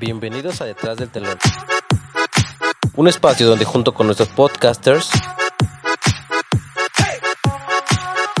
Bienvenidos 0.00 0.62
a 0.62 0.64
Detrás 0.64 0.96
del 0.96 1.10
Telón. 1.10 1.36
Un 2.96 3.06
espacio 3.06 3.46
donde 3.46 3.66
junto 3.66 3.92
con 3.92 4.06
nuestros 4.06 4.30
podcasters 4.30 5.10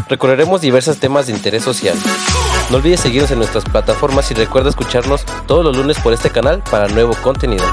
recorreremos 0.08 0.62
diversos 0.62 0.96
temas 0.96 1.26
de 1.26 1.34
interés 1.34 1.62
social. 1.62 1.98
No 2.70 2.78
olvides 2.78 3.00
seguirnos 3.00 3.30
en 3.32 3.38
nuestras 3.40 3.64
plataformas 3.66 4.30
y 4.30 4.34
recuerda 4.34 4.70
escucharnos 4.70 5.26
todos 5.46 5.62
los 5.62 5.76
lunes 5.76 5.98
por 6.00 6.14
este 6.14 6.30
canal 6.30 6.62
para 6.70 6.88
nuevo 6.88 7.14
contenido. 7.22 7.66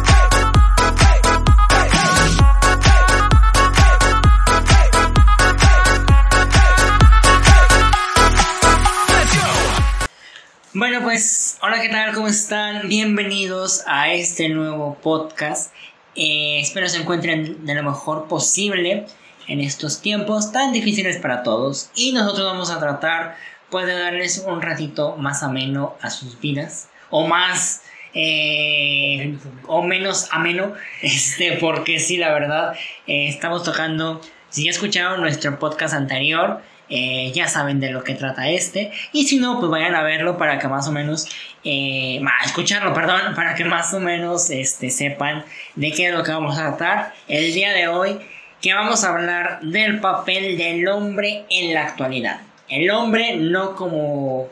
Bueno, 10.79 11.01
pues, 11.01 11.57
hola, 11.63 11.81
¿qué 11.81 11.89
tal? 11.89 12.13
¿Cómo 12.13 12.27
están? 12.27 12.87
Bienvenidos 12.87 13.83
a 13.87 14.13
este 14.13 14.47
nuevo 14.47 14.93
podcast. 15.01 15.73
Eh, 16.13 16.59
espero 16.59 16.87
se 16.87 16.99
encuentren 16.99 17.65
de 17.65 17.73
lo 17.73 17.81
mejor 17.81 18.27
posible 18.27 19.07
en 19.47 19.59
estos 19.59 20.03
tiempos 20.03 20.51
tan 20.51 20.73
difíciles 20.73 21.17
para 21.17 21.41
todos. 21.41 21.89
Y 21.95 22.11
nosotros 22.11 22.45
vamos 22.45 22.69
a 22.69 22.79
tratar, 22.79 23.37
pues, 23.71 23.87
de 23.87 23.93
darles 23.93 24.45
un 24.47 24.61
ratito 24.61 25.17
más 25.17 25.41
ameno 25.41 25.95
a 25.99 26.11
sus 26.11 26.39
vidas. 26.39 26.89
O 27.09 27.27
más, 27.27 27.81
eh, 28.13 29.35
o 29.65 29.81
menos 29.81 30.29
ameno. 30.31 30.73
Este, 31.01 31.53
porque 31.53 31.99
sí, 31.99 32.17
la 32.17 32.31
verdad, 32.31 32.75
eh, 33.07 33.29
estamos 33.29 33.63
tocando. 33.63 34.21
Si 34.49 34.65
ya 34.65 34.69
escucharon 34.69 35.21
nuestro 35.21 35.57
podcast 35.57 35.95
anterior, 35.95 36.61
eh, 36.89 37.31
ya 37.33 37.47
saben 37.47 37.79
de 37.79 37.91
lo 37.91 38.03
que 38.03 38.13
trata 38.13 38.49
este. 38.49 38.91
Y 39.11 39.27
si 39.27 39.37
no, 39.37 39.59
pues 39.59 39.69
vayan 39.69 39.95
a 39.95 40.03
verlo 40.03 40.37
para 40.37 40.59
que 40.59 40.67
más 40.67 40.87
o 40.87 40.91
menos, 40.91 41.27
eh, 41.63 42.21
escucharlo, 42.45 42.93
perdón, 42.93 43.19
para 43.35 43.55
que 43.55 43.65
más 43.65 43.93
o 43.93 43.99
menos 43.99 44.49
este, 44.49 44.89
sepan 44.89 45.43
de 45.75 45.91
qué 45.91 46.07
es 46.07 46.13
lo 46.13 46.23
que 46.23 46.31
vamos 46.31 46.57
a 46.57 46.77
tratar 46.77 47.13
el 47.27 47.53
día 47.53 47.73
de 47.73 47.87
hoy. 47.87 48.19
Que 48.61 48.73
vamos 48.73 49.03
a 49.03 49.09
hablar 49.09 49.59
del 49.61 49.99
papel 49.99 50.57
del 50.57 50.87
hombre 50.87 51.45
en 51.49 51.75
la 51.75 51.83
actualidad. 51.83 52.41
El 52.69 52.89
hombre 52.89 53.37
no 53.37 53.75
como, 53.75 54.47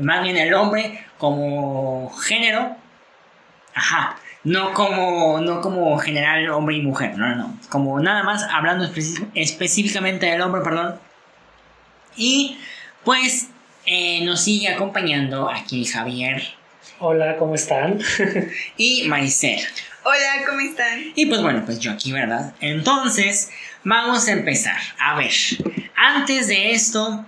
más 0.00 0.22
bien 0.22 0.38
el 0.38 0.54
hombre 0.54 1.04
como 1.18 2.10
género. 2.10 2.74
Ajá, 3.74 4.16
no 4.44 4.72
como, 4.72 5.40
no 5.40 5.60
como 5.60 5.98
general 5.98 6.48
hombre 6.50 6.76
y 6.76 6.82
mujer, 6.82 7.18
no, 7.18 7.28
no, 7.28 7.34
no. 7.36 7.58
Como 7.68 8.00
nada 8.00 8.22
más 8.22 8.44
hablando 8.50 8.88
específicamente 9.34 10.24
del 10.24 10.40
hombre, 10.40 10.62
perdón 10.62 10.98
y 12.16 12.58
pues 13.04 13.48
eh, 13.86 14.24
nos 14.24 14.42
sigue 14.42 14.68
acompañando 14.68 15.50
aquí 15.50 15.84
Javier. 15.84 16.42
Hola, 17.00 17.36
¿cómo 17.36 17.54
están? 17.54 17.98
y 18.76 19.04
Maricel. 19.08 19.60
Hola, 20.04 20.44
¿cómo 20.46 20.60
están? 20.60 21.12
Y 21.14 21.26
pues 21.26 21.42
bueno, 21.42 21.62
pues 21.64 21.80
yo 21.80 21.90
aquí, 21.90 22.12
¿verdad? 22.12 22.54
Entonces, 22.60 23.50
vamos 23.84 24.28
a 24.28 24.32
empezar. 24.32 24.76
A 24.98 25.16
ver, 25.16 25.32
antes 25.96 26.48
de 26.48 26.72
esto, 26.72 27.24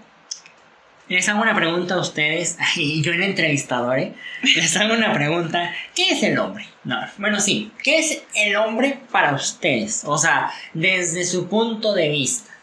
les 1.09 1.29
hago 1.29 1.41
una 1.41 1.55
pregunta 1.55 1.95
a 1.95 2.01
ustedes, 2.01 2.59
y 2.77 3.03
yo 3.03 3.13
el 3.13 3.23
entrevistador, 3.23 3.99
¿eh? 3.99 4.15
Les 4.43 4.77
hago 4.77 4.95
una 4.95 5.13
pregunta. 5.13 5.73
¿Qué 5.95 6.11
es 6.11 6.23
el 6.23 6.39
hombre? 6.39 6.67
No, 6.85 7.01
bueno, 7.19 7.41
sí. 7.41 7.73
¿Qué 7.83 7.99
es 7.99 8.23
el 8.35 8.57
hombre 8.57 8.99
para 9.11 9.35
ustedes? 9.35 10.03
O 10.05 10.19
sea, 10.19 10.51
desde 10.75 11.25
su 11.25 11.49
punto 11.49 11.95
de 11.95 12.09
vista. 12.09 12.56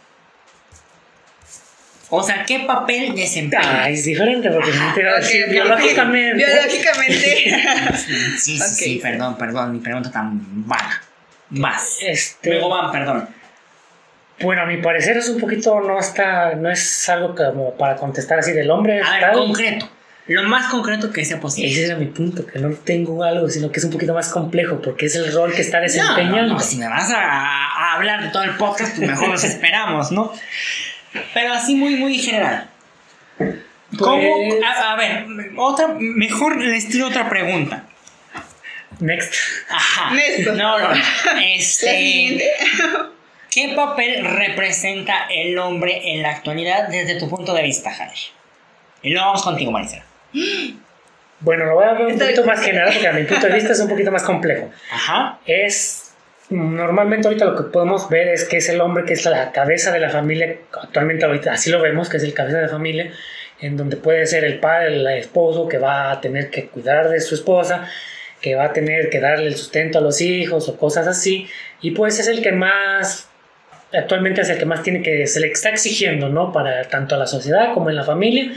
O 2.16 2.22
sea, 2.22 2.46
¿qué 2.46 2.60
papel 2.60 3.16
desempeña? 3.16 3.86
Ah, 3.86 3.90
es 3.90 4.06
diferente 4.06 4.48
porque 4.52 4.70
te 4.94 5.02
iba 5.02 5.14
a 5.14 5.16
decir 5.16 5.50
biológicamente. 5.50 6.46
Biológicamente. 6.46 7.98
sí, 7.98 8.38
sí, 8.38 8.60
sí, 8.60 9.00
perdón, 9.02 9.36
perdón, 9.36 9.72
mi 9.72 9.80
pregunta 9.80 10.12
tan 10.12 10.68
vaga. 10.68 11.02
Más. 11.50 11.98
Este, 12.04 12.52
Luego 12.52 12.70
van, 12.70 12.92
perdón. 12.92 13.28
Bueno, 14.42 14.62
a 14.62 14.66
mi 14.68 14.78
parecer 14.78 15.18
es 15.18 15.28
un 15.28 15.40
poquito, 15.40 15.82
no 15.82 15.98
está, 15.98 16.54
no 16.54 16.70
es 16.70 17.10
algo 17.10 17.34
como 17.34 17.74
para 17.74 17.96
contestar 17.96 18.38
así 18.38 18.52
del 18.52 18.70
hombre. 18.70 19.02
A 19.02 19.14
ver, 19.14 19.32
concreto. 19.34 19.90
Lo 20.28 20.44
más 20.44 20.70
concreto 20.70 21.12
que 21.12 21.26
sea 21.26 21.40
posible. 21.40 21.72
Ese 21.72 21.86
era 21.86 21.96
mi 21.96 22.06
punto, 22.06 22.46
que 22.46 22.60
no 22.60 22.70
tengo 22.76 23.24
algo, 23.24 23.50
sino 23.50 23.72
que 23.72 23.80
es 23.80 23.86
un 23.86 23.92
poquito 23.92 24.14
más 24.14 24.30
complejo, 24.30 24.80
porque 24.84 25.08
es 25.08 25.16
el 25.16 25.34
rol 25.34 25.52
que 25.52 25.64
está 25.64 25.80
desempeñando. 25.80 26.42
No, 26.42 26.54
no, 26.54 26.60
si 26.60 26.78
me 26.78 26.88
vas 26.88 27.10
a, 27.10 27.24
a 27.24 27.94
hablar 27.96 28.22
de 28.22 28.30
todo 28.30 28.44
el 28.44 28.52
podcast, 28.52 28.96
pues 28.96 29.10
mejor 29.10 29.30
nos 29.30 29.44
esperamos, 29.44 30.12
¿no? 30.12 30.32
Pero 31.34 31.54
así 31.54 31.76
muy, 31.76 31.96
muy 31.96 32.18
general. 32.18 32.70
¿Cómo? 33.98 34.50
Pues- 34.50 34.64
a, 34.64 34.96
ver, 34.96 35.26
otra, 35.58 35.96
mejor 36.00 36.58
les 36.58 36.90
tiro 36.90 37.08
otra 37.08 37.30
pregunta. 37.30 37.86
Next. 39.00 39.34
Ajá. 39.70 40.14
Next. 40.14 40.48
No, 40.54 40.80
no. 40.80 40.90
Este. 41.42 42.44
¿Qué 43.52 43.74
papel 43.76 44.26
representa 44.26 45.28
el 45.30 45.58
hombre 45.60 46.14
en 46.14 46.24
la 46.24 46.32
actualidad 46.32 46.88
desde 46.88 47.20
tu 47.20 47.30
punto 47.30 47.54
de 47.54 47.62
vista, 47.62 47.94
Javier? 47.94 48.18
Y 49.04 49.12
luego 49.12 49.28
vamos 49.28 49.44
contigo, 49.44 49.72
Maricela. 49.72 50.06
Bueno, 51.40 51.66
lo 51.66 51.76
voy 51.76 51.86
a 51.86 51.94
ver 51.94 52.08
un 52.08 52.18
poquito 52.18 52.44
más 52.46 52.62
general 52.62 52.92
porque 52.92 53.08
a 53.08 53.12
mi 53.12 53.24
punto 53.26 53.46
de 53.46 53.54
vista 53.54 53.74
es 53.74 53.80
un 53.80 53.90
poquito 53.90 54.12
más 54.12 54.24
complejo. 54.24 54.72
Ajá. 54.92 55.40
Es 55.46 56.13
normalmente 56.54 57.28
ahorita 57.28 57.46
lo 57.46 57.56
que 57.56 57.64
podemos 57.64 58.10
ver 58.10 58.30
es 58.30 58.46
que 58.46 58.58
es 58.58 58.70
el 58.70 58.80
hombre 58.80 59.06
que 59.06 59.14
es 59.14 59.26
la 59.26 59.52
cabeza 59.52 59.92
de 59.92 60.00
la 60.00 60.10
familia, 60.10 60.58
actualmente 60.72 61.26
ahorita 61.26 61.54
así 61.54 61.70
lo 61.70 61.82
vemos, 61.82 62.10
que 62.10 62.18
es 62.18 62.24
el 62.24 62.34
cabeza 62.34 62.58
de 62.58 62.64
la 62.64 62.70
familia, 62.70 63.12
en 63.60 63.78
donde 63.78 63.98
puede 63.98 64.26
ser 64.28 64.44
el 64.44 64.60
padre, 64.60 64.96
el 64.96 65.08
esposo 65.08 65.68
que 65.68 65.78
va 65.78 66.12
a 66.12 66.22
tener 66.22 66.50
que 66.50 66.68
cuidar 66.68 67.10
de 67.10 67.20
su 67.22 67.36
esposa, 67.36 67.88
que 68.42 68.56
va 68.56 68.66
a 68.66 68.74
tener 68.74 69.10
que 69.10 69.20
darle 69.20 69.48
el 69.48 69.56
sustento 69.56 69.98
a 69.98 70.02
los 70.02 70.22
hijos 70.22 70.70
o 70.70 70.78
cosas 70.78 71.08
así, 71.08 71.48
y 71.82 71.92
pues 71.92 72.20
es 72.20 72.28
el 72.28 72.42
que 72.42 72.52
más, 72.52 73.30
actualmente 73.92 74.42
es 74.42 74.50
el 74.50 74.58
que 74.58 74.66
más 74.66 74.84
tiene 74.84 75.02
que, 75.02 75.28
se 75.28 75.40
le 75.40 75.48
está 75.48 75.70
exigiendo, 75.70 76.30
¿no? 76.30 76.52
Para 76.52 76.84
tanto 76.84 77.16
a 77.16 77.18
la 77.18 77.28
sociedad 77.28 77.74
como 77.74 77.90
en 77.90 77.96
la 77.96 78.04
familia, 78.04 78.52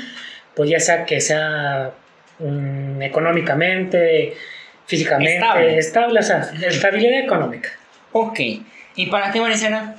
pues 0.54 0.68
ya 0.70 0.80
sea 0.80 1.04
que 1.04 1.20
sea 1.20 1.92
um, 2.40 3.00
económicamente, 3.00 4.34
físicamente 4.86 5.78
estable. 5.78 6.18
o 6.18 6.22
sea, 6.22 6.50
estabilidad 6.68 7.20
económica. 7.20 7.70
Ok. 8.18 8.40
¿Y 8.94 9.06
para 9.06 9.30
ti, 9.30 9.40
Maricela? 9.40 9.96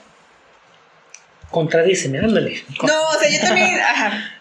Contradíceme, 1.51 2.17
ándale. 2.17 2.63
No, 2.81 3.09
o 3.09 3.19
sea, 3.19 3.29
yo 3.29 3.39
también, 3.39 3.79
ajá. 3.79 4.33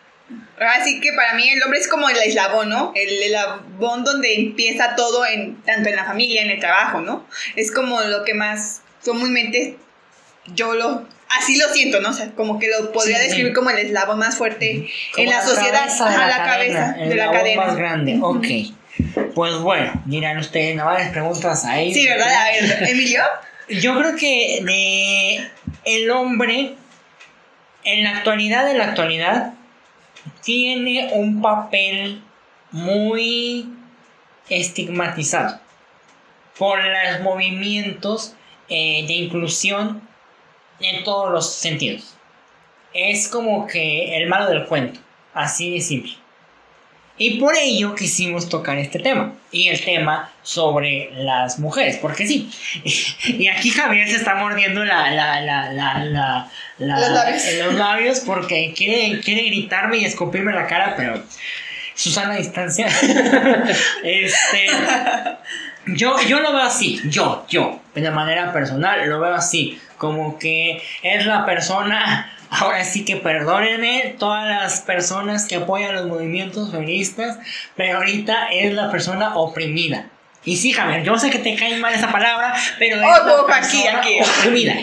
Así 0.59 0.99
que 1.01 1.13
para 1.13 1.35
mí 1.35 1.47
el 1.51 1.63
hombre 1.63 1.79
es 1.79 1.87
como 1.87 2.09
el 2.09 2.17
eslabón, 2.17 2.71
¿no? 2.71 2.93
El 2.95 3.23
eslabón 3.23 4.03
donde 4.03 4.35
empieza 4.35 4.97
todo, 4.97 5.27
en, 5.27 5.61
tanto 5.63 5.91
en 5.91 5.97
la 5.97 6.05
familia, 6.05 6.41
en 6.41 6.51
el 6.51 6.59
trabajo, 6.59 7.03
¿no? 7.03 7.27
Es 7.55 7.71
como 7.71 8.01
lo 8.01 8.25
que 8.25 8.33
más 8.33 8.81
comúnmente 9.05 9.77
yo 10.55 10.73
lo... 10.75 11.07
Así 11.29 11.59
lo 11.59 11.69
siento, 11.69 12.01
¿no? 12.01 12.11
O 12.11 12.13
sea, 12.15 12.31
como 12.31 12.59
que 12.59 12.69
lo 12.69 12.93
podría 12.93 13.19
describir 13.19 13.53
como 13.53 13.69
el 13.69 13.79
eslabón 13.79 14.19
más 14.19 14.37
fuerte 14.37 14.89
en 15.19 15.29
la, 15.29 15.43
sociedad, 15.43 15.87
ajá, 15.87 16.29
la, 16.29 16.45
cabeza 16.45 16.93
de 16.93 17.15
la 17.15 17.31
cadena. 17.31 17.67
más 17.67 17.77
grande, 17.77 18.19
ok. 18.23 18.47
Pues 19.35 19.55
bueno, 19.59 20.03
dirán 20.07 20.39
ustedes, 20.39 20.77
no 20.77 20.87
varias 20.87 21.11
preguntas 21.11 21.65
ahí. 21.67 21.93
Sí, 21.93 22.07
¿verdad? 22.07 22.33
A 22.33 22.45
ver, 22.53 22.89
Emilio. 22.89 23.23
Yo 23.69 23.99
creo 23.99 24.17
que 24.17 25.51
el 25.85 26.11
hombre 26.11 26.75
en 27.83 28.05
la 28.05 28.19
actualidad, 28.19 28.71
en 28.71 28.79
la 28.79 28.85
actualidad, 28.85 29.55
tiene 30.43 31.11
un 31.13 31.43
papel 31.43 32.23
muy 32.71 33.69
estigmatizado 34.49 35.61
por 36.57 36.79
los 36.79 37.21
movimientos 37.23 38.35
eh, 38.69 39.05
de 39.07 39.13
inclusión 39.13 40.01
en 40.81 41.03
todos 41.03 41.33
los 41.33 41.53
sentidos. 41.53 42.17
Es 42.93 43.29
como 43.29 43.67
que 43.67 44.17
el 44.17 44.29
malo 44.29 44.49
del 44.49 44.67
cuento, 44.67 45.01
así 45.35 45.73
de 45.75 45.81
simple. 45.81 46.13
Y 47.19 47.39
por 47.41 47.57
ello 47.57 47.95
quisimos 47.95 48.49
tocar 48.49 48.77
este 48.79 48.99
tema. 48.99 49.33
Y 49.51 49.69
el 49.69 49.83
tema 49.83 50.31
sobre 50.43 51.11
las 51.15 51.59
mujeres, 51.59 51.97
porque 51.97 52.27
sí. 52.27 52.51
Y 53.25 53.49
aquí 53.49 53.71
Javier 53.71 54.09
se 54.09 54.17
está 54.17 54.35
mordiendo 54.35 54.85
la, 54.85 55.11
la, 55.11 55.41
la, 55.41 55.73
la, 55.73 56.51
los, 56.79 57.11
labios. 57.11 57.43
los 57.65 57.75
labios 57.75 58.21
porque 58.21 58.75
quiere, 58.77 59.21
quiere 59.21 59.45
gritarme 59.45 59.99
y 59.99 60.05
escupirme 60.05 60.53
la 60.53 60.67
cara, 60.67 60.95
pero 60.97 61.23
Susana 61.95 62.37
distancia. 62.37 62.87
este, 64.05 64.67
yo, 65.87 66.17
yo 66.29 66.41
lo 66.41 66.53
veo 66.53 66.63
así, 66.63 67.01
yo, 67.07 67.47
yo, 67.49 67.81
de 67.95 68.11
manera 68.11 68.53
personal, 68.53 69.09
lo 69.09 69.19
veo 69.19 69.35
así, 69.35 69.81
como 69.97 70.39
que 70.39 70.83
es 71.03 71.25
la 71.25 71.47
persona 71.47 72.36
Ahora 72.51 72.85
sí 72.85 73.05
que 73.05 73.17
perdónenme 73.17 74.15
todas 74.19 74.47
las 74.47 74.81
personas 74.83 75.47
que 75.47 75.57
apoyan 75.57 75.95
los 75.95 76.07
movimientos 76.07 76.71
feministas, 76.71 77.39
pero 77.75 77.99
ahorita 77.99 78.49
es 78.53 78.73
la 78.73 78.91
persona 78.91 79.37
oprimida. 79.37 80.07
Y 80.45 80.57
sí, 80.57 80.73
Javier, 80.73 81.03
yo 81.03 81.19
sé 81.19 81.31
que 81.31 81.41
te 81.41 81.57
cae 81.57 81.77
mal 81.79 81.93
esa 81.93 82.13
palabra, 82.13 82.55
pero 82.79 82.97
es 82.97 83.03
oh, 83.03 83.47
la 83.49 83.57
aquí, 83.57 83.87
aquí. 83.89 84.19
oprimida. 84.21 84.75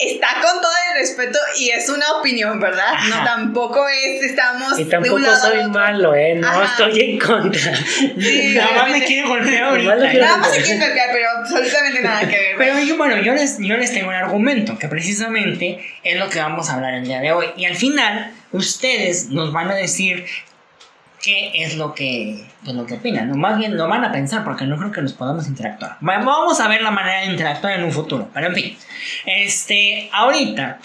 Está 0.00 0.28
con 0.40 0.60
todo 0.60 0.72
el 0.92 1.00
respeto 1.00 1.38
y 1.58 1.70
es 1.70 1.88
una 1.88 2.04
opinión, 2.18 2.58
¿verdad? 2.60 2.92
No 3.08 3.14
Ajá. 3.16 3.24
tampoco 3.24 3.86
es, 3.88 4.22
estamos 4.22 4.72
Y 4.74 4.76
de 4.78 4.82
un 4.84 4.90
tampoco 4.90 5.18
lado 5.18 5.36
soy 5.36 5.58
otro. 5.58 5.68
malo, 5.70 6.14
¿eh? 6.14 6.34
No 6.34 6.48
Ajá. 6.48 6.64
estoy 6.64 7.00
en 7.00 7.18
contra. 7.18 7.76
Sí, 7.76 8.52
Nada 8.54 8.66
más 8.66 8.74
me 8.74 8.80
obviamente. 8.82 9.06
quiere 9.06 9.28
golpear 9.28 9.64
ahorita. 9.64 9.96
Nada 9.96 10.36
más 10.38 10.50
se 10.54 10.62
quiere 10.62 10.80
golpear, 10.86 11.08
pero 11.12 11.26
absolutamente 11.38 12.00
nada 12.02 12.20
que 12.20 12.26
ver. 12.38 12.54
Pero 12.58 12.78
yo, 12.80 12.96
bueno, 12.96 13.16
yo 13.22 13.34
les, 13.34 13.58
yo 13.58 13.76
les 13.76 13.92
tengo 13.92 14.08
un 14.08 14.14
argumento 14.14 14.78
que 14.78 14.88
precisamente 14.88 15.80
es 16.02 16.18
lo 16.18 16.28
que 16.28 16.38
vamos 16.40 16.70
a 16.70 16.74
hablar 16.74 16.94
el 16.94 17.04
día 17.04 17.20
de 17.20 17.32
hoy. 17.32 17.46
Y 17.56 17.64
al 17.66 17.76
final, 17.76 18.32
ustedes 18.52 19.26
nos 19.30 19.52
van 19.52 19.70
a 19.70 19.74
decir 19.74 20.26
qué 21.22 21.50
es 21.62 21.76
lo 21.76 21.94
que, 21.94 22.44
pues, 22.64 22.74
lo 22.74 22.86
que 22.86 22.94
opinan. 22.94 23.28
No, 23.28 23.36
más 23.36 23.58
bien 23.58 23.76
lo 23.76 23.86
van 23.88 24.04
a 24.04 24.12
pensar 24.12 24.42
porque 24.44 24.64
no 24.64 24.76
creo 24.78 24.90
que 24.92 25.02
nos 25.02 25.12
podamos 25.12 25.46
interactuar. 25.48 25.92
Va- 26.06 26.18
Vamos 26.18 26.60
a 26.60 26.68
ver 26.68 26.82
la 26.82 26.90
manera 26.90 27.20
de 27.20 27.26
interactuar 27.26 27.74
en 27.78 27.84
un 27.84 27.92
futuro. 27.92 28.28
Pero 28.32 28.46
en 28.48 28.54
fin, 28.54 28.76
este, 29.26 30.08
ahorita, 30.12 30.78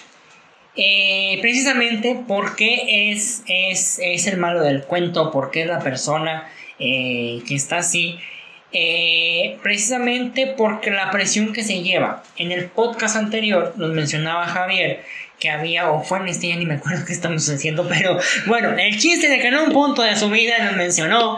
eh, 0.76 1.38
precisamente 1.42 2.22
porque 2.28 3.12
es, 3.12 3.44
es, 3.48 4.00
es 4.04 4.28
el 4.28 4.38
malo 4.38 4.62
del 4.62 4.84
cuento, 4.84 5.32
porque 5.32 5.62
es 5.62 5.68
la 5.68 5.80
persona 5.80 6.48
eh, 6.80 7.42
que 7.48 7.56
está 7.56 7.78
así. 7.78 8.20
Eh, 8.78 9.58
precisamente 9.64 10.48
porque 10.58 10.92
la 10.92 11.10
presión 11.10 11.54
que 11.54 11.64
se 11.64 11.82
lleva. 11.82 12.24
En 12.36 12.52
el 12.52 12.66
podcast 12.66 13.16
anterior 13.16 13.74
nos 13.78 13.92
mencionaba 13.92 14.46
Javier 14.48 15.06
que 15.40 15.50
había, 15.50 15.92
o 15.92 16.04
fue 16.04 16.20
en 16.20 16.28
este, 16.30 16.50
ya 16.50 16.56
ni 16.56 16.66
me 16.66 16.76
acuerdo 16.76 17.06
qué 17.06 17.14
estamos 17.14 17.48
haciendo, 17.50 17.88
pero 17.88 18.18
bueno, 18.46 18.78
el 18.78 18.98
chiste 18.98 19.30
de 19.30 19.40
que 19.40 19.48
en 19.48 19.56
un 19.56 19.72
punto 19.72 20.02
de 20.02 20.16
su 20.16 20.30
vida 20.30 20.60
nos 20.60 20.76
mencionó 20.76 21.38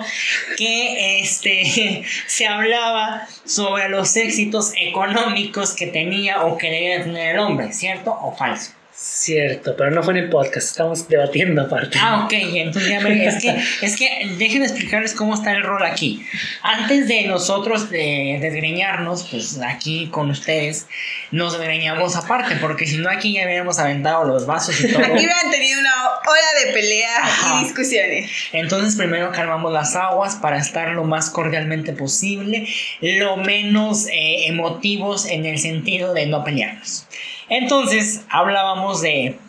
que 0.57 1.19
este, 1.19 2.03
se 2.27 2.47
hablaba 2.47 3.27
sobre 3.45 3.89
los 3.89 4.15
éxitos 4.15 4.73
económicos 4.79 5.73
que 5.73 5.88
tenía 5.88 6.44
o 6.44 6.57
que 6.57 6.69
debía 6.69 7.03
tener 7.03 7.35
el 7.35 7.39
hombre, 7.39 7.73
¿cierto 7.73 8.11
o 8.11 8.35
falso? 8.35 8.76
Cierto, 8.99 9.75
pero 9.77 9.91
no 9.91 10.01
fue 10.01 10.17
en 10.17 10.23
el 10.23 10.29
podcast, 10.31 10.69
estamos 10.69 11.07
debatiendo 11.07 11.61
aparte. 11.61 11.99
Ah, 12.01 12.23
ok, 12.25 12.33
entonces 12.33 12.89
ya 12.89 12.99
me... 12.99 13.27
Es 13.27 13.39
que, 13.39 13.55
es 13.85 13.95
que 13.95 14.09
déjenme 14.39 14.65
explicarles 14.65 15.13
cómo 15.13 15.35
está 15.35 15.51
el 15.51 15.61
rol 15.61 15.83
aquí. 15.83 16.25
Antes 16.63 17.07
de 17.07 17.27
nosotros 17.27 17.91
de 17.91 18.39
desgreñarnos, 18.41 19.27
pues 19.29 19.59
aquí 19.61 20.07
con 20.07 20.31
ustedes 20.31 20.88
nos 21.29 21.55
desgreñamos 21.55 22.15
aparte, 22.15 22.55
porque 22.55 22.88
si 22.88 22.97
no 22.97 23.11
aquí 23.11 23.33
ya 23.33 23.45
hubiéramos 23.45 23.77
aventado 23.77 24.23
los 24.23 24.47
vasos 24.47 24.79
y 24.81 24.91
todo. 24.91 25.03
Aquí 25.03 25.13
hubieran 25.13 25.51
tenido 25.51 25.79
una 25.79 25.93
hora 26.05 26.65
de 26.65 26.73
pelea 26.73 27.17
Ajá. 27.21 27.61
y 27.61 27.65
discusiones. 27.65 28.31
Entonces 28.51 28.95
primero 28.95 29.31
calmamos 29.31 29.71
las 29.71 29.95
aguas 29.95 30.38
para 30.38 30.57
estar 30.57 30.89
lo 30.89 31.03
más 31.03 31.29
cordialmente 31.29 31.93
posible, 31.93 32.67
lo 33.01 33.38
menos 33.38 34.07
eh, 34.07 34.47
emotivos 34.47 35.27
en 35.27 35.45
el 35.45 35.59
sentido 35.59 36.15
de 36.15 36.25
no 36.25 36.43
pelearnos. 36.43 37.05
Entonces 37.49 38.21
hablábamos 38.29 39.01
de, 39.01 39.39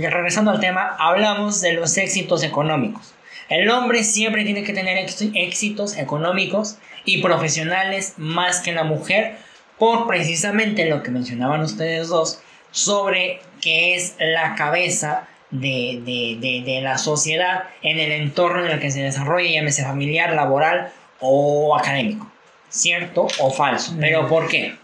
regresando 0.00 0.50
al 0.50 0.60
tema, 0.60 0.96
hablamos 0.98 1.60
de 1.60 1.72
los 1.74 1.96
éxitos 1.96 2.42
económicos. 2.42 3.14
El 3.48 3.68
hombre 3.70 4.02
siempre 4.04 4.44
tiene 4.44 4.64
que 4.64 4.72
tener 4.72 4.96
éx- 4.98 5.30
éxitos 5.34 5.96
económicos 5.96 6.78
y 7.04 7.22
profesionales 7.22 8.14
más 8.16 8.60
que 8.60 8.72
la 8.72 8.84
mujer 8.84 9.36
por 9.78 10.06
precisamente 10.06 10.86
lo 10.86 11.02
que 11.02 11.10
mencionaban 11.10 11.60
ustedes 11.60 12.08
dos 12.08 12.40
sobre 12.70 13.40
que 13.60 13.94
es 13.94 14.14
la 14.18 14.54
cabeza 14.56 15.28
de, 15.50 16.00
de- 16.04 16.38
de- 16.40 16.62
de 16.64 16.80
la 16.80 16.98
sociedad 16.98 17.64
en 17.82 17.98
el 18.00 18.10
entorno 18.12 18.64
en 18.64 18.72
el 18.72 18.80
que 18.80 18.90
se 18.90 19.02
desarrolla, 19.02 19.48
llámese 19.50 19.84
familiar, 19.84 20.32
laboral 20.32 20.92
o 21.20 21.76
académico. 21.76 22.30
¿Cierto 22.68 23.28
o 23.38 23.50
falso? 23.52 23.94
¿Pero 24.00 24.26
por 24.26 24.48
qué? 24.48 24.74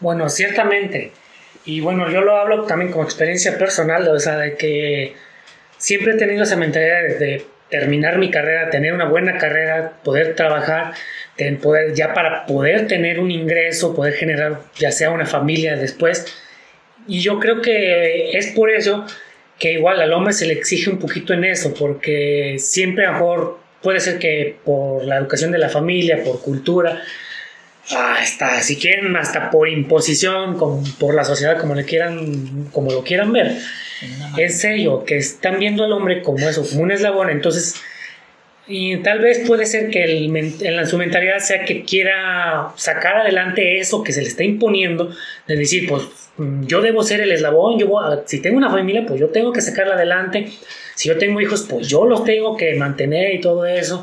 Bueno, 0.00 0.30
ciertamente. 0.30 1.12
Y 1.66 1.80
bueno, 1.80 2.10
yo 2.10 2.22
lo 2.22 2.36
hablo 2.36 2.62
también 2.62 2.92
como 2.92 3.04
experiencia 3.04 3.58
personal, 3.58 4.08
o 4.08 4.18
sea, 4.18 4.38
de 4.38 4.56
que 4.56 5.14
siempre 5.76 6.12
he 6.12 6.16
tenido 6.16 6.44
esa 6.44 6.56
mentalidad 6.56 7.18
de, 7.18 7.44
terminar 7.68 8.18
mi 8.18 8.30
carrera, 8.30 8.70
tener 8.70 8.92
una 8.92 9.06
buena 9.06 9.38
carrera, 9.38 9.94
poder 10.04 10.36
trabajar, 10.36 10.92
poder, 11.60 11.94
ya 11.94 12.14
para 12.14 12.46
poder 12.46 12.86
tener 12.86 13.18
un 13.18 13.30
ingreso, 13.30 13.94
poder 13.94 14.14
generar 14.14 14.60
ya 14.76 14.92
sea 14.92 15.10
una 15.10 15.26
familia 15.26 15.76
después. 15.76 16.26
Y 17.08 17.20
yo 17.20 17.38
creo 17.38 17.62
que 17.62 18.36
es 18.36 18.48
por 18.48 18.70
eso 18.70 19.04
que 19.58 19.72
igual 19.72 20.00
al 20.00 20.12
hombre 20.12 20.32
se 20.32 20.46
le 20.46 20.52
exige 20.52 20.90
un 20.90 20.98
poquito 20.98 21.32
en 21.32 21.44
eso, 21.44 21.74
porque 21.74 22.56
siempre 22.58 23.06
a 23.06 23.08
lo 23.08 23.12
mejor 23.14 23.58
puede 23.82 24.00
ser 24.00 24.18
que 24.18 24.56
por 24.64 25.04
la 25.04 25.16
educación 25.16 25.50
de 25.50 25.58
la 25.58 25.68
familia, 25.68 26.22
por 26.22 26.40
cultura, 26.42 27.02
hasta 27.94 28.60
si 28.62 28.76
quieren 28.76 29.16
hasta 29.16 29.50
por 29.50 29.68
imposición 29.68 30.56
por 30.98 31.14
la 31.14 31.24
sociedad 31.24 31.58
como 31.58 31.74
le 31.74 31.84
quieran 31.84 32.68
como 32.72 32.90
lo 32.90 33.04
quieran 33.04 33.32
ver. 33.32 33.56
Es 34.36 34.64
ello 34.64 35.04
que 35.04 35.16
están 35.18 35.58
viendo 35.58 35.84
al 35.84 35.92
hombre 35.92 36.22
como 36.22 36.48
eso 36.48 36.66
como 36.68 36.82
un 36.82 36.90
eslabón. 36.90 37.30
Entonces 37.30 37.76
y 38.68 38.96
tal 38.98 39.20
vez 39.20 39.46
puede 39.46 39.64
ser 39.64 39.90
que 39.90 40.02
el 40.02 40.36
en 40.36 40.76
la- 40.76 40.86
su 40.86 40.98
mentalidad 40.98 41.38
sea 41.38 41.64
que 41.64 41.84
quiera 41.84 42.72
sacar 42.76 43.18
adelante 43.18 43.78
eso 43.78 44.02
que 44.02 44.12
se 44.12 44.22
le 44.22 44.28
está 44.28 44.42
imponiendo 44.42 45.14
de 45.46 45.56
decir 45.56 45.88
pues 45.88 46.02
yo 46.66 46.80
debo 46.82 47.02
ser 47.04 47.20
el 47.20 47.30
eslabón 47.32 47.78
yo 47.78 47.86
voy 47.86 48.04
a- 48.04 48.22
si 48.26 48.40
tengo 48.42 48.56
una 48.58 48.68
familia 48.68 49.04
pues 49.06 49.20
yo 49.20 49.28
tengo 49.28 49.52
que 49.52 49.60
sacarla 49.60 49.94
adelante. 49.94 50.48
Si 50.96 51.08
yo 51.08 51.16
tengo 51.18 51.40
hijos 51.40 51.66
pues 51.70 51.86
yo 51.88 52.06
los 52.06 52.24
tengo 52.24 52.56
que 52.56 52.74
mantener 52.74 53.34
y 53.34 53.40
todo 53.40 53.64
eso 53.66 54.02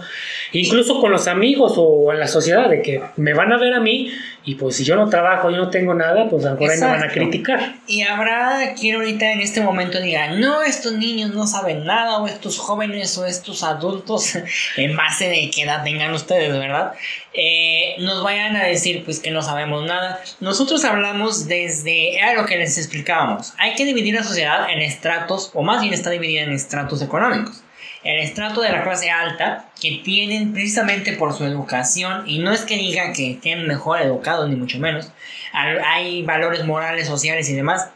incluso 0.53 0.99
con 0.99 1.11
los 1.11 1.27
amigos 1.27 1.73
o 1.77 2.11
en 2.13 2.19
la 2.19 2.27
sociedad 2.27 2.69
de 2.69 2.81
que 2.81 3.01
me 3.17 3.33
van 3.33 3.51
a 3.51 3.57
ver 3.57 3.73
a 3.73 3.79
mí 3.79 4.11
y 4.45 4.55
pues 4.55 4.75
si 4.75 4.83
yo 4.83 4.95
no 4.95 5.09
trabajo 5.09 5.49
yo 5.49 5.57
no 5.57 5.69
tengo 5.69 5.93
nada 5.93 6.27
pues 6.29 6.45
a 6.45 6.49
lo 6.49 6.55
mejor 6.55 6.71
ahí 6.71 6.79
me 6.79 6.85
van 6.85 7.03
a 7.03 7.09
criticar 7.09 7.75
Y 7.87 8.01
habrá 8.01 8.73
quien 8.79 8.95
ahorita 8.95 9.31
en 9.31 9.41
este 9.41 9.61
momento 9.61 9.99
diga, 9.99 10.31
no, 10.31 10.61
estos 10.61 10.93
niños 10.93 11.31
no 11.31 11.47
saben 11.47 11.85
nada, 11.85 12.19
o 12.19 12.27
estos 12.27 12.57
jóvenes 12.59 13.17
o 13.17 13.25
estos 13.25 13.63
adultos, 13.63 14.35
en 14.77 14.95
base 14.95 15.27
de 15.27 15.49
qué 15.53 15.63
edad 15.63 15.83
tengan 15.83 16.13
ustedes, 16.13 16.51
¿verdad? 16.51 16.93
Eh, 17.33 17.95
nos 17.99 18.23
vayan 18.23 18.55
a 18.55 18.63
decir 18.63 19.03
pues 19.03 19.19
que 19.19 19.31
no 19.31 19.41
sabemos 19.41 19.85
nada. 19.85 20.21
Nosotros 20.39 20.85
hablamos 20.85 21.47
desde, 21.47 22.17
era 22.17 22.33
lo 22.33 22.45
que 22.45 22.57
les 22.57 22.77
explicábamos, 22.77 23.53
hay 23.57 23.75
que 23.75 23.85
dividir 23.85 24.15
la 24.15 24.23
sociedad 24.23 24.69
en 24.69 24.81
estratos, 24.81 25.51
o 25.53 25.63
más 25.63 25.81
bien 25.81 25.93
está 25.93 26.09
dividida 26.09 26.43
en 26.43 26.51
estratos 26.51 27.01
económicos. 27.01 27.62
El 28.03 28.19
estrato 28.19 28.61
de 28.61 28.69
la 28.69 28.83
clase 28.83 29.09
alta, 29.09 29.65
que 29.81 30.01
tienen 30.03 30.51
precisamente 30.53 31.13
por 31.13 31.33
su 31.33 31.45
educación, 31.45 32.23
y 32.27 32.39
no 32.39 32.51
es 32.51 32.61
que 32.61 32.75
diga 32.75 33.13
que 33.13 33.31
estén 33.31 33.65
mejor 33.65 34.01
educados, 34.01 34.49
ni 34.49 34.55
mucho 34.57 34.77
menos, 34.77 35.11
hay- 35.53 36.23
valores 36.23 36.65
morales, 36.65 37.07
sociales 37.07 37.49
y 37.49 37.53
demás, 37.55 37.89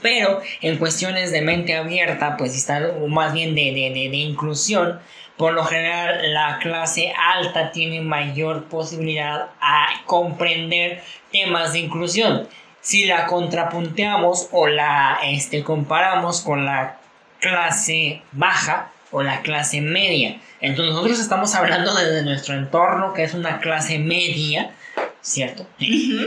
pero 0.00 0.40
en 0.60 0.76
cuestiones 0.78 1.30
de 1.30 1.42
mente 1.42 1.76
abierta, 1.76 2.36
pues 2.36 2.56
está 2.56 2.80
o 3.00 3.06
más 3.06 3.32
bien 3.32 3.54
de, 3.54 3.66
de, 3.72 3.90
de, 3.94 4.08
de 4.10 4.16
inclusión. 4.16 4.98
Por 5.36 5.54
lo 5.54 5.64
general, 5.64 6.32
la 6.34 6.58
clase 6.60 7.12
alta 7.16 7.70
tiene 7.70 8.00
mayor 8.00 8.64
posibilidad 8.64 9.46
a 9.60 9.86
comprender 10.06 11.02
temas 11.30 11.72
de 11.72 11.78
inclusión. 11.80 12.48
Si 12.80 13.04
la 13.04 13.26
contrapunteamos 13.26 14.48
o 14.50 14.66
la 14.66 15.18
este, 15.24 15.62
comparamos 15.62 16.40
con 16.40 16.64
la 16.66 16.98
clase 17.38 18.22
baja 18.32 18.90
o 19.12 19.22
la 19.22 19.42
clase 19.42 19.80
media. 19.80 20.40
Entonces 20.60 20.94
nosotros 20.94 21.20
estamos 21.20 21.54
hablando 21.54 21.94
desde 21.94 22.22
nuestro 22.22 22.54
entorno, 22.54 23.12
que 23.12 23.24
es 23.24 23.34
una 23.34 23.60
clase 23.60 23.98
media, 23.98 24.72
¿cierto? 25.20 25.66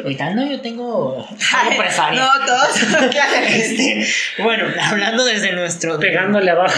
Ahorita 0.04 0.30
no, 0.32 0.50
yo 0.50 0.62
tengo... 0.62 1.27
empresario. 1.70 2.22
No, 2.22 2.46
todos. 2.46 2.77
Este, 3.48 4.08
bueno, 4.42 4.65
hablando 4.82 5.25
desde 5.25 5.54
nuestro 5.54 6.00
pegándole 6.00 6.51
abajo 6.51 6.74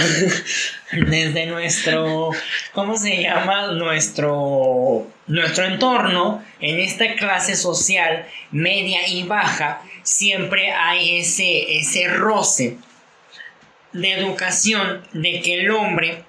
desde 0.92 1.46
nuestro 1.48 2.32
¿cómo 2.74 2.98
se 2.98 3.22
llama? 3.22 3.68
nuestro 3.74 5.08
nuestro 5.28 5.66
entorno 5.66 6.44
en 6.60 6.80
esta 6.80 7.16
clase 7.16 7.56
social 7.56 8.26
media 8.52 9.08
y 9.08 9.24
baja 9.24 9.82
siempre 10.04 10.72
hay 10.72 11.20
ese 11.20 11.80
ese 11.80 12.08
roce 12.08 12.78
de 13.94 14.12
educación 14.14 15.04
de 15.14 15.42
que 15.42 15.62
el 15.62 15.72
hombre 15.72 16.24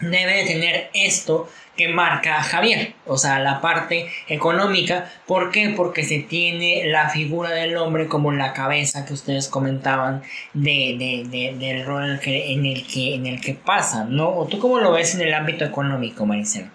debe 0.00 0.34
de 0.38 0.44
tener 0.46 0.90
esto 0.94 1.50
que 1.76 1.88
marca 1.88 2.38
a 2.38 2.42
Javier, 2.42 2.94
o 3.06 3.16
sea, 3.18 3.38
la 3.38 3.60
parte 3.60 4.10
económica. 4.26 5.12
¿Por 5.26 5.52
qué? 5.52 5.72
Porque 5.76 6.02
se 6.04 6.18
tiene 6.18 6.84
la 6.86 7.08
figura 7.08 7.50
del 7.50 7.76
hombre 7.76 8.08
como 8.08 8.32
la 8.32 8.52
cabeza 8.52 9.06
que 9.06 9.12
ustedes 9.12 9.46
comentaban 9.46 10.22
de, 10.54 10.96
de- 10.98 11.24
de- 11.28 11.54
del 11.56 11.84
rol 11.86 12.18
que, 12.20 12.52
en, 12.52 12.66
el 12.66 12.84
que, 12.86 13.14
en 13.14 13.26
el 13.26 13.40
que 13.40 13.54
pasa, 13.54 14.04
¿no? 14.04 14.28
¿O 14.28 14.46
tú 14.48 14.58
cómo 14.58 14.80
lo 14.80 14.90
ves 14.92 15.14
en 15.14 15.20
el 15.20 15.32
ámbito 15.34 15.64
económico, 15.64 16.26
Maricela? 16.26 16.70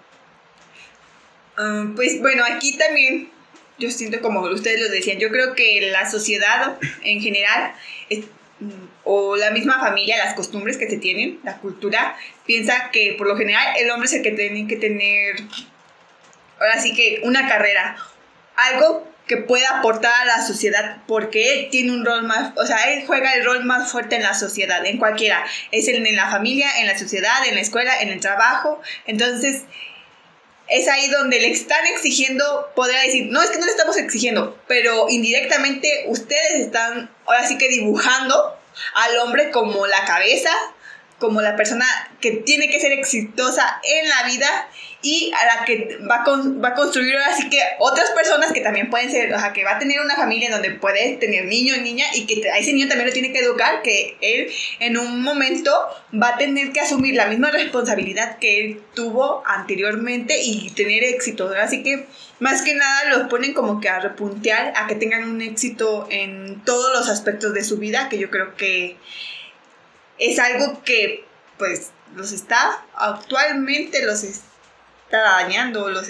Ah, 1.58 1.84
pues 1.94 2.20
bueno, 2.20 2.42
aquí 2.50 2.76
también 2.78 3.28
yo 3.78 3.90
siento 3.90 4.20
como 4.22 4.40
ustedes 4.40 4.80
lo 4.80 4.88
decían, 4.88 5.18
yo 5.18 5.28
creo 5.28 5.54
que 5.54 5.88
la 5.90 6.10
sociedad 6.10 6.76
en 7.02 7.20
general 7.20 7.72
o 9.02 9.36
la 9.36 9.50
misma 9.50 9.80
familia, 9.80 10.16
las 10.24 10.34
costumbres 10.34 10.76
que 10.76 10.88
se 10.88 10.96
tienen, 10.96 11.40
la 11.44 11.58
cultura, 11.58 12.16
piensa 12.46 12.90
que 12.92 13.14
por 13.18 13.26
lo 13.26 13.36
general 13.36 13.76
el 13.78 13.90
hombre 13.90 14.06
es 14.06 14.14
el 14.14 14.22
que 14.22 14.32
tiene 14.32 14.66
que 14.66 14.76
tener, 14.76 15.36
ahora 16.60 16.80
sí 16.80 16.94
que 16.94 17.20
una 17.24 17.48
carrera, 17.48 17.96
algo 18.56 19.12
que 19.26 19.38
pueda 19.38 19.78
aportar 19.78 20.12
a 20.20 20.24
la 20.26 20.46
sociedad 20.46 20.98
porque 21.06 21.54
él 21.54 21.68
tiene 21.70 21.92
un 21.92 22.04
rol 22.04 22.24
más, 22.24 22.52
o 22.56 22.66
sea, 22.66 22.92
él 22.92 23.04
juega 23.06 23.32
el 23.34 23.44
rol 23.44 23.64
más 23.64 23.90
fuerte 23.90 24.16
en 24.16 24.22
la 24.22 24.34
sociedad, 24.34 24.84
en 24.84 24.98
cualquiera, 24.98 25.44
es 25.70 25.88
en, 25.88 26.06
en 26.06 26.16
la 26.16 26.30
familia, 26.30 26.68
en 26.78 26.86
la 26.86 26.98
sociedad, 26.98 27.46
en 27.46 27.54
la 27.54 27.60
escuela, 27.60 28.00
en 28.00 28.08
el 28.08 28.20
trabajo, 28.20 28.80
entonces 29.06 29.62
es 30.68 30.88
ahí 30.88 31.08
donde 31.08 31.40
le 31.40 31.50
están 31.50 31.86
exigiendo, 31.86 32.70
podría 32.74 33.00
decir, 33.00 33.26
no 33.30 33.42
es 33.42 33.50
que 33.50 33.58
no 33.58 33.66
le 33.66 33.70
estamos 33.70 33.96
exigiendo, 33.96 34.58
pero 34.66 35.08
indirectamente 35.08 36.04
ustedes 36.08 36.60
están 36.60 37.10
ahora 37.26 37.46
sí 37.46 37.58
que 37.58 37.68
dibujando 37.68 38.56
al 38.94 39.18
hombre 39.18 39.50
como 39.50 39.86
la 39.86 40.04
cabeza, 40.04 40.50
como 41.18 41.40
la 41.40 41.56
persona 41.56 41.86
que 42.20 42.32
tiene 42.32 42.68
que 42.68 42.80
ser 42.80 42.92
exitosa 42.92 43.80
en 43.82 44.08
la 44.08 44.22
vida 44.24 44.68
y 45.04 45.30
a 45.32 45.46
la 45.46 45.64
que 45.64 45.98
va 46.10 46.16
a, 46.16 46.24
va 46.24 46.68
a 46.70 46.74
construir 46.74 47.14
así 47.18 47.50
que 47.50 47.60
otras 47.78 48.10
personas 48.10 48.52
que 48.52 48.62
también 48.62 48.88
pueden 48.88 49.10
ser, 49.10 49.32
o 49.34 49.38
sea, 49.38 49.52
que 49.52 49.62
va 49.62 49.72
a 49.72 49.78
tener 49.78 50.00
una 50.00 50.16
familia 50.16 50.50
donde 50.50 50.70
puede 50.70 51.16
tener 51.18 51.44
niño, 51.44 51.76
niña 51.76 52.06
y 52.14 52.24
que 52.24 52.48
a 52.50 52.58
ese 52.58 52.72
niño 52.72 52.88
también 52.88 53.08
lo 53.08 53.12
tiene 53.12 53.30
que 53.30 53.40
educar, 53.40 53.82
que 53.82 54.16
él 54.22 54.50
en 54.80 54.96
un 54.96 55.22
momento 55.22 55.70
va 56.20 56.30
a 56.30 56.36
tener 56.38 56.72
que 56.72 56.80
asumir 56.80 57.14
la 57.14 57.26
misma 57.26 57.50
responsabilidad 57.50 58.38
que 58.38 58.60
él 58.60 58.82
tuvo 58.94 59.42
anteriormente 59.46 60.42
y 60.42 60.70
tener 60.70 61.04
éxito. 61.04 61.52
Así 61.60 61.82
que 61.82 62.06
más 62.40 62.62
que 62.62 62.74
nada 62.74 63.10
los 63.10 63.28
ponen 63.28 63.52
como 63.52 63.80
que 63.80 63.90
a 63.90 64.00
repuntear, 64.00 64.72
a 64.74 64.86
que 64.86 64.94
tengan 64.94 65.28
un 65.28 65.42
éxito 65.42 66.08
en 66.10 66.62
todos 66.64 66.92
los 66.92 67.08
aspectos 67.10 67.52
de 67.52 67.62
su 67.62 67.76
vida, 67.76 68.08
que 68.08 68.18
yo 68.18 68.30
creo 68.30 68.56
que 68.56 68.96
es 70.18 70.38
algo 70.38 70.82
que 70.82 71.24
pues 71.58 71.90
los 72.14 72.32
está 72.32 72.84
actualmente 72.94 74.04
los 74.04 74.22
está 74.22 74.50
dañando 75.10 75.88
los 75.88 76.08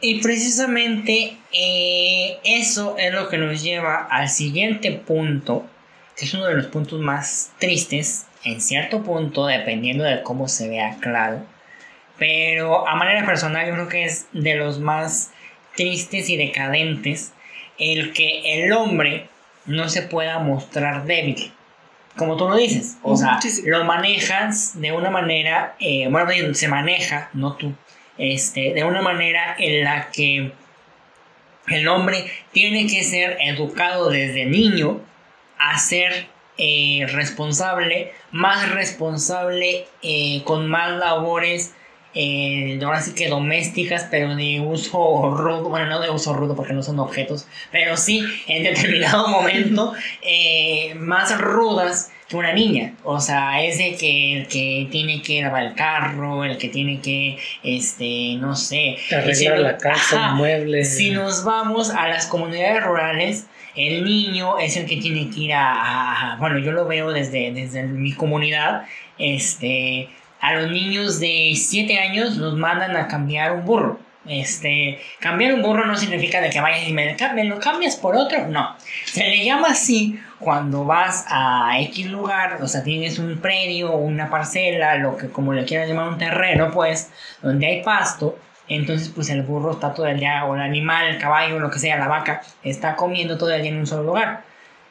y 0.00 0.20
precisamente 0.20 1.36
eh, 1.52 2.38
eso 2.44 2.96
es 2.98 3.12
lo 3.12 3.28
que 3.28 3.38
nos 3.38 3.62
lleva 3.62 4.06
al 4.10 4.28
siguiente 4.28 4.92
punto 4.92 5.66
que 6.16 6.24
es 6.24 6.34
uno 6.34 6.46
de 6.46 6.54
los 6.54 6.66
puntos 6.66 7.00
más 7.00 7.52
tristes 7.58 8.26
en 8.44 8.60
cierto 8.60 9.02
punto 9.02 9.46
dependiendo 9.46 10.04
de 10.04 10.22
cómo 10.22 10.48
se 10.48 10.68
vea 10.68 10.96
claro. 11.00 11.44
Pero 12.18 12.88
a 12.88 12.96
manera 12.96 13.24
personal 13.24 13.66
yo 13.66 13.74
creo 13.74 13.88
que 13.88 14.04
es 14.04 14.26
de 14.32 14.56
los 14.56 14.80
más 14.80 15.30
tristes 15.76 16.28
y 16.28 16.36
decadentes 16.36 17.32
el 17.78 18.12
que 18.12 18.64
el 18.64 18.72
hombre 18.72 19.28
no 19.66 19.88
se 19.88 20.02
pueda 20.02 20.40
mostrar 20.40 21.04
débil 21.04 21.52
como 22.18 22.36
tú 22.36 22.48
lo 22.48 22.56
dices, 22.56 22.98
o 23.02 23.16
sea, 23.16 23.38
lo 23.64 23.84
manejas 23.84 24.78
de 24.78 24.92
una 24.92 25.08
manera, 25.08 25.76
eh, 25.80 26.08
bueno, 26.10 26.52
se 26.54 26.68
maneja, 26.68 27.30
no 27.32 27.54
tú, 27.54 27.72
este, 28.18 28.74
de 28.74 28.84
una 28.84 29.00
manera 29.00 29.56
en 29.58 29.84
la 29.84 30.10
que 30.10 30.52
el 31.68 31.88
hombre 31.88 32.30
tiene 32.52 32.86
que 32.86 33.04
ser 33.04 33.38
educado 33.40 34.10
desde 34.10 34.46
niño 34.46 35.00
a 35.58 35.78
ser 35.78 36.26
eh, 36.58 37.06
responsable, 37.12 38.12
más 38.32 38.70
responsable, 38.70 39.86
eh, 40.02 40.42
con 40.44 40.68
más 40.68 40.90
labores 40.92 41.72
eh, 42.14 42.80
ahora 42.82 43.00
sí 43.00 43.12
que 43.14 43.28
domésticas, 43.28 44.08
pero 44.10 44.34
de 44.34 44.60
uso 44.60 45.34
rudo, 45.36 45.68
bueno, 45.68 45.86
no 45.86 46.00
de 46.00 46.10
uso 46.10 46.32
rudo 46.32 46.56
porque 46.56 46.72
no 46.72 46.82
son 46.82 46.98
objetos, 46.98 47.46
pero 47.70 47.96
sí 47.96 48.24
en 48.46 48.64
determinado 48.64 49.28
momento 49.28 49.92
eh, 50.22 50.94
más 50.96 51.38
rudas 51.38 52.10
que 52.28 52.36
una 52.36 52.52
niña. 52.52 52.94
O 53.04 53.20
sea, 53.20 53.62
es 53.62 53.78
de 53.78 53.94
que 53.96 54.38
el 54.38 54.48
que 54.48 54.88
tiene 54.90 55.22
que 55.22 55.42
lavar 55.42 55.64
el 55.64 55.74
carro, 55.74 56.44
el 56.44 56.58
que 56.58 56.68
tiene 56.68 57.00
que, 57.00 57.38
este, 57.62 58.36
no 58.38 58.54
sé, 58.54 58.96
arreglar 59.10 59.58
la 59.58 59.78
casa, 59.78 60.32
muebles. 60.32 60.96
Si 60.96 61.10
nos 61.10 61.44
vamos 61.44 61.90
a 61.90 62.08
las 62.08 62.26
comunidades 62.26 62.84
rurales, 62.84 63.46
el 63.76 64.04
niño 64.04 64.58
es 64.58 64.76
el 64.76 64.86
que 64.86 64.96
tiene 64.96 65.30
que 65.30 65.40
ir 65.40 65.52
a, 65.54 66.32
a, 66.32 66.36
bueno, 66.36 66.58
yo 66.58 66.72
lo 66.72 66.86
veo 66.86 67.12
desde, 67.12 67.52
desde 67.52 67.84
mi 67.84 68.12
comunidad, 68.12 68.82
este, 69.18 70.08
a 70.40 70.54
los 70.54 70.70
niños 70.70 71.20
de 71.20 71.52
7 71.54 71.98
años 71.98 72.36
los 72.36 72.54
mandan 72.54 72.96
a 72.96 73.08
cambiar 73.08 73.52
un 73.52 73.64
burro. 73.64 73.98
Este, 74.26 75.00
cambiar 75.20 75.54
un 75.54 75.62
burro 75.62 75.86
no 75.86 75.96
significa 75.96 76.42
de 76.42 76.50
que 76.50 76.60
vayas 76.60 76.86
y 76.86 76.92
me, 76.92 77.16
lo 77.44 77.58
cambias 77.58 77.96
por 77.96 78.14
otro, 78.14 78.46
no. 78.48 78.76
Se 79.06 79.24
le 79.24 79.42
llama 79.42 79.68
así 79.70 80.20
cuando 80.38 80.84
vas 80.84 81.24
a 81.28 81.80
X 81.80 82.10
lugar, 82.10 82.58
o 82.62 82.68
sea, 82.68 82.82
tienes 82.82 83.18
un 83.18 83.38
predio, 83.38 83.96
una 83.96 84.28
parcela, 84.28 84.96
lo 84.96 85.16
que 85.16 85.28
como 85.30 85.54
le 85.54 85.64
quieras 85.64 85.88
llamar 85.88 86.08
un 86.08 86.18
terreno, 86.18 86.70
pues, 86.70 87.10
donde 87.40 87.66
hay 87.66 87.82
pasto, 87.82 88.38
entonces 88.68 89.08
pues 89.08 89.30
el 89.30 89.42
burro 89.42 89.72
está 89.72 89.94
todo 89.94 90.06
el 90.06 90.20
día, 90.20 90.44
o 90.44 90.54
el 90.54 90.60
animal, 90.60 91.06
el 91.06 91.18
caballo, 91.18 91.58
lo 91.58 91.70
que 91.70 91.78
sea, 91.78 91.96
la 91.96 92.08
vaca, 92.08 92.42
está 92.62 92.96
comiendo 92.96 93.38
todo 93.38 93.50
el 93.50 93.62
día 93.62 93.70
en 93.70 93.78
un 93.78 93.86
solo 93.86 94.02
lugar. 94.02 94.42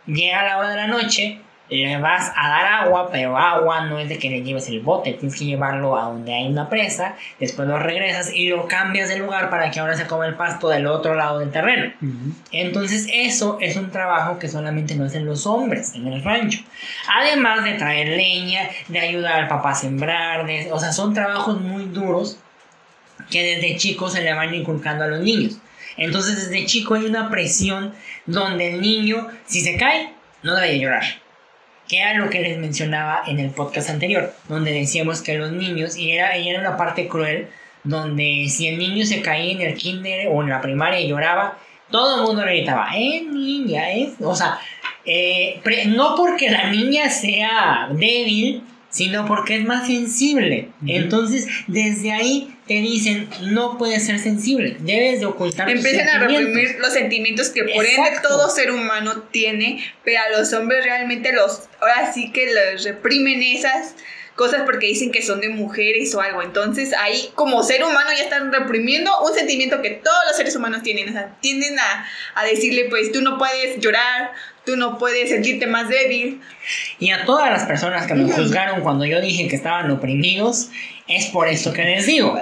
Llega 0.08 0.44
la 0.44 0.58
hora 0.58 0.70
de 0.70 0.77
la 0.77 0.88
noche, 0.88 1.42
le 1.69 1.97
vas 1.97 2.31
a 2.36 2.50
dar 2.50 2.65
agua, 2.65 3.09
pero 3.12 3.38
agua 3.38 3.86
no 3.86 4.00
es 4.00 4.07
de 4.07 4.17
que 4.17 4.29
le 4.29 4.41
lleves 4.41 4.69
el 4.69 4.79
bote, 4.79 5.13
tienes 5.13 5.38
que 5.38 5.45
llevarlo 5.45 5.97
a 5.97 6.03
donde 6.03 6.33
hay 6.33 6.47
una 6.47 6.69
presa, 6.69 7.15
después 7.39 7.67
lo 7.67 7.77
regresas 7.77 8.33
y 8.33 8.47
lo 8.47 8.67
cambias 8.67 9.09
de 9.09 9.19
lugar 9.19 9.50
para 9.50 9.69
que 9.69 9.79
ahora 9.79 9.95
se 9.97 10.07
coma 10.07 10.27
el 10.27 10.36
pasto 10.36 10.69
del 10.69 10.88
otro 10.88 11.15
lado 11.15 11.39
del 11.39 11.51
terreno. 11.51 11.91
Entonces 12.51 13.07
eso 13.12 13.57
es 13.59 13.75
un 13.75 13.91
trabajo 13.91 14.39
que 14.39 14.47
solamente 14.47 14.95
no 14.95 15.05
hacen 15.05 15.25
los 15.25 15.45
hombres 15.45 15.93
en 15.95 16.07
el 16.07 16.24
rancho. 16.24 16.62
Además 17.13 17.63
de 17.65 17.74
traer 17.74 18.09
leña, 18.09 18.69
de 18.88 19.00
ayudar 19.00 19.41
al 19.41 19.47
papá 19.47 19.71
a 19.71 19.75
sembrar, 19.75 20.47
o 20.71 20.79
sea, 20.79 20.93
son 20.93 21.13
trabajos 21.13 21.59
muy 21.59 21.86
duros 21.86 22.39
que 23.29 23.43
desde 23.43 23.75
chicos 23.75 24.13
se 24.13 24.21
le 24.21 24.33
van 24.33 24.53
inculcando 24.53 25.03
a 25.03 25.07
los 25.07 25.19
niños. 25.19 25.57
Entonces 25.97 26.38
desde 26.38 26.65
chico 26.65 26.93
hay 26.93 27.05
una 27.05 27.29
presión 27.29 27.93
donde 28.25 28.75
el 28.75 28.81
niño, 28.81 29.27
si 29.45 29.62
se 29.62 29.75
cae, 29.75 30.13
no 30.43 30.55
debe 30.55 30.79
llorar 30.79 31.26
que 31.88 32.00
era 32.00 32.13
lo 32.15 32.29
que 32.29 32.41
les 32.41 32.58
mencionaba 32.58 33.24
en 33.27 33.39
el 33.39 33.51
podcast 33.51 33.89
anterior, 33.89 34.34
donde 34.50 34.72
decíamos 34.72 35.22
que 35.22 35.38
los 35.38 35.51
niños, 35.51 35.98
y 35.98 36.12
era, 36.12 36.38
y 36.38 36.50
era 36.50 36.60
una 36.60 36.77
parte 36.77 37.08
cruel, 37.08 37.48
donde 37.84 38.48
si 38.50 38.67
el 38.67 38.77
niño 38.77 39.06
se 39.06 39.22
caía 39.22 39.53
en 39.53 39.62
el 39.62 39.75
kinder 39.75 40.27
o 40.29 40.44
en 40.44 40.50
la 40.50 40.62
primaria 40.62 41.00
y 41.00 41.08
lloraba, 41.08 41.58
todo 41.89 42.17
el 42.17 42.22
mundo 42.24 42.46
le 42.46 42.58
gritaba, 42.58 42.89
eh, 42.96 43.22
niña, 43.22 43.91
es, 43.91 44.10
o 44.20 44.36
sea, 44.36 44.60
eh, 45.06 45.62
no 45.88 46.15
porque 46.15 46.50
la 46.50 46.70
niña 46.70 47.10
sea 47.10 47.88
débil, 47.91 48.62
sino 48.89 49.25
porque 49.25 49.58
es 49.58 49.65
más 49.65 49.88
sensible. 49.88 50.70
Entonces, 50.86 51.48
desde 51.67 52.12
ahí 52.12 52.56
te 52.67 52.75
dicen, 52.75 53.29
no 53.41 53.77
puedes 53.77 54.06
ser 54.06 54.20
sensible, 54.20 54.77
debes 54.79 55.20
de 55.20 55.25
ocultar 55.25 55.70
Empiezan 55.70 56.10
a 56.10 56.20
reprimir 56.20 56.77
los 56.79 56.94
sentimientos 56.94 57.50
que 57.50 57.63
por 57.63 57.86
ende 57.86 58.12
todo 58.22 58.50
ser 58.50 58.72
humano 58.72 59.24
tiene, 59.32 59.84
pero 60.03 60.20
a 60.20 60.38
los 60.38 60.51
hombres 60.53 60.84
realmente 60.84 61.32
los, 61.32 61.70
ahora 61.88 62.13
sí 62.13 62.32
que 62.32 62.48
los 62.51 62.84
reprimen 62.84 63.41
esas 63.41 63.96
cosas 64.38 64.62
porque 64.65 64.86
dicen 64.86 65.12
que 65.12 65.22
son 65.22 65.41
de 65.41 65.50
mujeres 65.50 66.13
o 66.15 66.22
algo. 66.22 66.41
Entonces 66.41 66.94
ahí 66.94 67.29
como 67.36 67.63
ser 67.63 67.84
humano 67.84 68.10
ya 68.15 68.24
están 68.24 68.53
reprimiendo 68.53 69.12
un 69.22 69.34
sentimiento 69.34 69.82
que 69.82 69.89
todos 69.89 70.20
los 70.27 70.38
seres 70.38 70.56
humanos 70.56 70.84
tienen. 70.84 71.10
O 71.10 71.12
sea, 71.12 71.36
tienden 71.41 71.77
a, 71.79 72.06
a 72.36 72.46
decirle 72.46 72.86
pues 72.89 73.12
tú 73.12 73.22
no 73.22 73.38
puedes 73.38 73.79
llorar, 73.79 74.32
tú 74.63 74.77
no 74.77 74.98
puedes 74.98 75.29
sentirte 75.29 75.67
más 75.67 75.89
débil. 75.89 76.39
Y 77.00 77.12
a 77.12 77.25
todas 77.25 77.50
las 77.50 77.65
personas 77.65 78.06
que 78.08 78.13
me 78.13 78.32
juzgaron 78.32 78.82
cuando 78.82 79.06
yo 79.06 79.20
dije 79.20 79.48
que 79.48 79.56
estaban 79.56 79.89
oprimidos, 79.91 80.70
es 81.08 81.28
por 81.28 81.48
eso 81.48 81.74
que 81.74 81.84
les 81.84 82.06
digo. 82.06 82.40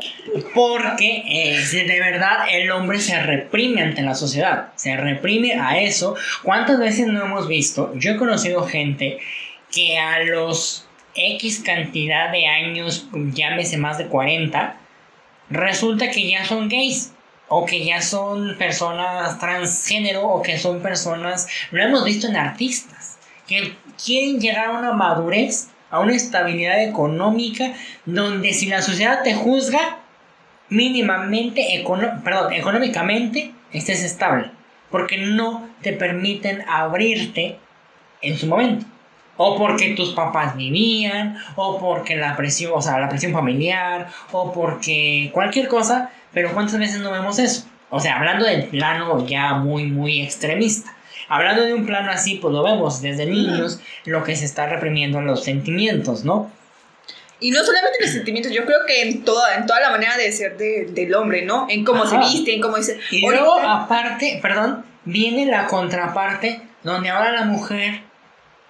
Porque 0.54 1.24
eh, 1.28 1.64
de 1.72 2.00
verdad 2.00 2.46
el 2.52 2.72
hombre 2.72 3.00
se 3.00 3.22
reprime 3.22 3.82
ante 3.82 4.02
la 4.02 4.16
sociedad. 4.16 4.70
Se 4.76 4.96
reprime 4.98 5.54
a 5.54 5.80
eso. 5.80 6.16
¿Cuántas 6.44 6.80
veces 6.80 7.08
no 7.08 7.24
hemos 7.24 7.48
visto? 7.48 7.94
Yo 7.96 8.12
he 8.12 8.18
conocido 8.18 8.66
gente 8.66 9.20
que 9.72 9.98
a 9.98 10.20
los 10.20 10.88
X 11.16 11.62
cantidad 11.66 12.32
de 12.32 12.48
años, 12.48 13.08
llámese 13.14 13.78
más 13.78 13.98
de 13.98 14.08
40, 14.08 14.78
resulta 15.50 16.10
que 16.10 16.30
ya 16.30 16.46
son 16.46 16.70
gays 16.70 17.12
o 17.48 17.66
que 17.66 17.86
ya 17.86 18.02
son 18.02 18.58
personas 18.58 19.40
transgénero 19.40 20.28
o 20.28 20.42
que 20.42 20.58
son 20.58 20.82
personas, 20.82 21.48
lo 21.72 21.84
hemos 21.84 22.04
visto 22.04 22.28
en 22.28 22.36
artistas, 22.36 23.18
que 23.48 23.76
quieren 24.04 24.40
llegar 24.40 24.68
a 24.68 24.80
una 24.80 24.94
madurez, 24.94 25.70
a 25.96 26.00
una 26.00 26.14
estabilidad 26.14 26.84
económica, 26.84 27.74
donde 28.06 28.54
si 28.54 28.68
la 28.68 28.82
sociedad 28.82 29.24
te 29.24 29.34
juzga, 29.34 30.00
mínimamente, 30.70 31.84
perdón, 32.24 32.54
económicamente, 32.54 33.54
estés 33.72 34.04
estable, 34.04 34.52
porque 34.92 35.18
no 35.18 35.70
te 35.82 35.94
permiten 35.94 36.64
abrirte 36.68 37.58
en 38.22 38.38
su 38.38 38.48
momento. 38.48 38.86
O 39.38 39.58
porque 39.58 39.96
tus 39.96 40.14
papás 40.14 40.56
vivían, 40.56 41.38
o 41.56 41.78
porque 41.80 42.16
la 42.16 42.36
presión, 42.36 42.72
o 42.76 42.82
sea, 42.82 43.00
la 43.00 43.10
presión 43.10 43.34
familiar, 43.34 44.08
o 44.32 44.52
porque 44.52 45.30
cualquier 45.34 45.68
cosa, 45.68 46.10
pero 46.34 46.54
¿cuántas 46.54 46.78
veces 46.78 47.00
no 47.00 47.12
vemos 47.12 47.40
eso? 47.40 47.66
O 47.90 48.00
sea, 48.00 48.18
hablando 48.18 48.46
del 48.46 48.66
plano 48.66 49.26
ya 49.26 49.54
muy, 49.56 49.86
muy 49.86 50.22
extremista. 50.22 50.95
Hablando 51.28 51.64
de 51.64 51.74
un 51.74 51.86
plano 51.86 52.12
así, 52.12 52.36
pues 52.36 52.54
lo 52.54 52.64
vemos 52.64 53.02
desde 53.02 53.26
niños, 53.26 53.80
lo 54.06 54.24
que 54.24 54.36
se 54.36 54.46
está 54.46 54.68
reprimiendo 54.68 55.20
en 55.20 55.26
los 55.26 55.44
sentimientos, 55.44 56.24
¿no? 56.24 56.52
Y 57.40 57.52
no 57.52 57.64
solamente 57.64 57.98
los 58.02 58.12
sentimientos, 58.12 58.54
yo 58.54 58.66
creo 58.66 58.80
que 58.88 59.02
en 59.02 59.24
toda, 59.24 59.56
en 59.56 59.66
toda 59.66 59.82
la 59.82 59.90
manera 59.92 60.16
de 60.16 60.32
ser 60.32 60.58
del 60.58 61.14
hombre, 61.16 61.44
¿no? 61.44 61.68
En 61.70 61.84
cómo 61.84 62.06
se 62.06 62.18
viste, 62.18 62.56
en 62.56 62.62
cómo 62.62 62.78
dice. 62.78 63.00
Y 63.12 63.22
luego, 63.22 63.60
aparte, 63.60 64.40
perdón, 64.42 64.86
viene 65.04 65.46
la 65.46 65.68
contraparte 65.68 66.62
donde 66.84 67.10
ahora 67.10 67.32
la 67.32 67.44
mujer, 67.44 68.02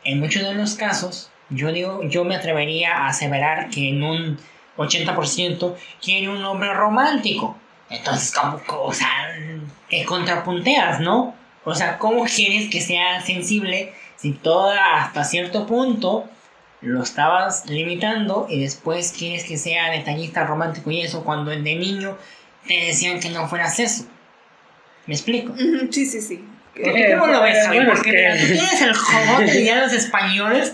en 0.04 0.20
muchos 0.20 0.44
de 0.44 0.54
los 0.54 0.76
casos, 0.76 1.30
yo 1.50 1.72
digo, 1.72 2.02
yo 2.04 2.24
me 2.24 2.36
atrevería 2.36 2.98
a 2.98 3.08
aseverar 3.08 3.70
que 3.70 3.90
en 3.90 4.04
un 4.04 4.40
80% 4.78 5.76
quiere 6.02 6.30
un 6.30 6.44
hombre 6.44 6.74
romántico. 6.74 7.58
Entonces, 7.90 8.34
como, 8.34 8.60
o 8.84 8.94
sea, 8.94 9.10
te 9.90 10.04
contrapunteas, 10.06 11.00
¿no? 11.02 11.36
O 11.66 11.76
sea, 11.76 11.98
¿cómo 11.98 12.26
quieres 12.26 12.70
que 12.70 12.80
sea 12.82 13.22
sensible 13.22 13.94
si 14.16 14.32
todo 14.32 14.72
hasta 14.72 15.24
cierto 15.24 15.66
punto 15.68 16.26
lo 16.82 17.02
estabas 17.04 17.66
limitando 17.68 18.46
y 18.50 18.62
después 18.62 19.14
quieres 19.18 19.44
que 19.44 19.58
sea 19.58 19.90
detallista, 19.92 20.46
romántico 20.46 20.92
y 20.92 21.02
eso 21.02 21.24
cuando 21.24 21.52
de 21.52 21.58
niño 21.60 22.18
te 22.68 22.86
decían 22.86 23.20
que 23.20 23.30
no 23.30 23.48
fueras 23.48 23.80
eso? 23.80 24.06
¿Me 25.08 25.14
explico? 25.16 25.54
Sí, 25.92 26.06
sí, 26.06 26.22
sí. 26.22 26.46
¿Cómo 27.14 27.28
lo 27.28 27.42
ves, 27.42 27.66
Javi? 27.66 27.78
es 27.78 27.86
Porque 27.86 28.12
que- 28.12 28.18
mira, 28.18 28.34
tú 28.38 28.46
tienes 28.48 28.82
el 28.82 28.94
jogote 28.94 29.44
de 29.64 29.76
los 29.76 29.94
españoles 29.94 30.74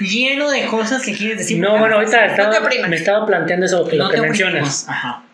lleno 0.00 0.48
de 0.50 0.66
cosas 0.66 1.02
que 1.02 1.12
quieres 1.14 1.38
decir. 1.38 1.58
No, 1.58 1.76
bueno, 1.78 1.96
ahorita 1.96 2.26
estaba- 2.26 2.60
me 2.88 2.96
estaba 2.96 3.26
planteando 3.26 3.66
eso 3.66 3.86
que 3.86 3.96
No 3.96 4.04
lo 4.04 4.10
que 4.10 4.20
mencionas. 4.20 4.86
Ajá. 4.88 5.24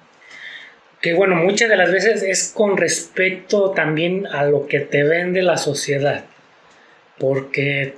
Que 1.00 1.14
bueno, 1.14 1.36
muchas 1.36 1.68
de 1.68 1.76
las 1.76 1.92
veces 1.92 2.22
es 2.22 2.52
con 2.54 2.76
respecto 2.76 3.70
también 3.70 4.26
a 4.26 4.44
lo 4.44 4.66
que 4.66 4.80
te 4.80 5.02
vende 5.04 5.42
la 5.42 5.56
sociedad. 5.56 6.24
Porque 7.18 7.94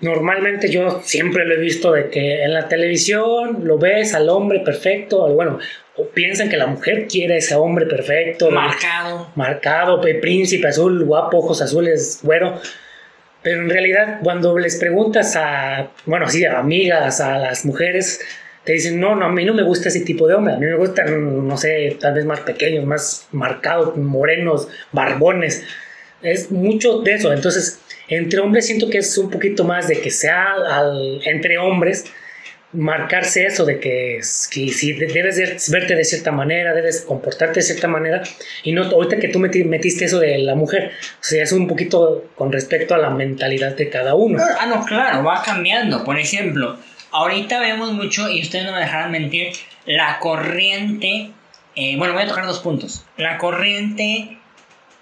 normalmente 0.00 0.68
yo 0.70 1.00
siempre 1.02 1.44
lo 1.44 1.54
he 1.54 1.58
visto 1.58 1.92
de 1.92 2.10
que 2.10 2.42
en 2.44 2.52
la 2.52 2.68
televisión 2.68 3.60
lo 3.64 3.78
ves 3.78 4.14
al 4.14 4.28
hombre 4.28 4.60
perfecto, 4.60 5.26
bueno, 5.32 5.58
o 5.96 6.06
piensan 6.08 6.48
que 6.50 6.56
la 6.58 6.66
mujer 6.66 7.06
quiere 7.08 7.38
ese 7.38 7.54
hombre 7.54 7.86
perfecto, 7.86 8.50
Marcado. 8.50 9.30
marcado, 9.34 10.00
pe- 10.00 10.16
príncipe 10.16 10.68
azul, 10.68 11.04
guapo, 11.04 11.38
ojos 11.38 11.62
azules, 11.62 12.20
güero. 12.22 12.60
Pero 13.42 13.62
en 13.62 13.70
realidad, 13.70 14.18
cuando 14.22 14.58
les 14.58 14.76
preguntas 14.76 15.34
a, 15.36 15.88
bueno, 16.04 16.26
así, 16.26 16.44
a 16.44 16.58
amigas, 16.58 17.20
a 17.20 17.38
las 17.38 17.64
mujeres, 17.64 18.20
te 18.66 18.72
dicen, 18.74 19.00
no, 19.00 19.14
no, 19.16 19.24
a 19.26 19.32
mí 19.32 19.44
no 19.46 19.54
me 19.54 19.62
gusta 19.62 19.88
ese 19.88 20.00
tipo 20.00 20.28
de 20.28 20.34
hombre, 20.34 20.54
a 20.54 20.58
mí 20.58 20.66
me 20.66 20.76
gustan, 20.76 21.46
no 21.48 21.56
sé, 21.56 21.96
tal 21.98 22.12
vez 22.14 22.24
más 22.26 22.40
pequeños, 22.40 22.84
más 22.84 23.28
marcados, 23.32 23.96
morenos, 23.96 24.68
barbones. 24.92 25.64
Es 26.20 26.50
mucho 26.50 26.98
de 27.00 27.14
eso. 27.14 27.32
Entonces, 27.32 27.80
entre 28.08 28.40
hombres 28.40 28.66
siento 28.66 28.90
que 28.90 28.98
es 28.98 29.16
un 29.18 29.30
poquito 29.30 29.64
más 29.64 29.86
de 29.88 30.00
que 30.00 30.10
sea 30.10 30.54
al- 30.70 31.20
entre 31.24 31.56
hombres 31.58 32.04
marcarse 32.72 33.46
eso 33.46 33.64
de 33.64 33.78
que, 33.78 34.20
que 34.50 34.68
si 34.68 34.92
de- 34.92 35.06
debes 35.06 35.36
de 35.36 35.56
verte 35.70 35.94
de 35.94 36.04
cierta 36.04 36.32
manera, 36.32 36.74
debes 36.74 37.02
comportarte 37.02 37.60
de 37.60 37.62
cierta 37.62 37.88
manera 37.88 38.22
y 38.64 38.72
no 38.72 38.82
ahorita 38.84 39.18
que 39.18 39.28
tú 39.28 39.38
meti- 39.38 39.64
metiste 39.64 40.04
eso 40.06 40.18
de 40.18 40.38
la 40.38 40.54
mujer, 40.54 40.90
o 41.20 41.22
sea, 41.24 41.42
es 41.42 41.52
un 41.52 41.68
poquito 41.68 42.24
con 42.34 42.52
respecto 42.52 42.94
a 42.94 42.98
la 42.98 43.10
mentalidad 43.10 43.76
de 43.76 43.88
cada 43.88 44.14
uno. 44.14 44.42
Ah, 44.60 44.66
no, 44.66 44.84
claro, 44.84 45.22
va 45.24 45.42
cambiando. 45.42 46.04
Por 46.04 46.18
ejemplo, 46.18 46.76
ahorita 47.16 47.60
vemos 47.60 47.92
mucho, 47.92 48.28
y 48.30 48.42
ustedes 48.42 48.66
no 48.66 48.72
me 48.72 48.80
dejarán 48.80 49.10
mentir, 49.10 49.52
la 49.84 50.18
corriente. 50.18 51.30
eh, 51.74 51.96
bueno, 51.96 52.14
voy 52.14 52.22
a 52.22 52.28
tocar 52.28 52.46
dos 52.46 52.60
puntos. 52.60 53.04
La 53.16 53.38
corriente 53.38 54.38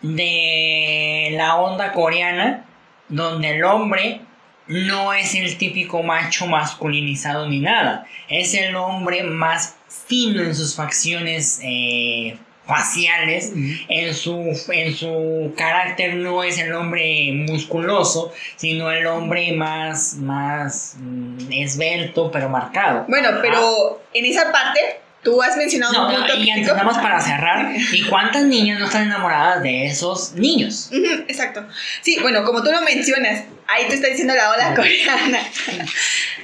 de 0.02 1.30
la 1.32 1.56
onda 1.56 1.92
coreana, 1.92 2.64
donde 3.08 3.56
el 3.56 3.64
hombre 3.64 4.20
no 4.66 5.12
es 5.12 5.34
el 5.34 5.56
típico 5.58 6.02
macho 6.02 6.46
masculinizado 6.46 7.48
ni 7.48 7.60
nada. 7.60 8.06
Es 8.28 8.54
el 8.54 8.76
hombre 8.76 9.22
más 9.24 9.76
fino 10.06 10.42
en 10.42 10.54
sus 10.54 10.74
facciones 10.74 11.60
eh, 11.62 12.38
faciales. 12.66 13.52
En 13.88 14.14
su, 14.14 14.58
en 14.72 14.94
su 14.94 15.52
carácter 15.56 16.14
no 16.16 16.42
es 16.42 16.58
el 16.58 16.72
hombre 16.72 17.30
musculoso, 17.32 18.32
sino 18.56 18.90
el 18.90 19.06
hombre 19.06 19.52
más, 19.52 20.14
más 20.14 20.94
mm, 20.98 21.52
esbelto 21.52 22.30
pero 22.30 22.48
marcado. 22.48 23.04
Bueno, 23.08 23.30
pero 23.42 24.02
en 24.12 24.24
esa 24.24 24.50
parte, 24.50 25.00
tú 25.22 25.42
has 25.42 25.56
mencionado 25.56 25.92
No, 25.92 26.06
un 26.06 26.12
no, 26.12 26.18
punto 26.18 26.34
y 26.36 26.50
antes, 26.50 26.68
nada 26.68 26.84
más 26.84 26.98
para 26.98 27.20
cerrar, 27.20 27.74
¿y 27.92 28.02
cuántas 28.04 28.44
niñas 28.44 28.78
no 28.78 28.86
están 28.86 29.04
enamoradas 29.04 29.62
de 29.62 29.86
esos 29.86 30.32
niños? 30.32 30.90
Exacto. 31.28 31.66
Sí, 32.02 32.18
bueno, 32.20 32.44
como 32.44 32.62
tú 32.62 32.70
lo 32.70 32.80
mencionas, 32.82 33.44
ahí 33.66 33.86
te 33.88 33.94
está 33.94 34.08
diciendo 34.08 34.34
la 34.34 34.50
ola 34.50 34.74
coreana. 34.74 35.40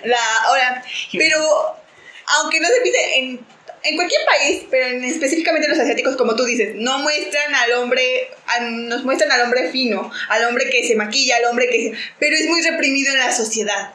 La 0.02 0.16
ola. 0.50 0.82
Pero, 1.12 1.38
aunque 2.40 2.58
no 2.58 2.66
se 2.68 2.80
pide 2.82 3.18
en, 3.18 3.40
en 3.82 3.96
cualquier 3.96 4.20
país, 4.26 4.62
pero 4.70 4.86
en, 4.86 5.04
específicamente 5.04 5.68
los 5.68 5.78
asiáticos, 5.78 6.16
como 6.16 6.36
tú 6.36 6.44
dices, 6.44 6.74
no 6.76 6.98
muestran 6.98 7.54
al 7.54 7.72
hombre, 7.72 8.28
al- 8.46 8.88
nos 8.88 9.04
muestran 9.04 9.32
al 9.32 9.42
hombre 9.42 9.70
fino, 9.70 10.10
al 10.28 10.44
hombre 10.44 10.68
que 10.68 10.86
se 10.86 10.96
maquilla, 10.96 11.36
al 11.36 11.44
hombre 11.46 11.68
que 11.68 11.82
se... 11.90 11.92
Pero 12.18 12.36
es 12.36 12.46
muy 12.46 12.62
reprimido 12.62 13.12
en 13.12 13.18
la 13.18 13.32
sociedad. 13.32 13.92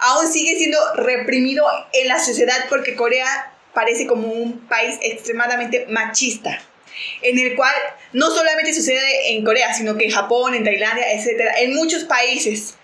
Aún 0.00 0.30
sigue 0.32 0.56
siendo 0.56 0.78
reprimido 0.94 1.66
en 1.92 2.08
la 2.08 2.18
sociedad 2.18 2.66
porque 2.68 2.94
Corea 2.94 3.52
parece 3.74 4.06
como 4.06 4.28
un 4.28 4.66
país 4.68 4.96
extremadamente 5.02 5.86
machista 5.88 6.60
en 7.22 7.38
el 7.38 7.54
cual 7.54 7.74
no 8.12 8.28
solamente 8.30 8.74
sucede 8.74 9.32
en 9.32 9.44
Corea, 9.44 9.72
sino 9.72 9.96
que 9.96 10.06
en 10.06 10.10
Japón, 10.10 10.54
en 10.54 10.64
Tailandia, 10.64 11.12
etcétera, 11.12 11.52
en 11.60 11.74
muchos 11.74 12.02
países. 12.04 12.74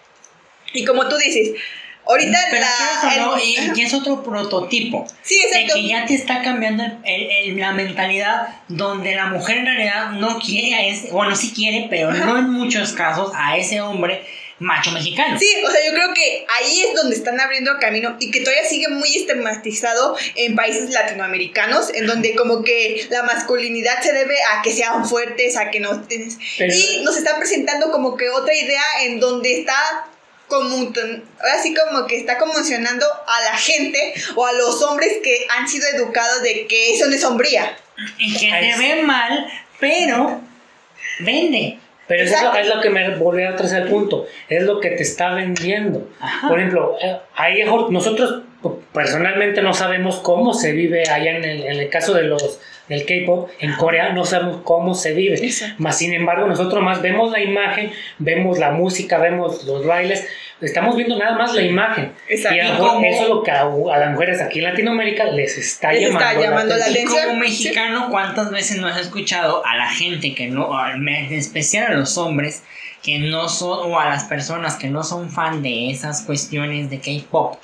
Y 0.72 0.84
como 0.84 1.08
tú 1.08 1.16
dices, 1.16 1.60
ahorita 2.06 2.38
Pero 2.50 2.62
la 2.62 3.16
no, 3.16 3.36
el- 3.36 3.42
y, 3.42 3.72
y 3.74 3.82
es 3.82 3.94
otro 3.94 4.22
prototipo. 4.22 5.06
Sí, 5.22 5.36
de 5.38 5.42
exacto. 5.60 5.74
que 5.74 5.86
ya 5.88 6.04
te 6.06 6.14
está 6.14 6.42
cambiando 6.42 6.84
el- 7.04 7.30
el- 7.30 7.58
la 7.58 7.72
mentalidad 7.72 8.48
donde 8.68 9.14
la 9.14 9.26
mujer 9.26 9.58
en 9.58 9.66
realidad 9.66 10.10
no 10.12 10.38
quiere 10.38 10.74
a 10.74 10.86
ese, 10.86 11.10
bueno, 11.10 11.34
sí 11.36 11.52
quiere, 11.54 11.86
pero 11.90 12.10
Ajá. 12.10 12.24
no 12.24 12.38
en 12.38 12.50
muchos 12.50 12.92
casos 12.92 13.32
a 13.34 13.56
ese 13.56 13.80
hombre 13.80 14.24
macho 14.60 14.92
mexicano. 14.92 15.36
Sí, 15.38 15.48
o 15.66 15.70
sea, 15.70 15.84
yo 15.84 15.92
creo 15.92 16.14
que 16.14 16.46
ahí 16.58 16.82
es 16.82 16.94
donde 16.94 17.16
están 17.16 17.40
abriendo 17.40 17.72
camino 17.80 18.16
y 18.20 18.30
que 18.30 18.40
todavía 18.40 18.64
sigue 18.64 18.86
muy 18.88 19.08
estigmatizado 19.14 20.16
en 20.36 20.54
países 20.54 20.90
latinoamericanos, 20.90 21.92
en 21.92 22.06
donde 22.06 22.34
como 22.36 22.62
que 22.62 23.04
la 23.10 23.24
masculinidad 23.24 24.00
se 24.00 24.12
debe 24.12 24.36
a 24.52 24.62
que 24.62 24.72
sean 24.72 25.04
fuertes, 25.06 25.56
a 25.56 25.70
que 25.70 25.80
no... 25.80 26.06
Pero- 26.08 26.72
Y 26.74 27.02
nos 27.04 27.16
están 27.16 27.38
presentando 27.40 27.90
como 27.90 28.16
que 28.16 28.28
otra 28.30 28.54
idea 28.54 28.82
en 29.02 29.18
donde 29.20 29.58
está 29.60 29.74
ahora 30.50 31.62
sí 31.62 31.74
como 31.74 32.06
que 32.06 32.18
está 32.18 32.38
conmocionando 32.38 33.06
a 33.06 33.40
la 33.52 33.56
gente 33.56 34.14
o 34.36 34.46
a 34.46 34.52
los 34.52 34.82
hombres 34.82 35.18
que 35.22 35.46
han 35.56 35.68
sido 35.68 35.86
educados 35.88 36.42
de 36.42 36.66
que 36.66 36.94
eso 36.94 37.06
no 37.06 37.14
es 37.14 37.24
hombría. 37.24 37.76
Y 38.18 38.32
que 38.32 38.50
se 38.50 38.70
es- 38.70 38.78
ve 38.78 39.02
mal, 39.02 39.46
pero 39.80 40.40
vende. 41.20 41.78
Pero 42.06 42.22
eso 42.24 42.34
es 42.36 42.42
lo, 42.42 42.54
es 42.54 42.68
lo 42.68 42.80
que 42.82 42.90
me 42.90 43.16
volví 43.16 43.44
a 43.44 43.56
traer 43.56 43.82
al 43.82 43.88
punto. 43.88 44.26
Es 44.48 44.62
lo 44.64 44.78
que 44.80 44.90
te 44.90 45.02
está 45.02 45.32
vendiendo. 45.32 46.06
Ajá. 46.20 46.48
Por 46.48 46.58
ejemplo, 46.58 46.96
eh, 47.00 47.16
ahí 47.34 47.64
nosotros 47.90 48.42
personalmente 48.92 49.62
no 49.62 49.72
sabemos 49.72 50.16
cómo 50.16 50.52
se 50.52 50.72
vive 50.72 51.08
allá 51.08 51.30
en 51.36 51.44
el, 51.44 51.62
en 51.64 51.80
el 51.80 51.88
caso 51.88 52.12
de 52.14 52.22
los 52.24 52.60
del 52.88 53.04
K-pop 53.06 53.48
en 53.60 53.72
Corea 53.74 54.12
no 54.12 54.24
sabemos 54.24 54.60
cómo 54.64 54.94
se 54.94 55.14
vive. 55.14 55.36
Exacto. 55.44 55.76
Más 55.78 55.96
sin 55.98 56.12
embargo, 56.12 56.46
nosotros 56.46 56.82
más 56.82 57.00
vemos 57.00 57.30
la 57.32 57.40
imagen, 57.40 57.90
vemos 58.18 58.58
la 58.58 58.70
música, 58.72 59.18
vemos 59.18 59.64
los 59.64 59.86
bailes, 59.86 60.26
estamos 60.60 60.94
viendo 60.96 61.16
nada 61.18 61.36
más 61.38 61.54
la 61.54 61.62
imagen. 61.62 62.12
Exacto. 62.28 62.56
Y 62.56 62.60
a 62.60 62.64
lo 62.64 62.68
Y 62.68 62.72
mejor 62.74 62.90
como- 62.94 63.06
eso 63.06 63.22
es 63.22 63.28
lo 63.28 63.42
que 63.42 63.50
a, 63.50 63.62
a 63.62 63.98
las 63.98 64.10
mujeres 64.12 64.40
aquí 64.42 64.58
en 64.58 64.64
Latinoamérica 64.64 65.24
les 65.24 65.56
está 65.56 65.92
Les 65.92 66.02
está 66.10 66.18
llamando, 66.34 66.42
llamando 66.42 66.76
la 66.76 66.84
atención. 66.84 67.22
como 67.28 67.40
mexicano, 67.40 68.08
¿cuántas 68.10 68.50
veces 68.50 68.76
no 68.78 68.86
has 68.86 68.98
escuchado 69.00 69.64
a 69.64 69.76
la 69.76 69.88
gente 69.88 70.34
que 70.34 70.48
no, 70.48 70.70
en 70.90 71.08
especial 71.08 71.86
a 71.92 71.94
los 71.94 72.18
hombres 72.18 72.62
que 73.02 73.18
no 73.18 73.48
son, 73.48 73.92
o 73.92 73.98
a 74.00 74.06
las 74.10 74.24
personas 74.24 74.76
que 74.76 74.88
no 74.88 75.02
son 75.04 75.30
fan 75.30 75.62
de 75.62 75.90
esas 75.90 76.22
cuestiones 76.22 76.90
de 76.90 76.98
K-pop? 77.00 77.56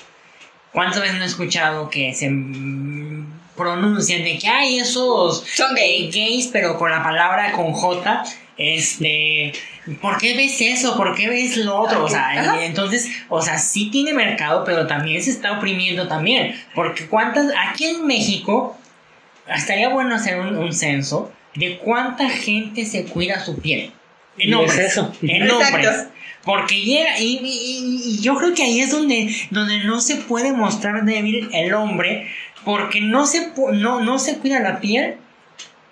¿Cuántas 0.73 1.01
veces 1.01 1.17
no 1.17 1.23
he 1.23 1.27
escuchado 1.27 1.89
que 1.89 2.13
se 2.13 2.29
pronuncian 3.61 4.23
de 4.23 4.37
que 4.37 4.47
hay 4.47 4.79
esos 4.79 5.43
Son 5.53 5.75
gay. 5.75 6.05
eh, 6.07 6.11
gays, 6.11 6.47
pero 6.47 6.77
con 6.77 6.89
la 6.91 7.03
palabra 7.03 7.51
con 7.51 7.71
J? 7.73 8.23
Este, 8.57 9.53
¿por 10.01 10.17
qué 10.17 10.35
ves 10.35 10.61
eso? 10.61 10.95
¿Por 10.95 11.15
qué 11.15 11.29
ves 11.29 11.57
lo 11.57 11.79
otro? 11.79 12.03
O 12.03 12.09
sea, 12.09 12.59
y 12.61 12.65
entonces, 12.65 13.09
o 13.29 13.41
sea, 13.41 13.57
sí 13.57 13.89
tiene 13.89 14.13
mercado, 14.13 14.63
pero 14.63 14.85
también 14.87 15.23
se 15.23 15.31
está 15.31 15.57
oprimiendo 15.57 16.07
también. 16.07 16.55
Porque 16.75 17.07
cuántas, 17.07 17.47
aquí 17.67 17.85
en 17.85 18.05
México, 18.05 18.77
estaría 19.47 19.89
bueno 19.89 20.15
hacer 20.15 20.39
un, 20.39 20.57
un 20.57 20.73
censo 20.73 21.31
de 21.55 21.77
cuánta 21.79 22.29
gente 22.29 22.85
se 22.85 23.05
cuida 23.05 23.43
su 23.43 23.59
piel. 23.59 23.91
En 24.37 24.49
Y 24.49 24.51
es 24.51 24.55
hombres. 24.57 24.79
eso. 24.79 25.13
En 25.21 25.43
Exacto. 25.43 25.65
hombres. 25.67 26.07
Porque 26.43 26.81
llega, 26.81 27.19
y, 27.19 27.37
y- 27.37 27.39
y- 27.43 28.01
y 28.15 28.21
yo 28.21 28.35
creo 28.35 28.53
que 28.55 28.63
ahí 28.63 28.79
es 28.81 28.89
donde, 28.91 29.33
donde 29.51 29.83
no 29.83 30.01
se 30.01 30.15
puede 30.15 30.51
mostrar 30.53 31.05
débil 31.05 31.49
el 31.53 31.73
hombre, 31.75 32.27
porque 32.65 32.99
no 33.01 33.25
se, 33.27 33.51
no, 33.73 33.99
no 34.01 34.17
se 34.19 34.37
cuida 34.39 34.59
la 34.59 34.79
piel. 34.79 35.17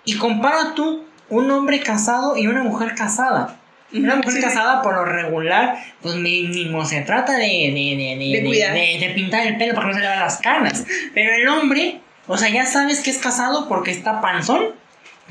Y 0.04 0.16
compara 0.16 0.74
tú 0.74 1.04
un 1.28 1.50
hombre 1.52 1.80
casado 1.80 2.36
y 2.36 2.46
una 2.48 2.62
mujer 2.64 2.94
casada. 2.96 3.56
Una 3.92 4.16
mujer 4.16 4.34
Sí. 4.34 4.40
casada 4.40 4.82
por 4.82 4.94
lo 4.94 5.04
regular, 5.04 5.76
pues 6.00 6.14
mínimo 6.16 6.84
se 6.84 7.00
trata 7.02 7.32
de, 7.36 7.46
de, 7.46 7.96
de, 7.96 8.16
de, 8.18 8.40
De 8.40 8.44
cuidar. 8.44 8.72
de- 8.72 8.98
de 9.00 9.10
pintar 9.14 9.46
el 9.46 9.56
pelo 9.56 9.74
para 9.74 9.86
que 9.86 9.92
no 9.92 9.94
se 9.94 10.00
le 10.00 10.06
vean 10.08 10.20
las 10.20 10.38
canas. 10.38 10.84
Pero 11.14 11.34
el 11.34 11.46
hombre, 11.48 12.00
o 12.26 12.36
sea, 12.38 12.48
ya 12.50 12.66
sabes 12.66 13.00
que 13.00 13.10
es 13.10 13.18
casado 13.18 13.68
porque 13.68 13.90
está 13.92 14.20
panzón, 14.20 14.74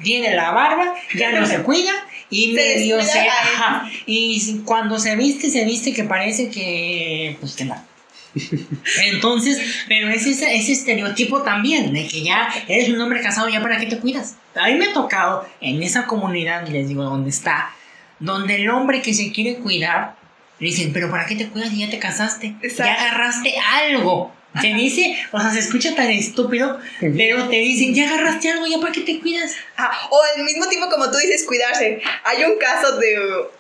tiene 0.04 0.34
la 0.36 0.52
barba, 0.52 0.94
ya 1.16 1.32
no 1.38 1.46
se 1.46 1.62
cuida 1.64 1.92
y 2.30 2.54
medio 2.54 3.02
se... 3.02 3.20
ajá, 3.30 3.90
y 4.06 4.60
cuando 4.66 5.00
se 5.00 5.16
viste, 5.16 5.50
se 5.50 5.66
viste 5.66 5.94
que 5.94 6.04
parece 6.04 6.50
que... 6.50 7.38
Pues 7.40 7.56
que 7.56 7.66
no. 7.66 7.90
Entonces, 9.04 9.60
pero 9.88 10.10
es 10.10 10.26
ese, 10.26 10.56
ese 10.56 10.74
estereotipo 10.74 11.42
también, 11.42 11.94
de 11.94 12.08
que 12.08 12.24
ya 12.24 12.48
eres 12.68 12.90
un 12.90 13.02
hombre 13.02 13.22
casado, 13.22 13.50
ya 13.50 13.62
para 13.62 13.78
qué 13.78 13.88
te 13.88 14.00
cuidas. 14.00 14.36
A 14.56 14.68
mí 14.68 14.76
me 14.76 14.86
ha 14.86 14.94
tocado 14.94 15.48
en 15.62 15.82
esa 15.82 16.06
comunidad, 16.06 16.68
les 16.68 16.88
digo, 16.88 17.04
donde 17.04 17.30
está, 17.30 17.72
donde 18.20 18.56
el 18.56 18.70
hombre 18.70 19.02
que 19.02 19.14
se 19.14 19.32
quiere 19.32 19.58
cuidar, 19.58 20.16
le 20.60 20.68
dicen, 20.68 20.92
pero 20.94 21.10
¿para 21.10 21.26
qué 21.26 21.36
te 21.36 21.48
cuidas 21.50 21.70
si 21.70 21.80
ya 21.80 21.90
te 21.90 22.00
casaste? 22.00 22.56
Exacto. 22.62 22.84
Ya 22.84 22.94
agarraste 22.94 23.54
algo. 23.58 24.34
Te 24.62 24.74
dice, 24.74 25.18
o 25.32 25.40
sea, 25.40 25.52
se 25.52 25.60
escucha 25.60 25.96
tan 25.96 26.10
estúpido, 26.10 26.80
pero 27.00 27.48
te 27.50 27.58
dicen, 27.58 27.94
ya 27.94 28.08
agarraste 28.08 28.50
algo, 28.50 28.68
ya 28.68 28.80
para 28.80 28.92
qué 28.92 29.02
te 29.02 29.20
cuidas. 29.20 29.54
Ah, 29.78 29.92
o 30.10 30.20
al 30.36 30.44
mismo 30.44 30.68
tiempo 30.68 30.90
como 30.90 31.10
tú 31.12 31.18
dices, 31.18 31.46
cuidarse. 31.46 32.02
Hay 32.24 32.44
un 32.44 32.58
caso 32.58 32.98
de 32.98 33.18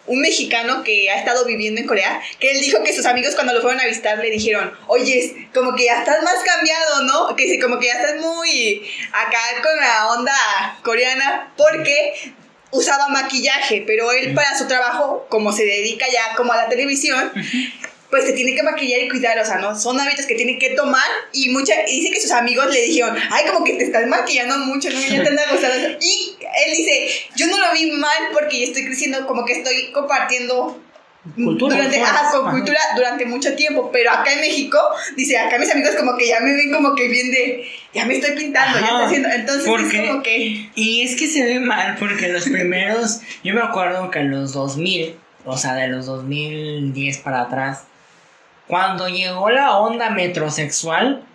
un 0.07 0.21
mexicano 0.21 0.83
que 0.83 1.09
ha 1.09 1.19
estado 1.19 1.45
viviendo 1.45 1.79
en 1.79 1.87
Corea, 1.87 2.21
que 2.39 2.51
él 2.51 2.61
dijo 2.61 2.83
que 2.83 2.93
sus 2.93 3.05
amigos 3.05 3.35
cuando 3.35 3.53
lo 3.53 3.61
fueron 3.61 3.79
a 3.79 3.85
visitar 3.85 4.17
le 4.17 4.29
dijeron, 4.29 4.73
oye, 4.87 5.49
como 5.53 5.75
que 5.75 5.85
ya 5.85 5.99
estás 5.99 6.23
más 6.23 6.35
cambiado, 6.43 7.03
¿no? 7.03 7.35
Que 7.35 7.49
sí, 7.49 7.59
como 7.59 7.79
que 7.79 7.87
ya 7.87 7.93
estás 7.93 8.19
muy 8.19 8.89
acá 9.11 9.39
con 9.61 9.77
la 9.77 10.07
onda 10.09 10.79
coreana, 10.83 11.53
porque 11.57 12.33
usaba 12.71 13.07
maquillaje, 13.09 13.83
pero 13.85 14.11
él 14.11 14.33
para 14.33 14.57
su 14.57 14.67
trabajo, 14.67 15.25
como 15.29 15.51
se 15.51 15.65
dedica 15.65 16.05
ya 16.11 16.35
como 16.35 16.53
a 16.53 16.57
la 16.57 16.69
televisión, 16.69 17.31
pues 18.09 18.25
se 18.25 18.33
tiene 18.33 18.55
que 18.55 18.63
maquillar 18.63 19.01
y 19.01 19.09
cuidar, 19.09 19.37
o 19.39 19.45
sea, 19.45 19.57
¿no? 19.57 19.77
Son 19.79 19.99
hábitos 19.99 20.25
que 20.25 20.35
tiene 20.35 20.57
que 20.57 20.71
tomar 20.71 21.03
y 21.31 21.49
mucha, 21.49 21.73
y 21.87 21.99
dice 22.01 22.11
que 22.11 22.19
sus 22.19 22.31
amigos 22.31 22.73
le 22.73 22.81
dijeron, 22.81 23.15
ay, 23.29 23.45
como 23.51 23.63
que 23.63 23.73
te 23.73 23.83
estás 23.83 24.07
maquillando 24.07 24.57
mucho, 24.59 24.89
¿no? 24.89 24.99
Ya 24.99 25.21
te 25.23 25.29
anda 25.29 25.43
gustando. 25.51 25.75
Y 26.01 26.35
él 26.65 26.73
dice, 26.75 27.07
yo 27.35 27.47
no 27.47 27.57
lo 27.59 27.71
vi 27.73 27.91
mal 27.91 28.17
porque 28.33 28.59
yo 28.59 28.65
estoy 28.65 28.85
creciendo, 28.85 29.27
como 29.27 29.45
que 29.45 29.53
estoy 29.53 29.91
compartiendo 29.91 30.81
Cultura, 31.35 31.75
durante, 31.75 31.99
ajá, 32.01 32.31
con 32.31 32.47
Ajá. 32.47 32.51
cultura 32.51 32.79
durante 32.95 33.25
mucho 33.25 33.53
tiempo, 33.55 33.91
pero 33.91 34.09
acá 34.09 34.31
en 34.33 34.39
México, 34.39 34.79
dice, 35.17 35.37
acá 35.37 35.59
mis 35.59 35.69
amigos 35.69 35.95
como 35.95 36.17
que 36.17 36.27
ya 36.29 36.39
me 36.39 36.53
ven 36.53 36.71
como 36.73 36.95
que 36.95 37.09
bien 37.09 37.29
de, 37.29 37.67
ya 37.93 38.05
me 38.05 38.15
estoy 38.15 38.35
pintando, 38.37 38.79
ya 38.79 38.85
estoy 38.85 39.03
haciendo, 39.05 39.29
entonces 39.29 39.65
Porque- 39.67 39.97
es 40.01 40.09
como 40.09 40.23
que... 40.23 40.69
Y 40.75 41.01
es 41.03 41.17
que 41.19 41.27
se 41.27 41.43
ve 41.43 41.59
mal 41.59 41.97
porque 41.99 42.29
los 42.29 42.45
primeros, 42.45 43.19
yo 43.43 43.53
me 43.53 43.61
acuerdo 43.61 44.09
que 44.09 44.19
en 44.19 44.31
los 44.31 44.53
2000, 44.53 45.15
o 45.45 45.57
sea, 45.57 45.75
de 45.75 45.89
los 45.89 46.05
2010 46.05 47.17
para 47.19 47.41
atrás, 47.41 47.83
cuando 48.69 49.09
llegó 49.09 49.49
la 49.49 49.79
onda 49.79 50.11
metrosexual, 50.11 51.25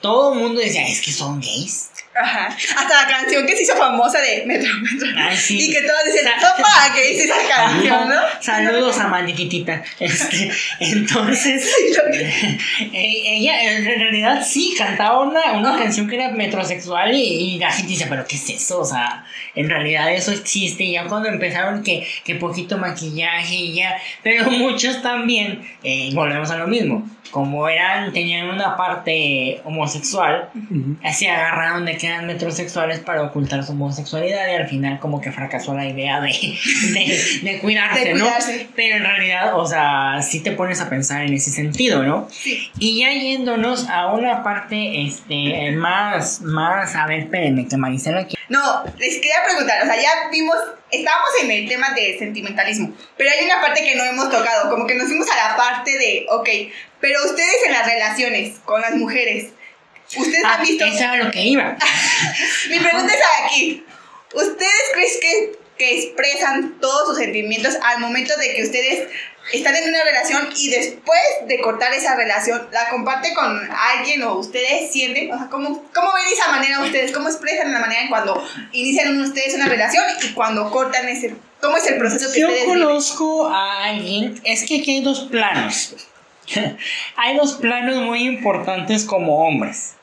todo 0.00 0.32
el 0.32 0.40
mundo 0.40 0.60
decía, 0.60 0.84
es 0.84 1.00
que 1.00 1.12
son 1.12 1.40
gays. 1.40 1.92
Ajá. 2.18 2.48
Hasta 2.48 3.02
la 3.02 3.08
canción 3.08 3.46
que 3.46 3.56
se 3.56 3.62
hizo 3.62 3.76
famosa 3.76 4.20
de 4.20 4.44
Metro 4.46 4.70
Metro. 4.80 5.08
Ay, 5.16 5.36
sí. 5.36 5.58
Y 5.60 5.72
que 5.72 5.82
todos 5.82 6.00
dicen, 6.06 6.28
toma, 6.40 6.94
que 6.94 7.08
dice 7.08 7.24
esa 7.24 7.36
canción, 7.48 8.08
¿no? 8.08 8.20
Saludos 8.40 8.98
a 8.98 9.08
Maniquitita. 9.08 9.82
Este, 10.00 10.50
entonces, 10.80 11.70
eh, 12.80 13.22
ella 13.24 13.72
en 13.76 13.84
realidad 13.84 14.44
sí 14.46 14.74
cantaba 14.76 15.20
una, 15.20 15.52
una 15.52 15.76
canción 15.76 16.08
que 16.08 16.16
era 16.16 16.30
metrosexual 16.30 17.14
y, 17.14 17.22
y 17.54 17.58
la 17.58 17.70
gente 17.70 17.88
dice, 17.90 18.06
pero 18.08 18.26
¿qué 18.26 18.36
es 18.36 18.48
eso? 18.50 18.80
O 18.80 18.84
sea, 18.84 19.24
en 19.54 19.68
realidad 19.68 20.12
eso 20.12 20.32
existe. 20.32 20.84
Y 20.84 20.92
ya 20.92 21.04
cuando 21.06 21.28
empezaron 21.28 21.82
que, 21.82 22.06
que 22.24 22.34
poquito 22.36 22.78
maquillaje 22.78 23.54
y 23.54 23.74
ya, 23.74 23.96
pero 24.22 24.50
muchos 24.50 25.02
también, 25.02 25.60
eh, 25.82 26.10
volvemos 26.14 26.50
a 26.50 26.56
lo 26.56 26.66
mismo. 26.66 27.08
Como 27.30 27.68
eran, 27.68 28.12
tenían 28.12 28.48
una 28.48 28.76
parte 28.76 29.60
homosexual, 29.64 30.48
Ujú. 30.54 30.96
se 31.12 31.28
agarraron 31.28 31.84
de 31.84 31.96
que 31.96 32.05
eran 32.06 32.26
metrosexuales 32.26 33.00
para 33.00 33.22
ocultar 33.22 33.64
su 33.64 33.72
homosexualidad 33.72 34.48
y 34.48 34.54
al 34.54 34.68
final 34.68 34.98
como 35.00 35.20
que 35.20 35.32
fracasó 35.32 35.74
la 35.74 35.86
idea 35.86 36.20
de, 36.20 36.28
de, 36.28 37.40
de 37.42 37.58
cuidarse, 37.58 38.14
¿no? 38.14 38.24
cuidarse. 38.24 38.68
Pero 38.74 38.96
en 38.96 39.04
realidad, 39.04 39.58
o 39.58 39.66
sea, 39.66 40.22
sí 40.22 40.40
te 40.40 40.52
pones 40.52 40.80
a 40.80 40.88
pensar 40.88 41.22
en 41.22 41.34
ese 41.34 41.50
sentido, 41.50 42.02
¿no? 42.02 42.28
Sí. 42.30 42.70
Y 42.78 43.00
ya 43.00 43.12
yéndonos 43.12 43.88
a 43.88 44.12
una 44.12 44.42
parte 44.42 45.02
este, 45.02 45.72
más, 45.72 46.40
más, 46.40 46.94
a 46.94 47.06
ver, 47.06 47.20
espérenme, 47.20 47.66
que 47.68 47.76
Maricela 47.76 48.20
aquí. 48.20 48.36
No, 48.48 48.84
les 48.98 49.16
quería 49.16 49.42
preguntar, 49.44 49.82
o 49.82 49.86
sea, 49.86 49.96
ya 50.00 50.30
vimos, 50.30 50.56
estábamos 50.90 51.28
en 51.42 51.50
el 51.50 51.68
tema 51.68 51.90
de 51.94 52.16
sentimentalismo, 52.18 52.92
pero 53.16 53.30
hay 53.30 53.44
una 53.44 53.60
parte 53.60 53.82
que 53.82 53.96
no 53.96 54.04
hemos 54.04 54.30
tocado, 54.30 54.70
como 54.70 54.86
que 54.86 54.94
nos 54.94 55.08
fuimos 55.08 55.28
a 55.30 55.50
la 55.50 55.56
parte 55.56 55.98
de, 55.98 56.26
ok, 56.30 56.48
pero 57.00 57.24
ustedes 57.24 57.56
en 57.66 57.72
las 57.72 57.86
relaciones 57.86 58.58
con 58.64 58.80
las 58.80 58.94
mujeres, 58.94 59.52
¿ustedes 60.16 60.44
Ah, 60.44 60.54
han 60.54 60.62
visto? 60.62 60.84
eso 60.84 60.98
era 60.98 61.16
lo 61.16 61.30
que 61.30 61.42
iba. 61.42 61.76
Mi 62.70 62.78
pregunta 62.78 63.12
es 63.14 63.20
aquí, 63.44 63.84
¿ustedes 64.34 64.72
creen 64.92 65.10
que, 65.20 65.58
que 65.78 65.98
expresan 65.98 66.78
todos 66.80 67.08
sus 67.08 67.18
sentimientos 67.18 67.74
al 67.82 68.00
momento 68.00 68.36
de 68.36 68.54
que 68.54 68.62
ustedes 68.64 69.08
están 69.52 69.76
en 69.76 69.88
una 69.88 70.02
relación 70.02 70.48
y 70.56 70.70
después 70.70 71.20
de 71.46 71.60
cortar 71.60 71.92
esa 71.94 72.16
relación, 72.16 72.66
la 72.72 72.88
comparte 72.88 73.32
con 73.32 73.68
alguien 73.70 74.22
o 74.24 74.34
ustedes 74.38 74.90
sienten, 74.92 75.32
o 75.32 75.38
sea, 75.38 75.46
¿cómo, 75.48 75.84
cómo 75.94 76.12
ven 76.14 76.24
esa 76.32 76.50
manera 76.50 76.80
ustedes? 76.80 77.12
¿Cómo 77.12 77.28
expresan 77.28 77.72
la 77.72 77.78
manera 77.78 78.00
en 78.02 78.08
cuando 78.08 78.42
inician 78.72 79.20
ustedes 79.20 79.54
una 79.54 79.68
relación 79.68 80.02
y 80.24 80.32
cuando 80.32 80.68
cortan 80.70 81.08
ese, 81.08 81.36
cómo 81.60 81.76
es 81.76 81.86
el 81.86 81.96
proceso 81.96 82.32
que 82.32 82.40
Yo 82.40 82.48
ustedes 82.48 82.66
viven? 82.66 82.82
conozco 82.82 83.46
a 83.48 83.84
alguien, 83.84 84.40
es 84.42 84.64
que 84.64 84.80
aquí 84.80 84.96
hay 84.96 85.02
dos 85.02 85.28
planos. 85.30 85.94
hay 87.16 87.36
dos 87.36 87.54
planos 87.54 88.02
muy 88.02 88.20
importantes 88.26 89.04
como 89.04 89.46
hombres. 89.46 89.94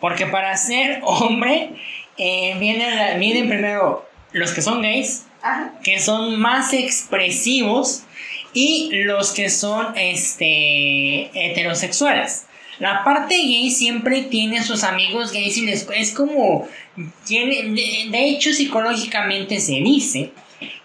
Porque 0.00 0.26
para 0.26 0.56
ser 0.56 1.00
hombre, 1.04 1.70
eh, 2.16 2.56
vienen, 2.58 3.18
vienen 3.20 3.48
primero 3.48 4.08
los 4.32 4.52
que 4.52 4.62
son 4.62 4.80
gays, 4.82 5.26
Ajá. 5.42 5.72
que 5.82 5.98
son 6.00 6.38
más 6.40 6.72
expresivos, 6.72 8.04
y 8.52 8.90
los 9.04 9.32
que 9.32 9.48
son 9.48 9.96
este, 9.96 11.30
heterosexuales. 11.34 12.46
La 12.78 13.04
parte 13.04 13.36
gay 13.36 13.70
siempre 13.70 14.22
tiene 14.22 14.58
a 14.58 14.62
sus 14.64 14.82
amigos 14.84 15.32
gays 15.32 15.56
y 15.58 15.66
les- 15.66 15.86
es 15.94 16.12
como, 16.12 16.66
tiene, 17.26 17.62
de, 17.64 18.06
de 18.10 18.24
hecho 18.28 18.52
psicológicamente 18.52 19.60
se 19.60 19.74
dice 19.74 20.32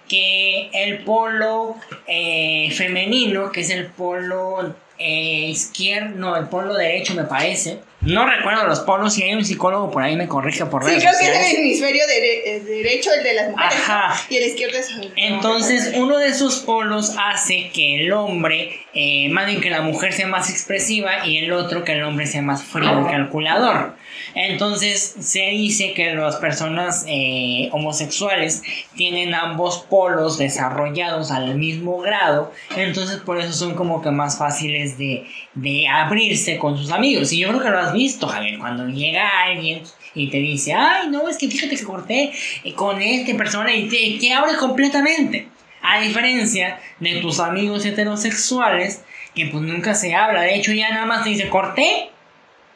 que 0.07 0.69
el 0.73 0.99
polo 0.99 1.75
eh, 2.05 2.69
femenino, 2.71 3.51
que 3.51 3.61
es 3.61 3.69
el 3.71 3.87
polo 3.87 4.75
eh, 4.97 5.47
izquierdo, 5.49 6.15
no, 6.15 6.35
el 6.37 6.47
polo 6.47 6.73
derecho 6.75 7.13
me 7.15 7.23
parece. 7.23 7.79
No 8.01 8.25
recuerdo 8.29 8.67
los 8.67 8.81
polos, 8.81 9.13
si 9.15 9.23
hay 9.23 9.33
un 9.33 9.43
psicólogo 9.43 9.89
por 9.89 10.03
ahí 10.03 10.15
me 10.15 10.27
corrige 10.27 10.65
por 10.67 10.83
Sí, 10.83 10.89
redes 10.91 11.03
creo 11.03 11.13
que 11.19 11.25
es 11.25 11.53
el 11.53 11.59
hemisferio 11.61 12.03
dere- 12.05 12.41
eh, 12.45 12.59
derecho, 12.63 13.09
el 13.17 13.23
de 13.23 13.33
las 13.33 13.49
mujeres. 13.49 13.73
Ajá. 13.79 14.15
y 14.29 14.37
el 14.37 14.43
izquierdo 14.45 14.77
es 14.77 14.89
el... 14.91 15.11
Entonces, 15.15 15.93
uno 15.95 16.17
de 16.19 16.27
esos 16.27 16.57
polos 16.59 17.15
hace 17.19 17.71
que 17.73 18.01
el 18.03 18.13
hombre, 18.13 18.79
eh, 18.93 19.29
más 19.29 19.47
bien 19.47 19.59
que 19.59 19.71
la 19.71 19.81
mujer 19.81 20.13
sea 20.13 20.27
más 20.27 20.51
expresiva 20.51 21.25
y 21.25 21.39
el 21.39 21.51
otro 21.51 21.83
que 21.83 21.93
el 21.93 22.03
hombre 22.03 22.27
sea 22.27 22.43
más 22.43 22.63
frío 22.63 23.07
y 23.07 23.11
calculador. 23.11 23.95
Entonces, 24.35 25.15
se 25.19 25.49
dice 25.51 25.93
que 25.93 26.13
las 26.13 26.35
personas 26.35 27.05
eh, 27.07 27.69
homosexuales 27.71 28.63
tienen 28.95 29.33
ambos 29.33 29.85
polos 29.89 30.37
desarrollados 30.37 31.31
al 31.31 31.55
mismo 31.55 31.99
grado, 31.99 32.51
entonces 32.75 33.17
por 33.17 33.39
eso 33.39 33.53
son 33.53 33.75
como 33.75 34.01
que 34.01 34.11
más 34.11 34.37
fáciles 34.37 34.97
de, 34.97 35.25
de 35.53 35.87
abrirse 35.87 36.57
con 36.57 36.77
sus 36.77 36.91
amigos. 36.91 37.31
Y 37.31 37.39
yo 37.39 37.47
creo 37.47 37.61
que 37.61 37.69
lo 37.69 37.79
has 37.79 37.93
visto, 37.93 38.27
Javier, 38.27 38.59
cuando 38.59 38.87
llega 38.89 39.43
alguien 39.45 39.83
y 40.13 40.29
te 40.29 40.37
dice, 40.37 40.73
ay, 40.73 41.09
no, 41.09 41.29
es 41.29 41.37
que 41.37 41.47
fíjate 41.47 41.75
que 41.75 41.83
corté 41.83 42.33
eh, 42.63 42.73
con 42.73 43.01
esta 43.01 43.37
persona 43.37 43.73
y 43.73 43.87
te, 44.19 44.33
abre 44.33 44.55
completamente. 44.57 45.49
A 45.81 45.99
diferencia 45.99 46.79
de 46.99 47.21
tus 47.21 47.39
amigos 47.39 47.85
heterosexuales, 47.85 49.03
que 49.35 49.45
pues 49.45 49.61
nunca 49.61 49.93
se 49.93 50.15
habla. 50.15 50.41
De 50.41 50.55
hecho, 50.55 50.73
ya 50.73 50.89
nada 50.89 51.05
más 51.05 51.23
te 51.23 51.29
dice, 51.29 51.47
corté, 51.47 52.09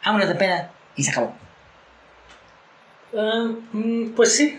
vámonos 0.05 0.27
de 0.27 0.35
peda. 0.35 0.71
Y 0.95 1.03
se 1.03 1.11
acabó. 1.11 1.38
Ah, 3.17 3.49
mm, 3.73 4.09
pues 4.15 4.35
sí. 4.35 4.57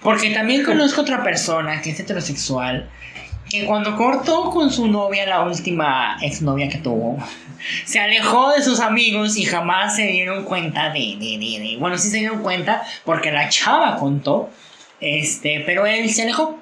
Porque 0.00 0.30
también 0.30 0.64
conozco 0.64 1.00
otra 1.00 1.22
persona 1.24 1.82
que 1.82 1.90
es 1.90 1.98
heterosexual, 2.00 2.88
que 3.50 3.64
cuando 3.64 3.96
cortó 3.96 4.50
con 4.50 4.70
su 4.70 4.86
novia, 4.86 5.26
la 5.26 5.42
última 5.42 6.18
exnovia 6.22 6.68
que 6.68 6.78
tuvo, 6.78 7.18
se 7.84 7.98
alejó 7.98 8.52
de 8.52 8.62
sus 8.62 8.78
amigos 8.78 9.36
y 9.36 9.44
jamás 9.44 9.96
se 9.96 10.06
dieron 10.06 10.44
cuenta 10.44 10.90
de, 10.90 11.16
de, 11.18 11.38
de- 11.38 11.76
bueno, 11.80 11.98
sí 11.98 12.10
se 12.10 12.18
dieron 12.18 12.42
cuenta 12.42 12.82
porque 13.04 13.32
la 13.32 13.48
chava 13.48 13.96
contó, 13.96 14.50
este, 15.00 15.64
pero 15.66 15.84
él 15.86 16.08
se 16.10 16.22
alejó. 16.22 16.60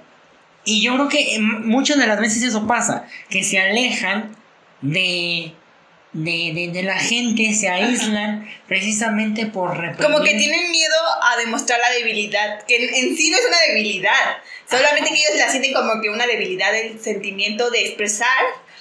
Y 0.64 0.80
yo 0.80 0.94
creo 0.94 1.08
que 1.08 1.38
mm, 1.38 1.68
muchas 1.68 1.98
de 1.98 2.06
las 2.06 2.18
veces 2.18 2.42
eso 2.42 2.66
pasa, 2.66 3.04
que 3.28 3.42
se 3.44 3.60
alejan 3.60 4.34
de, 4.80 5.52
de, 6.16 6.52
de, 6.54 6.70
de 6.72 6.82
la 6.82 6.98
gente, 6.98 7.52
se 7.52 7.68
aíslan 7.68 8.48
precisamente 8.66 9.46
por 9.46 9.76
reprimir. 9.76 10.02
Como 10.02 10.24
que 10.24 10.34
tienen 10.34 10.70
miedo 10.70 10.94
a 11.22 11.36
demostrar 11.38 11.78
la 11.78 11.90
debilidad, 11.94 12.62
que 12.64 12.76
en, 12.76 12.94
en 12.94 13.16
sí 13.16 13.30
no 13.30 13.36
es 13.36 13.44
una 13.46 13.58
debilidad, 13.68 14.38
solamente 14.68 15.10
que 15.10 15.16
ellos 15.16 15.36
la 15.36 15.50
sienten 15.50 15.74
como 15.74 16.00
que 16.00 16.08
una 16.08 16.26
debilidad 16.26 16.72
del 16.72 16.98
sentimiento 17.00 17.70
de 17.70 17.82
expresar 17.86 18.26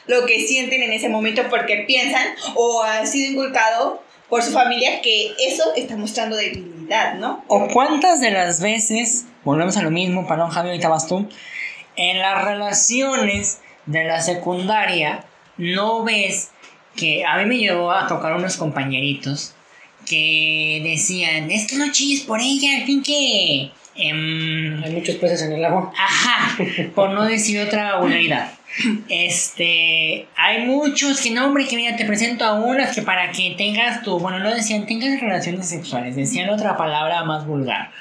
lo 0.07 0.25
que 0.25 0.47
sienten 0.47 0.81
en 0.81 0.93
ese 0.93 1.09
momento 1.09 1.43
porque 1.49 1.83
piensan 1.87 2.25
o 2.55 2.83
ha 2.83 3.05
sido 3.05 3.31
inculcado 3.31 4.01
por 4.29 4.41
su 4.41 4.51
familia 4.51 5.01
que 5.01 5.33
eso 5.39 5.73
está 5.75 5.97
mostrando 5.97 6.37
debilidad, 6.37 7.15
¿no? 7.15 7.43
¿O 7.47 7.67
cuántas 7.67 8.21
de 8.21 8.31
las 8.31 8.61
veces 8.61 9.25
volvemos 9.43 9.75
a 9.75 9.81
lo 9.81 9.91
mismo, 9.91 10.25
perdón 10.25 10.51
Javi, 10.51 10.69
ahorita 10.69 10.87
vas 10.87 11.07
tú. 11.07 11.27
En 11.97 12.19
las 12.19 12.45
relaciones 12.45 13.59
de 13.85 14.03
la 14.05 14.21
secundaria, 14.21 15.25
no 15.57 16.03
ves 16.03 16.49
que 16.95 17.25
a 17.25 17.37
mí 17.37 17.45
me 17.45 17.57
llevó 17.57 17.91
a 17.91 18.07
tocar 18.07 18.35
unos 18.35 18.57
compañeritos 18.57 19.53
que 20.05 20.81
decían, 20.83 21.49
es 21.51 21.67
que 21.67 21.77
no 21.77 21.91
chilles 21.91 22.21
por 22.21 22.39
ella, 22.39 22.77
al 22.77 22.85
fin 22.85 23.01
que... 23.01 23.71
em, 23.95 24.83
Hay 24.83 24.91
muchos 24.91 25.15
peces 25.15 25.41
en 25.43 25.53
el 25.53 25.65
agua. 25.65 25.91
Ajá, 25.97 26.57
por 26.95 27.11
no 27.11 27.23
decir 27.25 27.59
otra 27.61 27.97
vulgaridad. 27.99 28.51
Este, 29.07 30.27
hay 30.35 30.65
muchos 30.65 31.21
que 31.21 31.31
no, 31.31 31.45
hombre, 31.45 31.65
que 31.65 31.77
mira, 31.77 31.95
te 31.95 32.05
presento 32.05 32.43
a 32.43 32.55
unas 32.55 32.93
que 32.93 33.01
para 33.01 33.31
que 33.31 33.55
tengas 33.57 34.03
tu, 34.03 34.19
bueno, 34.19 34.39
no 34.39 34.53
decían 34.53 34.85
tengas 34.85 35.19
relaciones 35.21 35.69
sexuales, 35.69 36.15
decían 36.15 36.49
otra 36.49 36.75
palabra 36.75 37.23
más 37.23 37.45
vulgar. 37.45 37.91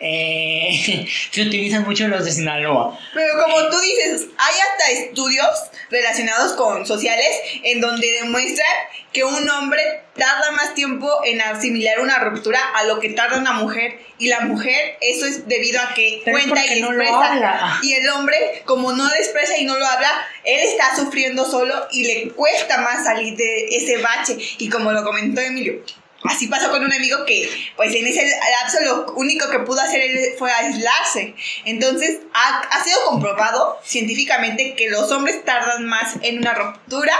Eh, 0.00 1.06
se 1.30 1.42
utilizan 1.42 1.84
mucho 1.84 2.08
los 2.08 2.24
de 2.24 2.32
Sinaloa. 2.32 2.98
Pero 3.14 3.44
como 3.44 3.68
tú 3.70 3.76
dices, 3.78 4.26
hay 4.36 4.54
hasta 4.72 5.04
estudios 5.04 5.46
relacionados 5.90 6.52
con 6.54 6.84
sociales 6.84 7.28
en 7.62 7.80
donde 7.80 8.06
demuestran 8.20 8.66
que 9.12 9.22
un 9.22 9.48
hombre 9.48 10.03
tarda 10.16 10.52
más 10.52 10.74
tiempo 10.74 11.10
en 11.24 11.40
asimilar 11.40 12.00
una 12.00 12.18
ruptura 12.18 12.60
a 12.74 12.84
lo 12.84 13.00
que 13.00 13.10
tarda 13.10 13.38
una 13.38 13.52
mujer 13.52 13.98
y 14.18 14.28
la 14.28 14.40
mujer 14.40 14.96
eso 15.00 15.26
es 15.26 15.48
debido 15.48 15.80
a 15.80 15.92
que 15.94 16.22
Pero 16.24 16.38
cuenta 16.38 16.66
y 16.66 16.80
no 16.80 16.92
expresa. 16.92 17.80
y 17.82 17.94
el 17.94 18.08
hombre 18.10 18.62
como 18.64 18.92
no 18.92 19.04
lo 19.08 19.14
expresa 19.14 19.58
y 19.58 19.64
no 19.64 19.76
lo 19.76 19.86
habla 19.86 20.10
él 20.44 20.60
está 20.60 20.94
sufriendo 20.94 21.44
solo 21.44 21.88
y 21.90 22.04
le 22.04 22.30
cuesta 22.30 22.78
más 22.78 23.04
salir 23.04 23.36
de 23.36 23.66
ese 23.76 23.98
bache. 23.98 24.36
Y 24.58 24.68
como 24.68 24.92
lo 24.92 25.02
comentó 25.04 25.40
Emilio 25.40 25.82
Así 26.24 26.46
pasó 26.48 26.70
con 26.70 26.82
un 26.82 26.92
amigo 26.92 27.26
que, 27.26 27.50
pues 27.76 27.94
en 27.94 28.06
ese 28.06 28.24
lapso 28.24 28.78
lo 28.82 29.12
único 29.14 29.50
que 29.50 29.58
pudo 29.58 29.82
hacer 29.82 30.00
él 30.00 30.32
fue 30.38 30.50
aislarse. 30.50 31.34
Entonces, 31.66 32.20
ha, 32.32 32.60
ha 32.60 32.82
sido 32.82 32.98
comprobado 33.04 33.78
científicamente 33.84 34.74
que 34.74 34.88
los 34.88 35.10
hombres 35.12 35.44
tardan 35.44 35.84
más 35.84 36.14
en 36.22 36.38
una 36.38 36.54
ruptura 36.54 37.14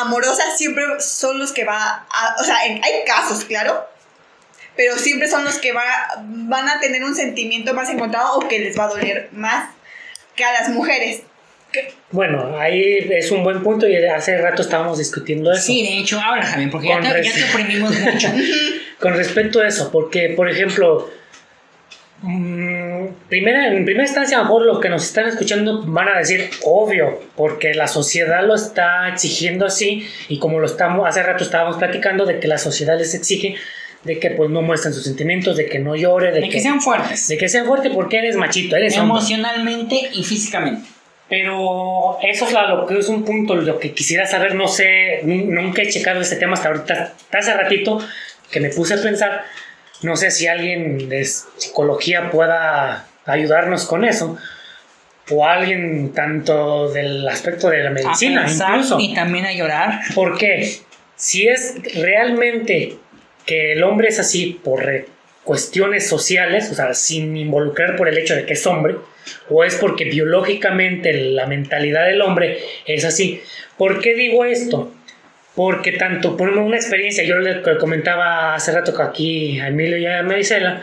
amorosa, 0.00 0.42
siempre 0.56 0.84
son 1.00 1.38
los 1.38 1.52
que 1.52 1.64
va 1.64 2.06
a, 2.10 2.36
o 2.40 2.44
sea, 2.44 2.66
en- 2.66 2.82
hay 2.84 3.04
casos, 3.06 3.44
claro, 3.44 3.86
pero 4.76 4.96
siempre 4.96 5.28
son 5.28 5.44
los 5.44 5.58
que 5.58 5.72
va, 5.72 5.84
van 6.22 6.68
a 6.68 6.80
tener 6.80 7.02
un 7.04 7.14
sentimiento 7.14 7.74
más 7.74 7.88
encontrado 7.90 8.36
o 8.38 8.48
que 8.48 8.58
les 8.60 8.78
va 8.78 8.84
a 8.84 8.88
doler 8.88 9.28
más 9.32 9.70
que 10.36 10.44
a 10.44 10.52
las 10.52 10.68
mujeres. 10.68 11.22
Bueno, 12.10 12.56
ahí 12.58 13.06
es 13.10 13.30
un 13.30 13.44
buen 13.44 13.62
punto 13.62 13.86
y 13.86 13.96
hace 14.06 14.38
rato 14.38 14.62
estábamos 14.62 14.96
discutiendo 14.98 15.52
eso. 15.52 15.62
Sí, 15.62 15.82
de 15.82 15.98
hecho, 15.98 16.18
habla 16.18 16.46
Javier, 16.46 16.70
porque 16.70 16.88
ya 16.88 17.00
te 17.00 17.44
oprimimos 17.50 17.98
mucho. 18.00 18.28
Con 19.00 19.14
respecto 19.14 19.60
a 19.60 19.68
eso, 19.68 19.90
porque, 19.92 20.30
por 20.30 20.48
ejemplo, 20.48 21.10
mm, 22.22 22.77
primera, 23.28 23.68
en 23.68 23.84
primera 23.84 24.04
instancia, 24.06 24.36
a 24.36 24.40
lo 24.40 24.44
mejor 24.46 24.66
los 24.66 24.80
que 24.80 24.88
nos 24.88 25.04
están 25.04 25.28
escuchando 25.28 25.82
van 25.86 26.08
a 26.08 26.18
decir, 26.18 26.48
obvio, 26.64 27.20
porque 27.36 27.74
la 27.74 27.88
sociedad 27.88 28.44
lo 28.46 28.54
está 28.54 29.08
exigiendo 29.08 29.66
así, 29.66 30.06
y 30.28 30.38
como 30.38 30.58
lo 30.60 30.66
estamos, 30.66 31.06
hace 31.08 31.22
rato 31.22 31.44
estábamos 31.44 31.76
platicando 31.76 32.24
de 32.26 32.38
que 32.40 32.48
la 32.48 32.58
sociedad 32.58 32.96
les 32.98 33.14
exige 33.14 33.56
de 34.04 34.18
que 34.20 34.30
pues 34.30 34.48
no 34.50 34.62
muestren 34.62 34.94
sus 34.94 35.02
sentimientos, 35.04 35.56
de 35.56 35.66
que 35.66 35.80
no 35.80 35.96
llore, 35.96 36.30
de, 36.32 36.40
De 36.42 36.48
que 36.48 36.60
sean 36.60 36.80
fuertes. 36.80 37.26
de 37.28 37.36
que 37.36 37.48
sean 37.48 37.66
fuertes 37.66 37.90
porque 37.92 38.18
eres 38.18 38.36
machito, 38.36 38.76
eres 38.76 38.96
hombre. 38.96 39.18
Emocionalmente 39.18 40.10
y 40.12 40.22
físicamente. 40.22 40.88
Pero 41.28 42.18
eso 42.22 42.46
es 42.46 42.52
la- 42.52 42.68
lo 42.68 42.86
que 42.86 42.98
es 42.98 43.08
un 43.08 43.24
punto, 43.24 43.54
lo 43.54 43.78
que 43.78 43.92
quisiera 43.92 44.26
saber, 44.26 44.54
no 44.54 44.66
sé, 44.68 45.20
nu- 45.24 45.46
nunca 45.50 45.82
he 45.82 45.88
checado 45.88 46.20
este 46.20 46.36
tema 46.36 46.54
hasta 46.54 46.68
ahorita, 46.68 47.12
hasta 47.16 47.38
hace 47.38 47.54
ratito 47.54 47.98
que 48.50 48.60
me 48.60 48.70
puse 48.70 48.94
a 48.94 49.02
pensar, 49.02 49.44
no 50.02 50.16
sé 50.16 50.30
si 50.30 50.46
alguien 50.46 51.08
de 51.08 51.24
psicología 51.24 52.30
pueda 52.30 53.06
ayudarnos 53.26 53.84
con 53.86 54.04
eso, 54.04 54.38
o 55.30 55.46
alguien 55.46 56.12
tanto 56.12 56.90
del 56.90 57.28
aspecto 57.28 57.68
de 57.68 57.84
la 57.84 57.90
medicina 57.90 58.42
a 58.42 58.46
pensar 58.46 58.70
incluso. 58.70 58.98
y 59.00 59.14
también 59.14 59.44
a 59.44 59.52
llorar. 59.52 60.00
Porque 60.14 60.78
si 61.16 61.48
es 61.48 61.76
realmente 61.94 62.96
que 63.44 63.72
el 63.72 63.82
hombre 63.82 64.08
es 64.08 64.18
así 64.18 64.60
por 64.62 65.06
cuestiones 65.44 66.06
sociales, 66.06 66.70
o 66.70 66.74
sea, 66.74 66.94
sin 66.94 67.36
involucrar 67.36 67.96
por 67.96 68.08
el 68.08 68.18
hecho 68.18 68.34
de 68.34 68.44
que 68.44 68.54
es 68.54 68.66
hombre, 68.66 68.96
o 69.50 69.64
es 69.64 69.76
porque 69.76 70.04
biológicamente 70.04 71.12
la 71.12 71.46
mentalidad 71.46 72.06
del 72.06 72.22
hombre 72.22 72.58
es 72.86 73.04
así. 73.04 73.42
¿Por 73.76 74.00
qué 74.00 74.14
digo 74.14 74.44
esto? 74.44 74.92
Porque 75.58 75.90
tanto, 75.90 76.36
por 76.36 76.46
ejemplo, 76.46 76.64
una 76.64 76.76
experiencia, 76.76 77.24
yo 77.24 77.34
le 77.40 77.60
comentaba 77.80 78.54
hace 78.54 78.70
rato 78.70 78.94
que 78.94 79.02
aquí 79.02 79.58
a 79.58 79.66
Emilio 79.66 79.98
y 79.98 80.06
a 80.06 80.22
Marisela, 80.22 80.82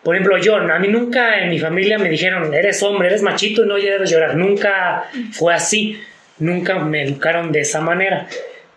por 0.00 0.14
ejemplo, 0.14 0.38
yo, 0.38 0.54
a 0.58 0.78
mí 0.78 0.86
nunca 0.86 1.40
en 1.40 1.50
mi 1.50 1.58
familia 1.58 1.98
me 1.98 2.08
dijeron, 2.08 2.54
eres 2.54 2.80
hombre, 2.84 3.08
eres 3.08 3.20
machito 3.22 3.64
y 3.64 3.66
no 3.66 3.74
debes 3.74 4.08
llorar. 4.08 4.36
Nunca 4.36 5.08
fue 5.32 5.52
así. 5.52 6.00
Nunca 6.38 6.78
me 6.78 7.02
educaron 7.02 7.50
de 7.50 7.62
esa 7.62 7.80
manera. 7.80 8.28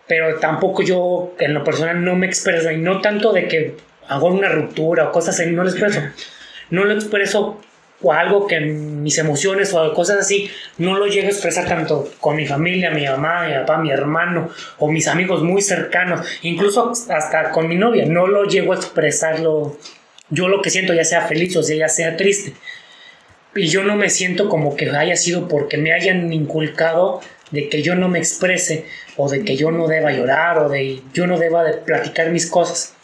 Pero 0.08 0.40
tampoco 0.40 0.82
yo, 0.82 1.36
en 1.38 1.54
lo 1.54 1.62
personal, 1.62 2.04
no 2.04 2.16
me 2.16 2.26
expreso. 2.26 2.72
Y 2.72 2.78
no 2.78 3.00
tanto 3.00 3.32
de 3.32 3.46
que 3.46 3.76
hago 4.08 4.26
una 4.26 4.48
ruptura 4.48 5.10
o 5.10 5.12
cosas 5.12 5.38
así, 5.38 5.52
no 5.52 5.62
lo 5.62 5.70
expreso. 5.70 6.00
No 6.70 6.84
lo 6.84 6.92
expreso 6.92 7.60
o 8.02 8.12
algo 8.12 8.46
que 8.46 8.60
mis 8.60 9.16
emociones 9.18 9.72
o 9.72 9.92
cosas 9.94 10.18
así 10.18 10.50
no 10.78 10.98
lo 10.98 11.06
llego 11.06 11.28
a 11.28 11.30
expresar 11.30 11.66
tanto 11.66 12.10
con 12.20 12.36
mi 12.36 12.46
familia, 12.46 12.90
mi 12.90 13.06
mamá, 13.06 13.46
mi 13.46 13.54
papá, 13.54 13.78
mi 13.78 13.90
hermano 13.90 14.50
o 14.78 14.90
mis 14.90 15.08
amigos 15.08 15.42
muy 15.42 15.62
cercanos, 15.62 16.26
incluso 16.42 16.92
hasta 17.08 17.50
con 17.50 17.68
mi 17.68 17.76
novia, 17.76 18.04
no 18.06 18.26
lo 18.26 18.44
llego 18.44 18.72
a 18.72 18.76
expresarlo 18.76 19.76
yo 20.28 20.48
lo 20.48 20.60
que 20.60 20.70
siento, 20.70 20.92
ya 20.92 21.04
sea 21.04 21.22
feliz 21.22 21.56
o 21.56 21.62
sea, 21.62 21.76
ya 21.76 21.88
sea 21.88 22.16
triste. 22.16 22.54
Y 23.54 23.68
yo 23.68 23.84
no 23.84 23.96
me 23.96 24.10
siento 24.10 24.48
como 24.48 24.76
que 24.76 24.90
haya 24.90 25.16
sido 25.16 25.48
porque 25.48 25.78
me 25.78 25.92
hayan 25.92 26.32
inculcado 26.32 27.20
de 27.50 27.68
que 27.68 27.82
yo 27.82 27.94
no 27.94 28.08
me 28.08 28.18
exprese 28.18 28.84
o 29.16 29.30
de 29.30 29.44
que 29.44 29.56
yo 29.56 29.70
no 29.70 29.86
deba 29.86 30.10
llorar 30.12 30.58
o 30.58 30.68
de 30.68 31.00
yo 31.14 31.26
no 31.26 31.38
deba 31.38 31.64
de 31.64 31.74
platicar 31.74 32.30
mis 32.30 32.46
cosas. 32.46 32.94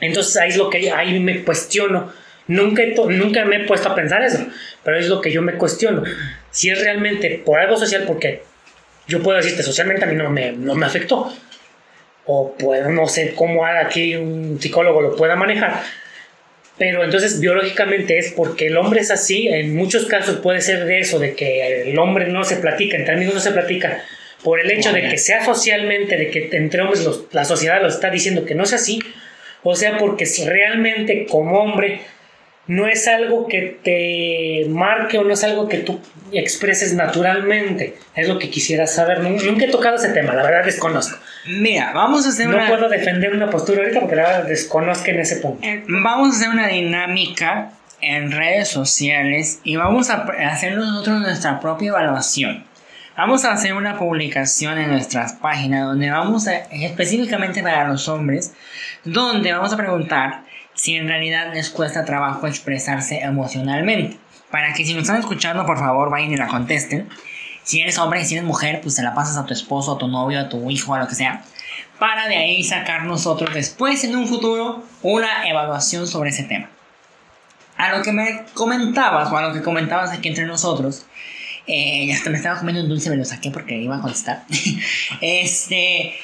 Entonces 0.00 0.36
ahí 0.36 0.50
es 0.50 0.56
lo 0.56 0.70
que 0.70 0.90
ahí 0.92 1.18
me 1.18 1.42
cuestiono. 1.42 2.12
Nunca, 2.48 2.82
nunca 3.08 3.44
me 3.44 3.56
he 3.56 3.64
puesto 3.66 3.88
a 3.88 3.94
pensar 3.94 4.22
eso, 4.22 4.46
pero 4.84 4.98
es 4.98 5.08
lo 5.08 5.20
que 5.20 5.32
yo 5.32 5.42
me 5.42 5.54
cuestiono. 5.54 6.04
Si 6.50 6.70
es 6.70 6.80
realmente 6.80 7.42
por 7.44 7.58
algo 7.58 7.76
social, 7.76 8.04
porque 8.06 8.42
yo 9.08 9.22
puedo 9.22 9.36
decirte 9.36 9.62
socialmente 9.62 10.04
a 10.04 10.08
mí 10.08 10.14
no 10.14 10.30
me, 10.30 10.52
no 10.52 10.74
me 10.74 10.86
afectó. 10.86 11.32
O 12.24 12.54
puedo, 12.56 12.88
no 12.90 13.06
sé 13.06 13.34
cómo 13.34 13.64
aquí 13.66 14.16
un 14.16 14.60
psicólogo 14.60 15.00
lo 15.00 15.16
pueda 15.16 15.36
manejar. 15.36 15.80
Pero 16.78 17.04
entonces 17.04 17.40
biológicamente 17.40 18.18
es 18.18 18.32
porque 18.32 18.66
el 18.66 18.76
hombre 18.76 19.00
es 19.00 19.10
así. 19.10 19.48
En 19.48 19.74
muchos 19.74 20.06
casos 20.06 20.36
puede 20.40 20.60
ser 20.60 20.84
de 20.84 20.98
eso, 21.00 21.18
de 21.18 21.34
que 21.34 21.82
el 21.90 21.98
hombre 21.98 22.26
no 22.28 22.44
se 22.44 22.56
platica, 22.56 22.96
entre 22.96 23.14
amigos 23.14 23.34
no 23.34 23.40
se 23.40 23.52
platica. 23.52 24.02
Por 24.42 24.60
el 24.60 24.70
hecho 24.70 24.92
de 24.92 25.08
que 25.08 25.18
sea 25.18 25.44
socialmente, 25.44 26.16
de 26.16 26.30
que 26.30 26.50
entre 26.52 26.82
hombres 26.82 27.04
los- 27.04 27.24
la 27.32 27.44
sociedad 27.44 27.80
lo 27.80 27.88
está 27.88 28.10
diciendo 28.10 28.44
que 28.44 28.54
no 28.54 28.66
sea 28.66 28.76
así. 28.78 29.00
O 29.62 29.74
sea, 29.74 29.96
porque 29.96 30.26
si 30.26 30.44
realmente 30.46 31.26
como 31.26 31.58
hombre 31.60 32.00
no 32.68 32.86
es 32.88 33.06
algo 33.08 33.46
que 33.46 33.78
te 33.82 34.68
marque 34.70 35.18
o 35.18 35.24
no 35.24 35.32
es 35.34 35.44
algo 35.44 35.68
que 35.68 35.78
tú 35.78 36.00
expreses 36.32 36.94
naturalmente. 36.94 37.96
Es 38.14 38.28
lo 38.28 38.38
que 38.38 38.50
quisiera 38.50 38.86
saber. 38.86 39.20
Nun- 39.20 39.40
Nunca 39.44 39.64
he 39.66 39.68
tocado 39.68 39.96
ese 39.96 40.08
tema, 40.10 40.34
la 40.34 40.42
verdad 40.42 40.64
desconozco. 40.64 41.18
Mira, 41.46 41.92
vamos 41.92 42.26
a 42.26 42.30
hacer 42.30 42.48
No 42.48 42.56
una... 42.56 42.66
puedo 42.68 42.88
defender 42.88 43.32
una 43.34 43.48
postura 43.50 43.82
ahorita 43.82 44.00
porque 44.00 44.16
la 44.16 44.22
verdad 44.22 44.44
desconozco 44.48 45.06
en 45.10 45.20
ese 45.20 45.36
punto. 45.36 45.66
Vamos 45.86 46.34
a 46.34 46.36
hacer 46.38 46.48
una 46.48 46.66
dinámica 46.68 47.70
en 48.00 48.32
redes 48.32 48.68
sociales 48.68 49.60
y 49.64 49.76
vamos 49.76 50.10
a 50.10 50.26
hacer 50.50 50.76
nosotros 50.76 51.20
nuestra 51.20 51.60
propia 51.60 51.88
evaluación. 51.90 52.64
Vamos 53.16 53.44
a 53.46 53.52
hacer 53.52 53.72
una 53.72 53.96
publicación 53.98 54.76
en 54.78 54.90
nuestras 54.90 55.32
páginas 55.34 55.86
donde 55.86 56.10
vamos 56.10 56.46
a, 56.48 56.56
específicamente 56.56 57.62
para 57.62 57.88
los 57.88 58.08
hombres, 58.08 58.52
donde 59.04 59.52
vamos 59.52 59.72
a 59.72 59.76
preguntar 59.78 60.42
si 60.76 60.94
en 60.94 61.08
realidad 61.08 61.52
les 61.52 61.70
cuesta 61.70 62.04
trabajo 62.04 62.46
expresarse 62.46 63.20
emocionalmente. 63.20 64.18
Para 64.50 64.72
que 64.72 64.84
si 64.84 64.94
nos 64.94 65.02
están 65.02 65.18
escuchando, 65.18 65.66
por 65.66 65.78
favor, 65.78 66.10
vayan 66.10 66.32
y 66.32 66.36
la 66.36 66.46
contesten. 66.46 67.08
Si 67.64 67.80
eres 67.80 67.98
hombre 67.98 68.24
si 68.24 68.34
eres 68.34 68.46
mujer, 68.46 68.80
pues 68.80 68.94
se 68.94 69.02
la 69.02 69.14
pasas 69.14 69.36
a 69.36 69.44
tu 69.44 69.52
esposo, 69.52 69.96
a 69.96 69.98
tu 69.98 70.06
novio, 70.06 70.38
a 70.38 70.48
tu 70.48 70.70
hijo, 70.70 70.94
a 70.94 71.00
lo 71.00 71.08
que 71.08 71.16
sea. 71.16 71.42
Para 71.98 72.28
de 72.28 72.36
ahí 72.36 72.62
sacar 72.62 73.04
nosotros 73.04 73.52
después, 73.52 74.04
en 74.04 74.14
un 74.14 74.28
futuro, 74.28 74.84
una 75.02 75.48
evaluación 75.48 76.06
sobre 76.06 76.30
ese 76.30 76.44
tema. 76.44 76.68
A 77.76 77.96
lo 77.96 78.02
que 78.02 78.12
me 78.12 78.44
comentabas, 78.54 79.32
o 79.32 79.36
a 79.36 79.42
lo 79.42 79.52
que 79.52 79.62
comentabas 79.62 80.12
aquí 80.12 80.28
entre 80.28 80.46
nosotros, 80.46 81.06
eh, 81.66 82.12
hasta 82.12 82.30
me 82.30 82.36
estaba 82.36 82.58
comiendo 82.58 82.82
un 82.82 82.88
dulce, 82.88 83.10
me 83.10 83.16
lo 83.16 83.24
saqué 83.24 83.50
porque 83.50 83.76
iba 83.76 83.96
a 83.96 84.00
contestar. 84.00 84.44
este, 85.20 86.14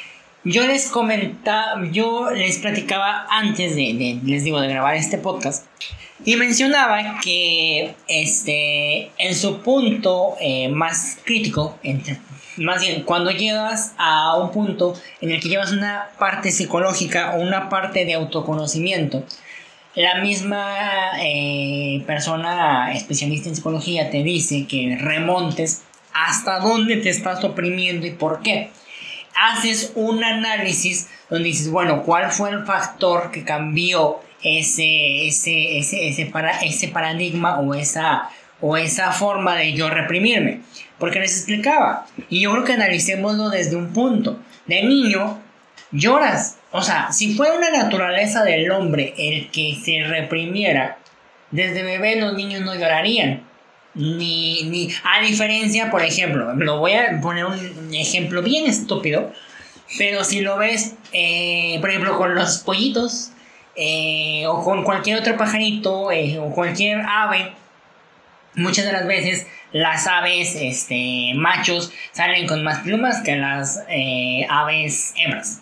yo 0.44 0.66
les 0.66 0.88
comentaba, 0.88 1.82
yo 1.90 2.30
les 2.30 2.58
platicaba 2.58 3.26
antes 3.30 3.76
de, 3.76 4.18
les 4.24 4.44
digo, 4.44 4.60
de 4.60 4.68
grabar 4.68 4.96
este 4.96 5.18
podcast, 5.18 5.66
y 6.24 6.36
mencionaba 6.36 7.20
que 7.22 7.94
este, 8.06 9.10
en 9.18 9.34
su 9.34 9.58
punto 9.58 10.36
eh, 10.40 10.68
más 10.68 11.18
crítico, 11.24 11.78
más 12.56 12.80
bien 12.80 13.02
cuando 13.02 13.30
llegas 13.30 13.94
a 13.98 14.36
un 14.36 14.52
punto 14.52 14.94
en 15.20 15.30
el 15.30 15.40
que 15.40 15.48
llevas 15.48 15.72
una 15.72 16.10
parte 16.18 16.52
psicológica 16.52 17.34
o 17.34 17.40
una 17.40 17.68
parte 17.68 18.04
de 18.04 18.14
autoconocimiento, 18.14 19.24
la 19.94 20.20
misma 20.20 21.12
eh, 21.20 22.02
persona 22.06 22.92
especialista 22.94 23.48
en 23.48 23.56
psicología 23.56 24.10
te 24.10 24.22
dice 24.22 24.66
que 24.66 24.96
remontes 24.98 25.82
hasta 26.14 26.60
dónde 26.60 26.96
te 26.96 27.10
estás 27.10 27.42
oprimiendo 27.44 28.06
y 28.06 28.10
por 28.10 28.42
qué. 28.42 28.70
Haces 29.34 29.92
un 29.94 30.22
análisis 30.22 31.08
donde 31.30 31.48
dices, 31.48 31.70
bueno, 31.70 32.02
¿cuál 32.02 32.30
fue 32.30 32.50
el 32.50 32.64
factor 32.64 33.30
que 33.30 33.44
cambió 33.44 34.20
ese, 34.42 35.26
ese, 35.26 35.78
ese, 35.78 36.08
ese, 36.08 36.26
para, 36.26 36.60
ese 36.60 36.88
paradigma 36.88 37.60
o 37.60 37.74
esa, 37.74 38.30
o 38.60 38.76
esa 38.76 39.12
forma 39.12 39.56
de 39.56 39.72
yo 39.72 39.88
reprimirme? 39.88 40.60
Porque 40.98 41.20
les 41.20 41.36
explicaba. 41.36 42.06
Y 42.28 42.42
yo 42.42 42.52
creo 42.52 42.64
que 42.64 42.74
analicémoslo 42.74 43.50
desde 43.50 43.76
un 43.76 43.92
punto. 43.92 44.38
De 44.66 44.82
niño, 44.82 45.40
lloras. 45.90 46.58
O 46.70 46.82
sea, 46.82 47.12
si 47.12 47.34
fue 47.34 47.56
una 47.56 47.70
naturaleza 47.70 48.44
del 48.44 48.70
hombre 48.70 49.14
el 49.16 49.50
que 49.50 49.78
se 49.82 50.04
reprimiera, 50.04 50.98
desde 51.50 51.82
bebé 51.82 52.16
los 52.16 52.34
niños 52.34 52.62
no 52.62 52.74
llorarían 52.74 53.51
ni, 53.94 54.62
ni, 54.64 54.88
a 55.04 55.20
diferencia, 55.20 55.90
por 55.90 56.02
ejemplo, 56.02 56.54
lo 56.54 56.78
voy 56.78 56.92
a 56.92 57.20
poner 57.20 57.44
un 57.44 57.94
ejemplo 57.94 58.42
bien 58.42 58.66
estúpido, 58.66 59.32
pero 59.98 60.24
si 60.24 60.40
lo 60.40 60.58
ves, 60.58 60.94
eh, 61.12 61.78
por 61.80 61.90
ejemplo, 61.90 62.16
con 62.16 62.34
los 62.34 62.58
pollitos, 62.58 63.32
eh, 63.76 64.44
o 64.46 64.62
con 64.64 64.84
cualquier 64.84 65.18
otro 65.18 65.36
pajarito, 65.36 66.10
eh, 66.10 66.38
o 66.38 66.50
cualquier 66.50 67.00
ave, 67.00 67.52
muchas 68.54 68.84
de 68.86 68.92
las 68.92 69.06
veces 69.06 69.46
las 69.72 70.06
aves 70.06 70.54
este, 70.56 71.32
machos 71.34 71.92
salen 72.12 72.46
con 72.46 72.62
más 72.62 72.80
plumas 72.80 73.22
que 73.22 73.36
las 73.36 73.80
aves 74.50 75.14
hembras 75.16 75.61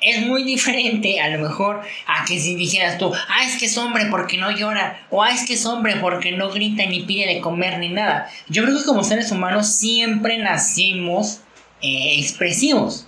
es 0.00 0.26
muy 0.26 0.42
diferente 0.42 1.20
a 1.20 1.28
lo 1.28 1.38
mejor 1.38 1.82
a 2.06 2.24
que 2.24 2.38
si 2.38 2.54
dijeras 2.54 2.98
tú, 2.98 3.12
ah, 3.14 3.44
es 3.44 3.58
que 3.58 3.66
es 3.66 3.78
hombre 3.78 4.06
porque 4.10 4.36
no 4.36 4.50
llora, 4.50 5.06
o 5.10 5.22
ah, 5.22 5.30
es 5.30 5.46
que 5.46 5.54
es 5.54 5.64
hombre 5.66 5.96
porque 5.96 6.32
no 6.32 6.50
grita 6.50 6.84
ni 6.86 7.00
pide 7.00 7.26
de 7.26 7.40
comer 7.40 7.78
ni 7.78 7.88
nada. 7.88 8.28
Yo 8.48 8.64
creo 8.64 8.78
que 8.78 8.84
como 8.84 9.04
seres 9.04 9.30
humanos 9.30 9.74
siempre 9.74 10.38
nacimos 10.38 11.40
eh, 11.80 12.18
expresivos. 12.18 13.06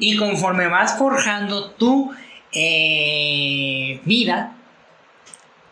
Y 0.00 0.16
conforme 0.16 0.66
vas 0.66 0.98
forjando 0.98 1.70
tu 1.70 2.12
eh, 2.52 4.00
vida, 4.04 4.56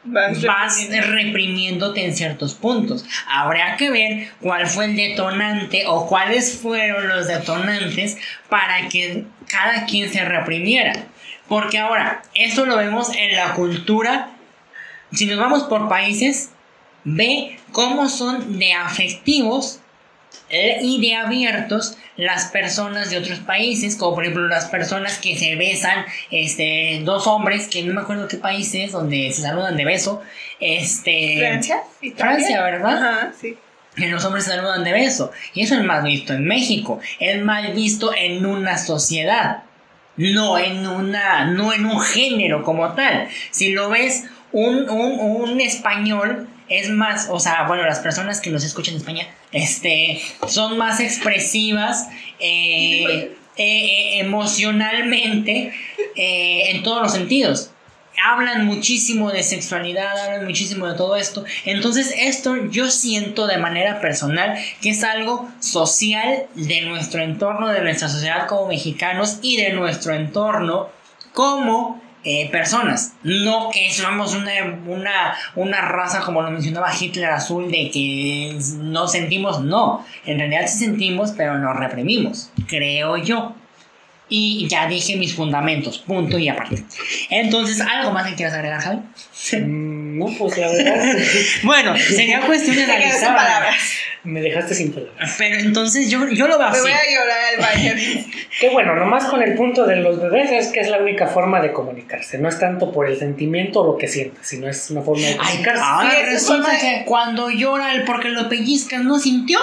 vas, 0.05 0.89
reprimiéndote 0.89 2.05
en 2.05 2.15
ciertos 2.15 2.55
puntos. 2.55 3.05
Habrá 3.29 3.77
que 3.77 3.91
ver 3.91 4.29
cuál 4.41 4.67
fue 4.67 4.87
el 4.87 4.97
detonante 4.97 5.85
o 5.87 6.07
cuáles 6.07 6.59
fueron 6.59 7.09
los 7.09 7.27
detonantes 7.27 8.17
para 8.49 8.89
que 8.89 9.25
cada 9.49 9.87
quien 9.87 10.11
se 10.11 10.25
reprimiera. 10.25 10.93
Porque 11.49 11.79
ahora, 11.79 12.23
esto 12.35 12.65
lo 12.65 12.77
vemos 12.77 13.11
en 13.17 13.37
la 13.37 13.55
cultura. 13.55 14.31
Si 15.13 15.27
nos 15.27 15.39
vamos 15.39 15.65
por 15.65 15.89
países, 15.89 16.51
ve 17.05 17.59
cómo 17.73 18.09
son 18.09 18.59
de 18.59 18.73
afectivos 18.73 19.80
y 20.51 21.01
de 21.01 21.15
abiertos 21.15 21.97
las 22.17 22.47
personas 22.47 23.11
de 23.11 23.19
otros 23.19 23.39
países, 23.41 23.97
como 23.97 24.15
por 24.15 24.25
ejemplo 24.25 24.49
las 24.49 24.67
personas 24.67 25.19
que 25.19 25.37
se 25.37 25.55
besan, 25.57 26.05
este, 26.31 27.01
dos 27.05 27.27
hombres, 27.27 27.69
que 27.69 27.83
no 27.83 27.95
me 27.95 28.01
acuerdo 28.03 28.29
qué 28.29 28.37
país 28.37 28.75
es, 28.75 28.93
donde 28.93 29.33
se 29.33 29.43
saludan 29.43 29.77
de 29.77 29.85
beso, 29.85 30.23
este... 30.59 31.39
Francia. 31.39 31.83
Francia, 32.17 32.63
¿verdad? 32.63 32.97
Ajá, 32.97 33.33
sí. 33.41 33.57
Que 33.97 34.09
los 34.09 34.25
hombres 34.25 34.45
se 34.45 34.51
saludan 34.51 34.85
de 34.85 34.93
beso. 34.93 35.33
Y 35.55 35.63
eso 35.63 35.75
es 35.75 35.83
mal 35.83 36.03
visto 36.03 36.33
en 36.33 36.45
México, 36.45 37.01
es 37.19 37.43
mal 37.43 37.73
visto 37.73 38.15
en 38.15 38.45
una 38.45 38.77
sociedad, 38.79 39.65
no 40.17 40.59
en 40.59 40.87
una, 40.87 41.47
no 41.47 41.73
en 41.73 41.87
un 41.87 42.01
género 42.01 42.63
como 42.63 42.93
tal. 42.93 43.29
Si 43.51 43.73
lo 43.73 43.89
ves, 43.89 44.25
un, 44.53 44.91
un, 44.91 45.19
un 45.21 45.61
español 45.61 46.49
es 46.71 46.89
más, 46.89 47.27
o 47.29 47.41
sea, 47.41 47.65
bueno, 47.67 47.85
las 47.85 47.99
personas 47.99 48.41
que 48.41 48.49
nos 48.49 48.65
escuchan 48.65 48.95
en 48.95 49.01
España, 49.01 49.29
este, 49.53 50.23
son 50.47 50.79
más 50.79 51.01
expresivas 51.01 52.09
eh, 52.39 53.05
eh, 53.05 53.37
eh, 53.57 54.21
emocionalmente 54.21 55.75
en 56.15 56.83
todos 56.83 57.03
los 57.03 57.13
sentidos. 57.13 57.73
Hablan 58.23 58.67
muchísimo 58.67 59.33
de 59.33 59.43
sexualidad, 59.43 60.17
hablan 60.17 60.45
muchísimo 60.45 60.87
de 60.87 60.97
todo 60.97 61.17
esto. 61.17 61.45
Entonces 61.65 62.15
esto 62.17 62.55
yo 62.71 62.91
siento 62.91 63.47
de 63.47 63.57
manera 63.57 64.01
personal 64.01 64.57
que 64.81 64.91
es 64.91 65.03
algo 65.03 65.49
social 65.59 66.47
de 66.55 66.83
nuestro 66.83 67.23
entorno, 67.23 67.69
de 67.69 67.81
nuestra 67.81 68.09
sociedad 68.09 68.47
como 68.47 68.69
mexicanos 68.69 69.39
y 69.43 69.57
de 69.57 69.73
nuestro 69.73 70.15
entorno 70.15 70.89
como 71.33 72.01
eh, 72.25 72.51
personas. 72.51 73.15
No 73.23 73.71
que 73.73 73.91
somos 73.93 74.35
una, 74.35 74.53
una, 74.87 75.35
una, 75.55 75.81
raza, 75.81 76.21
como 76.21 76.43
lo 76.43 76.51
mencionaba 76.51 76.93
Hitler 76.99 77.31
Azul, 77.31 77.71
de 77.71 77.91
que 77.91 78.59
no 78.79 79.09
sentimos, 79.09 79.61
no. 79.61 80.05
En 80.27 80.39
realidad 80.39 80.67
sí 80.67 80.85
sentimos, 80.85 81.33
pero 81.37 81.59
nos 81.59 81.77
reprimimos, 81.77 82.51
creo 82.67 83.17
yo. 83.17 83.55
Y 84.29 84.69
ya 84.69 84.87
dije 84.87 85.17
mis 85.17 85.35
fundamentos, 85.35 85.99
punto 85.99 86.39
y 86.39 86.49
aparte. 86.49 86.85
Entonces, 87.31 87.81
¿algo 87.81 88.13
más 88.13 88.29
que 88.29 88.37
quieras 88.37 88.55
agregar, 88.55 88.81
Javi? 88.81 89.01
No, 90.21 90.27
pues 90.37 90.59
la 90.59 90.71
verdad. 90.71 91.17
bueno, 91.63 91.97
sería 91.97 92.41
cuestión 92.41 92.77
de 92.77 92.85
analizar. 92.85 93.65
Me 94.23 94.43
dejaste 94.43 94.75
sin 94.75 94.93
palabras. 94.93 95.35
Pero 95.39 95.59
entonces 95.61 96.11
yo, 96.11 96.29
yo 96.29 96.47
lo 96.47 96.59
veo 96.59 96.71
Me 96.71 96.81
voy 96.81 96.91
a 96.91 97.11
llorar 97.11 97.39
al 97.55 97.61
baño. 97.61 97.93
Qué 98.61 98.69
bueno, 98.69 98.95
nomás 98.95 99.25
con 99.25 99.43
el 99.43 99.55
punto 99.55 99.87
de 99.87 99.97
los 99.97 100.21
bebés 100.21 100.53
es 100.53 100.69
que 100.69 100.81
es 100.81 100.91
la 100.91 100.99
única 100.99 101.27
forma 101.27 101.63
de 101.63 101.73
comunicarse. 101.73 102.37
No 102.37 102.51
es 102.51 102.59
tanto 102.59 102.93
por 102.93 103.07
el 103.07 103.19
sentimiento 103.19 103.81
o 103.81 103.93
lo 103.93 103.97
que 103.97 104.09
sientes, 104.09 104.47
sino 104.47 104.69
es 104.69 104.91
una 104.91 105.01
forma 105.01 105.27
de 105.27 105.37
comunicarse. 105.39 105.83
Ay, 105.83 106.09
ahora 106.09 106.27
resulta 106.27 106.79
que 106.79 107.05
cuando 107.07 107.49
llora 107.49 107.95
el 107.95 108.05
porque 108.05 108.29
lo 108.29 108.47
pellizcan 108.51 109.07
no 109.07 109.19
sintió. 109.19 109.59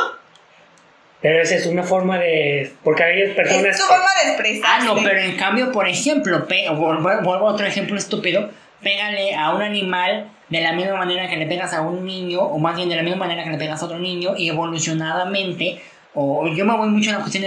Pero 1.22 1.39
esa 1.39 1.56
es 1.56 1.67
una 1.67 1.84
forma 1.84 2.17
de. 2.17 2.72
Porque 2.84 3.04
hay 3.04 3.34
personas. 3.36 3.63
Es 3.63 3.78
tu 3.78 3.86
forma 3.86 4.10
de 4.24 4.32
expresar. 4.32 4.82
Ah, 4.82 4.84
no, 4.84 4.96
pero 5.04 5.20
en 5.20 5.36
cambio, 5.38 5.72
por 5.72 5.88
ejemplo, 5.88 6.48
vuelvo 6.48 7.48
a 7.48 7.54
otro 7.54 7.67
ejemplo 7.67 7.96
estúpido. 7.96 8.50
Pégale 8.82 9.36
a 9.36 9.54
un 9.54 9.62
animal 9.62 10.32
de 10.49 10.62
la 10.62 10.73
misma 10.73 10.95
manera 10.95 11.29
que 11.29 11.38
le 11.38 11.45
pegas 11.45 11.73
a 11.73 11.81
un 11.81 12.05
niño, 12.05 12.41
o 12.41 12.57
más 12.57 12.75
bien 12.75 12.89
de 12.89 12.95
la 12.95 13.03
misma 13.03 13.19
manera 13.19 13.43
que 13.43 13.49
le 13.49 13.57
pegas 13.57 13.81
a 13.81 13.86
otro 13.86 13.99
niño, 13.99 14.36
y 14.38 14.49
evolucionadamente, 14.49 15.81
o 16.13 16.47
yo 16.47 16.65
me 16.65 16.75
voy 16.75 16.89
mucho 16.89 17.10
a 17.12 17.13
la 17.13 17.19
cuestión 17.19 17.43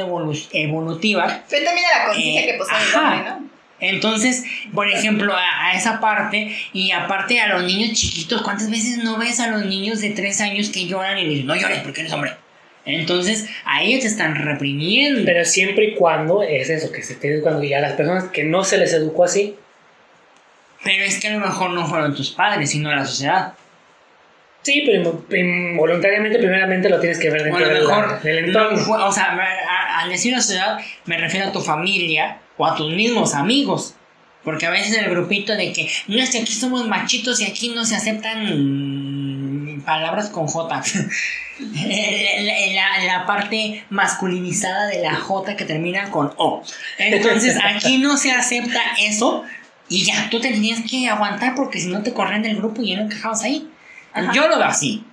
evolutiva. 0.52 1.42
Pero 1.48 1.64
también 1.64 1.86
a 1.86 1.98
la 1.98 2.04
conciencia 2.06 2.46
que 2.46 2.58
posee 2.58 2.76
el 2.76 2.96
hombre, 2.96 3.30
¿no? 3.30 3.50
Entonces, 3.80 4.44
por 4.74 4.88
ejemplo, 4.88 5.34
a, 5.34 5.72
esa 5.74 6.00
parte, 6.00 6.54
y 6.72 6.90
aparte 6.90 7.40
a 7.40 7.48
los 7.48 7.64
niños 7.64 7.98
chiquitos, 7.98 8.42
¿cuántas 8.42 8.70
veces 8.70 8.98
no 8.98 9.16
ves 9.16 9.40
a 9.40 9.48
los 9.48 9.64
niños 9.64 10.00
de 10.00 10.10
3 10.10 10.40
años 10.42 10.68
que 10.68 10.86
lloran 10.86 11.18
y 11.18 11.22
le 11.22 11.28
dicen, 11.30 11.46
no 11.46 11.56
llores 11.56 11.78
porque 11.78 12.02
eres 12.02 12.12
hombre? 12.12 12.32
Entonces, 12.84 13.46
a 13.64 13.82
ellos 13.82 14.00
te 14.02 14.08
están 14.08 14.34
reprimiendo. 14.34 15.22
Pero 15.24 15.44
siempre 15.44 15.86
y 15.86 15.94
cuando 15.94 16.42
es 16.42 16.70
eso, 16.70 16.92
que 16.92 17.02
se 17.02 17.14
esté 17.14 17.32
educando. 17.32 17.62
Y 17.62 17.72
a 17.72 17.80
las 17.80 17.92
personas 17.92 18.24
que 18.24 18.44
no 18.44 18.64
se 18.64 18.78
les 18.78 18.92
educó 18.92 19.24
así. 19.24 19.56
Pero 20.82 21.04
es 21.04 21.20
que 21.20 21.28
a 21.28 21.32
lo 21.32 21.40
mejor 21.40 21.70
no 21.70 21.86
fueron 21.86 22.14
tus 22.14 22.30
padres, 22.30 22.70
sino 22.70 22.94
la 22.94 23.04
sociedad. 23.04 23.54
Sí, 24.62 24.82
pero 24.84 25.24
voluntariamente, 25.76 26.38
primeramente 26.38 26.88
lo 26.88 27.00
tienes 27.00 27.18
que 27.18 27.30
ver 27.30 27.44
dentro 27.44 27.66
del 28.22 28.44
entorno. 28.46 29.06
o 29.06 29.12
sea, 29.12 29.38
al 29.96 30.08
decir 30.10 30.32
la 30.32 30.40
sociedad, 30.40 30.78
me 31.06 31.16
refiero 31.16 31.48
a 31.48 31.52
tu 31.52 31.60
familia 31.60 32.38
o 32.56 32.66
a 32.66 32.74
tus 32.76 32.92
mismos 32.92 33.34
amigos. 33.34 33.94
Porque 34.44 34.66
a 34.66 34.70
veces 34.70 34.96
el 34.96 35.10
grupito 35.10 35.54
de 35.54 35.72
que, 35.72 35.90
no 36.08 36.18
es 36.18 36.30
que 36.30 36.38
aquí 36.38 36.54
somos 36.54 36.88
machitos 36.88 37.40
y 37.40 37.44
aquí 37.44 37.70
no 37.70 37.84
se 37.84 37.96
aceptan 37.96 39.82
palabras 39.84 40.30
con 40.30 40.46
J. 40.46 40.82
la, 41.60 43.04
la, 43.04 43.26
parte 43.26 43.84
masculinizada 43.90 44.86
de 44.86 45.02
la 45.02 45.16
J 45.16 45.56
que 45.56 45.64
termina 45.66 46.10
con 46.10 46.32
O. 46.36 46.62
Entonces 46.98 47.58
aquí 47.62 47.98
no 47.98 48.16
se 48.16 48.32
acepta 48.32 48.80
eso 48.98 49.44
y 49.90 50.04
ya 50.04 50.30
tú 50.30 50.40
tenías 50.40 50.80
que 50.88 51.08
aguantar 51.08 51.54
porque 51.54 51.80
si 51.80 51.88
no 51.88 52.02
te 52.02 52.14
corren 52.14 52.42
del 52.42 52.56
grupo 52.56 52.80
y 52.80 52.90
ya 52.90 52.96
no 52.96 53.02
encajabas 53.02 53.42
ahí. 53.42 53.68
Yo 54.32 54.48
lo 54.48 54.56
veo 54.56 54.68
así. 54.68 55.04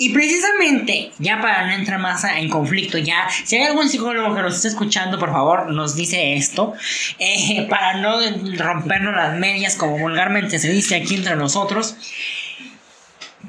Y 0.00 0.10
precisamente, 0.10 1.10
ya 1.18 1.40
para 1.40 1.66
no 1.66 1.72
entrar 1.72 1.98
más 1.98 2.22
en 2.22 2.48
conflicto, 2.48 2.98
ya, 2.98 3.28
si 3.44 3.56
hay 3.56 3.64
algún 3.64 3.88
psicólogo 3.88 4.32
que 4.32 4.42
nos 4.42 4.54
esté 4.54 4.68
escuchando, 4.68 5.18
por 5.18 5.32
favor, 5.32 5.72
nos 5.72 5.96
dice 5.96 6.34
esto, 6.34 6.74
eh, 7.18 7.66
para 7.70 7.94
no 7.94 8.20
rompernos 8.56 9.14
las 9.16 9.36
medias, 9.36 9.74
como 9.74 9.98
vulgarmente 9.98 10.60
se 10.60 10.70
dice 10.70 10.94
aquí 10.94 11.16
entre 11.16 11.34
nosotros, 11.34 11.96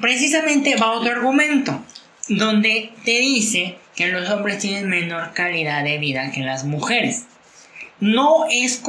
precisamente 0.02 0.76
va 0.76 0.92
otro 0.92 1.12
argumento 1.12 1.84
donde 2.28 2.94
te 3.06 3.20
dice 3.20 3.78
que 3.96 4.08
los 4.08 4.28
hombres 4.32 4.58
tienen 4.58 4.90
menor 4.90 5.34
calidad 5.34 5.84
de 5.84 6.00
vida 6.00 6.32
que 6.32 6.42
las 6.42 6.64
mujeres. 6.64 7.26
No, 8.00 8.46
es 8.50 8.82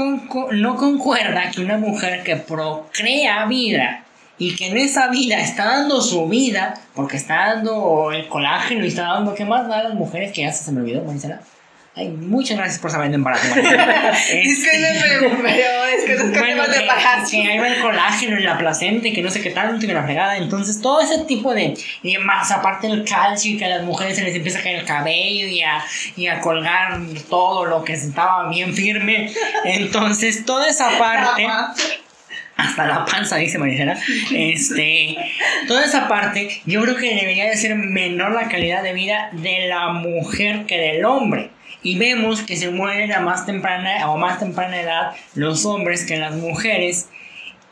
no 0.52 0.76
concuerda 0.76 1.50
que 1.50 1.61
una 1.61 1.78
mujer 1.78 2.22
que 2.22 2.36
procrea 2.36 3.44
vida 3.46 4.04
y 4.38 4.54
que 4.56 4.68
en 4.68 4.76
esa 4.76 5.08
vida 5.08 5.38
está 5.40 5.66
dando 5.66 6.00
su 6.00 6.28
vida, 6.28 6.74
porque 6.94 7.16
está 7.16 7.54
dando 7.54 8.12
el 8.12 8.28
colágeno 8.28 8.84
y 8.84 8.88
está 8.88 9.02
dando, 9.02 9.34
¿qué 9.34 9.44
más 9.44 9.68
da 9.68 9.82
las 9.82 9.94
mujeres 9.94 10.32
que 10.32 10.42
ya 10.42 10.52
se 10.52 10.72
me 10.72 10.80
olvidó, 10.80 11.02
Maricela? 11.02 11.40
Ay, 11.97 12.09
muchas 12.09 12.57
gracias 12.57 12.78
por 12.78 12.91
saber 12.93 13.09
de 13.09 13.16
embarazo. 13.16 13.49
Es 14.30 14.64
que 14.64 14.78
no 14.78 15.43
me 15.43 15.43
pero 15.53 15.84
es 15.86 16.05
que 16.05 16.14
los 16.14 16.30
Bueno, 16.30 16.62
de 16.68 16.72
que, 16.72 16.80
embarazo. 16.82 17.30
que 17.32 17.43
ahí 17.51 17.59
va 17.59 17.68
el 17.68 17.80
colágeno 17.80 18.36
en 18.36 18.45
la 18.45 18.57
placenta 18.59 19.09
y 19.09 19.12
que 19.12 19.22
no 19.22 19.30
sé 19.30 19.43
qué 19.43 19.51
tanto 19.51 19.84
y 19.84 19.88
que 19.88 19.95
la 19.95 20.05
fregada. 20.05 20.36
Entonces, 20.36 20.80
todo 20.80 21.01
ese 21.01 21.24
tipo 21.24 21.53
de. 21.53 21.74
Y 22.03 22.16
más 22.18 22.53
aparte 22.53 22.86
del 22.86 23.05
calcio 23.05 23.53
y 23.53 23.59
que 23.59 23.64
a 23.64 23.68
las 23.70 23.82
mujeres 23.82 24.16
se 24.16 24.22
les 24.22 24.34
empieza 24.36 24.61
a 24.61 24.62
caer 24.62 24.76
el 24.76 24.84
cabello 24.84 25.49
y 25.49 25.62
a, 25.62 25.84
y 26.16 26.28
a 26.28 26.41
colgar 26.41 27.01
todo 27.28 27.64
lo 27.64 27.84
que 27.84 27.95
estaba 27.95 28.49
bien 28.49 28.72
firme. 28.72 29.32
Entonces, 29.64 30.45
toda 30.47 30.68
esa 30.68 30.97
parte. 30.97 31.47
hasta 32.57 32.86
la 32.86 33.05
panza, 33.05 33.36
dice 33.36 33.59
Marisela. 33.59 33.99
Este, 34.32 35.16
toda 35.66 35.84
esa 35.84 36.07
parte, 36.07 36.61
yo 36.66 36.82
creo 36.82 36.95
que 36.95 37.16
debería 37.16 37.47
de 37.47 37.57
ser 37.57 37.74
menor 37.74 38.32
la 38.32 38.49
calidad 38.49 38.84
de 38.84 38.93
vida 38.93 39.30
de 39.32 39.66
la 39.66 39.88
mujer 39.88 40.66
que 40.66 40.78
del 40.78 41.05
hombre. 41.05 41.51
Y 41.82 41.98
vemos 41.98 42.42
que 42.42 42.56
se 42.56 42.70
mueren 42.70 43.12
a 43.12 43.20
más 43.20 43.46
temprana 43.46 44.10
o 44.10 44.18
más 44.18 44.38
temprana 44.38 44.80
edad 44.80 45.12
los 45.34 45.64
hombres 45.64 46.04
que 46.04 46.18
las 46.18 46.34
mujeres. 46.34 47.08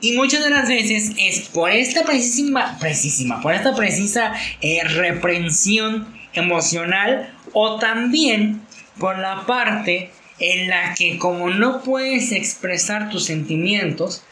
Y 0.00 0.12
muchas 0.12 0.42
de 0.44 0.50
las 0.50 0.68
veces 0.68 1.12
es 1.18 1.48
por 1.48 1.70
esta 1.70 2.04
precisísima, 2.04 2.78
precisísima, 2.78 3.40
por 3.42 3.54
esta 3.54 3.74
precisa 3.74 4.32
eh, 4.60 4.82
reprensión 4.84 6.16
emocional 6.32 7.34
o 7.52 7.78
también 7.78 8.62
por 8.98 9.18
la 9.18 9.44
parte 9.46 10.10
en 10.38 10.68
la 10.68 10.94
que 10.94 11.18
como 11.18 11.50
no 11.50 11.82
puedes 11.82 12.32
expresar 12.32 13.10
tus 13.10 13.24
sentimientos, 13.24 14.22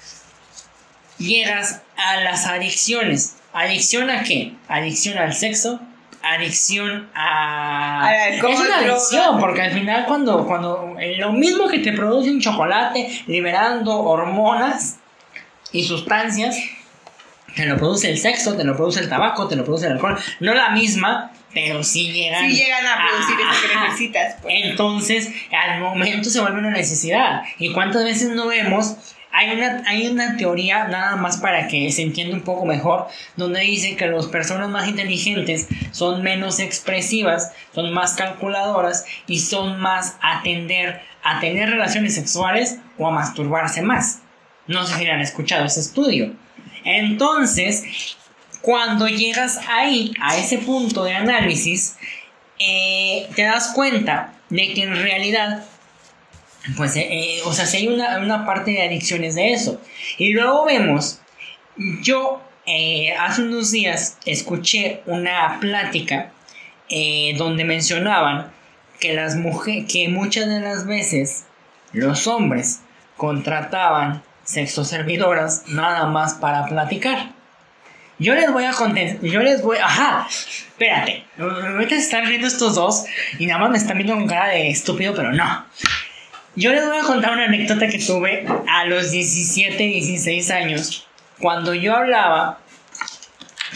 llegas 1.18 1.82
a 1.96 2.20
las 2.20 2.46
adicciones. 2.46 3.36
¿Adicción 3.52 4.10
a 4.10 4.22
qué? 4.22 4.52
Adicción 4.68 5.18
al 5.18 5.34
sexo, 5.34 5.80
adicción 6.34 7.08
a... 7.14 8.06
Al 8.06 8.32
alcohol, 8.34 8.52
es 8.52 8.60
una 8.60 8.78
adicción, 8.78 9.40
porque 9.40 9.62
al 9.62 9.72
final 9.72 10.04
cuando, 10.06 10.46
cuando 10.46 10.96
eh, 10.98 11.16
lo 11.18 11.32
mismo 11.32 11.68
que 11.68 11.78
te 11.78 11.92
produce 11.92 12.30
un 12.30 12.40
chocolate 12.40 13.22
liberando 13.26 13.98
hormonas 13.98 14.98
y 15.72 15.84
sustancias, 15.84 16.56
te 17.54 17.64
lo 17.64 17.76
produce 17.76 18.10
el 18.10 18.18
sexo, 18.18 18.56
te 18.56 18.64
lo 18.64 18.76
produce 18.76 19.00
el 19.00 19.08
tabaco, 19.08 19.48
te 19.48 19.56
lo 19.56 19.64
produce 19.64 19.86
el 19.86 19.92
alcohol. 19.92 20.18
No 20.40 20.52
la 20.52 20.70
misma, 20.70 21.32
pero 21.54 21.82
sí 21.82 22.12
llegan, 22.12 22.50
Si 22.50 22.54
llegan 22.54 22.84
a 22.86 23.08
producir 23.08 23.36
eso 23.40 23.66
que 23.66 23.74
Ajá. 23.74 23.84
necesitas. 23.86 24.36
pues. 24.42 24.54
Entonces, 24.62 25.32
al 25.50 25.80
momento 25.80 26.28
se 26.28 26.40
vuelve 26.40 26.58
una 26.58 26.70
necesidad. 26.70 27.42
¿Y 27.58 27.72
cuántas 27.72 28.04
veces 28.04 28.28
no 28.30 28.46
vemos? 28.46 28.96
Hay 29.38 29.50
una, 29.50 29.82
hay 29.86 30.06
una 30.08 30.36
teoría, 30.36 30.88
nada 30.88 31.16
más 31.16 31.36
para 31.36 31.68
que 31.68 31.92
se 31.92 32.02
entienda 32.02 32.34
un 32.34 32.42
poco 32.42 32.64
mejor, 32.64 33.06
donde 33.36 33.60
dice 33.60 33.94
que 33.94 34.06
las 34.06 34.26
personas 34.26 34.70
más 34.70 34.88
inteligentes 34.88 35.68
son 35.90 36.22
menos 36.22 36.58
expresivas, 36.58 37.52
son 37.74 37.92
más 37.92 38.14
calculadoras 38.14 39.04
y 39.26 39.40
son 39.40 39.78
más 39.78 40.16
a 40.22 40.42
tender 40.42 41.02
a 41.26 41.40
tener 41.40 41.68
relaciones 41.68 42.14
sexuales 42.14 42.78
o 42.98 43.08
a 43.08 43.10
masturbarse 43.10 43.82
más. 43.82 44.20
No 44.68 44.86
sé 44.86 44.96
si 44.96 45.06
han 45.06 45.20
escuchado 45.20 45.64
ese 45.64 45.80
estudio. 45.80 46.32
Entonces, 46.84 48.16
cuando 48.62 49.08
llegas 49.08 49.58
ahí, 49.68 50.12
a 50.20 50.36
ese 50.36 50.58
punto 50.58 51.02
de 51.02 51.14
análisis, 51.14 51.96
eh, 52.60 53.28
te 53.34 53.42
das 53.42 53.72
cuenta 53.74 54.34
de 54.50 54.72
que 54.72 54.84
en 54.84 54.94
realidad, 54.94 55.64
pues, 56.76 56.96
eh, 56.96 57.06
eh, 57.10 57.40
o 57.44 57.52
sea, 57.52 57.66
si 57.66 57.78
hay 57.78 57.88
una, 57.88 58.18
una 58.18 58.44
parte 58.44 58.72
de 58.72 58.82
adicciones 58.82 59.34
de 59.34 59.52
eso. 59.52 59.80
Y 60.18 60.32
luego 60.32 60.64
vemos, 60.64 61.20
yo 62.02 62.42
eh, 62.66 63.14
hace 63.18 63.42
unos 63.42 63.70
días 63.70 64.18
escuché 64.24 65.02
una 65.06 65.58
plática 65.60 66.32
donde 67.36 67.64
mencionaban 67.64 68.52
que 69.00 69.12
las 69.12 69.34
mujeres, 69.34 69.92
que 69.92 70.08
muchas 70.08 70.46
de 70.46 70.60
las 70.60 70.86
veces 70.86 71.44
los 71.92 72.28
hombres 72.28 72.80
contrataban 73.16 74.22
sexoservidoras 74.44 75.64
nada 75.66 76.06
más 76.06 76.34
para 76.34 76.66
platicar. 76.66 77.30
Yo 78.18 78.34
les 78.34 78.50
voy 78.52 78.64
a 78.64 78.72
contar, 78.72 79.20
yo 79.20 79.40
les 79.40 79.62
voy, 79.62 79.76
ajá, 79.76 80.26
espérate, 80.28 81.24
ahorita 81.38 81.96
están 81.96 82.26
riendo 82.26 82.46
estos 82.46 82.76
dos 82.76 83.04
y 83.38 83.46
nada 83.46 83.60
más 83.60 83.70
me 83.70 83.78
están 83.78 83.96
viendo 83.98 84.14
con 84.14 84.26
cara 84.26 84.48
de 84.48 84.70
estúpido, 84.70 85.12
pero 85.14 85.32
no. 85.32 85.66
Yo 86.56 86.72
les 86.72 86.86
voy 86.86 86.96
a 86.96 87.02
contar 87.02 87.32
una 87.32 87.44
anécdota 87.44 87.86
que 87.88 87.98
tuve 87.98 88.46
a 88.68 88.84
los 88.86 89.10
17, 89.10 89.76
16 89.82 90.50
años, 90.50 91.06
cuando 91.38 91.74
yo 91.74 91.94
hablaba 91.94 92.58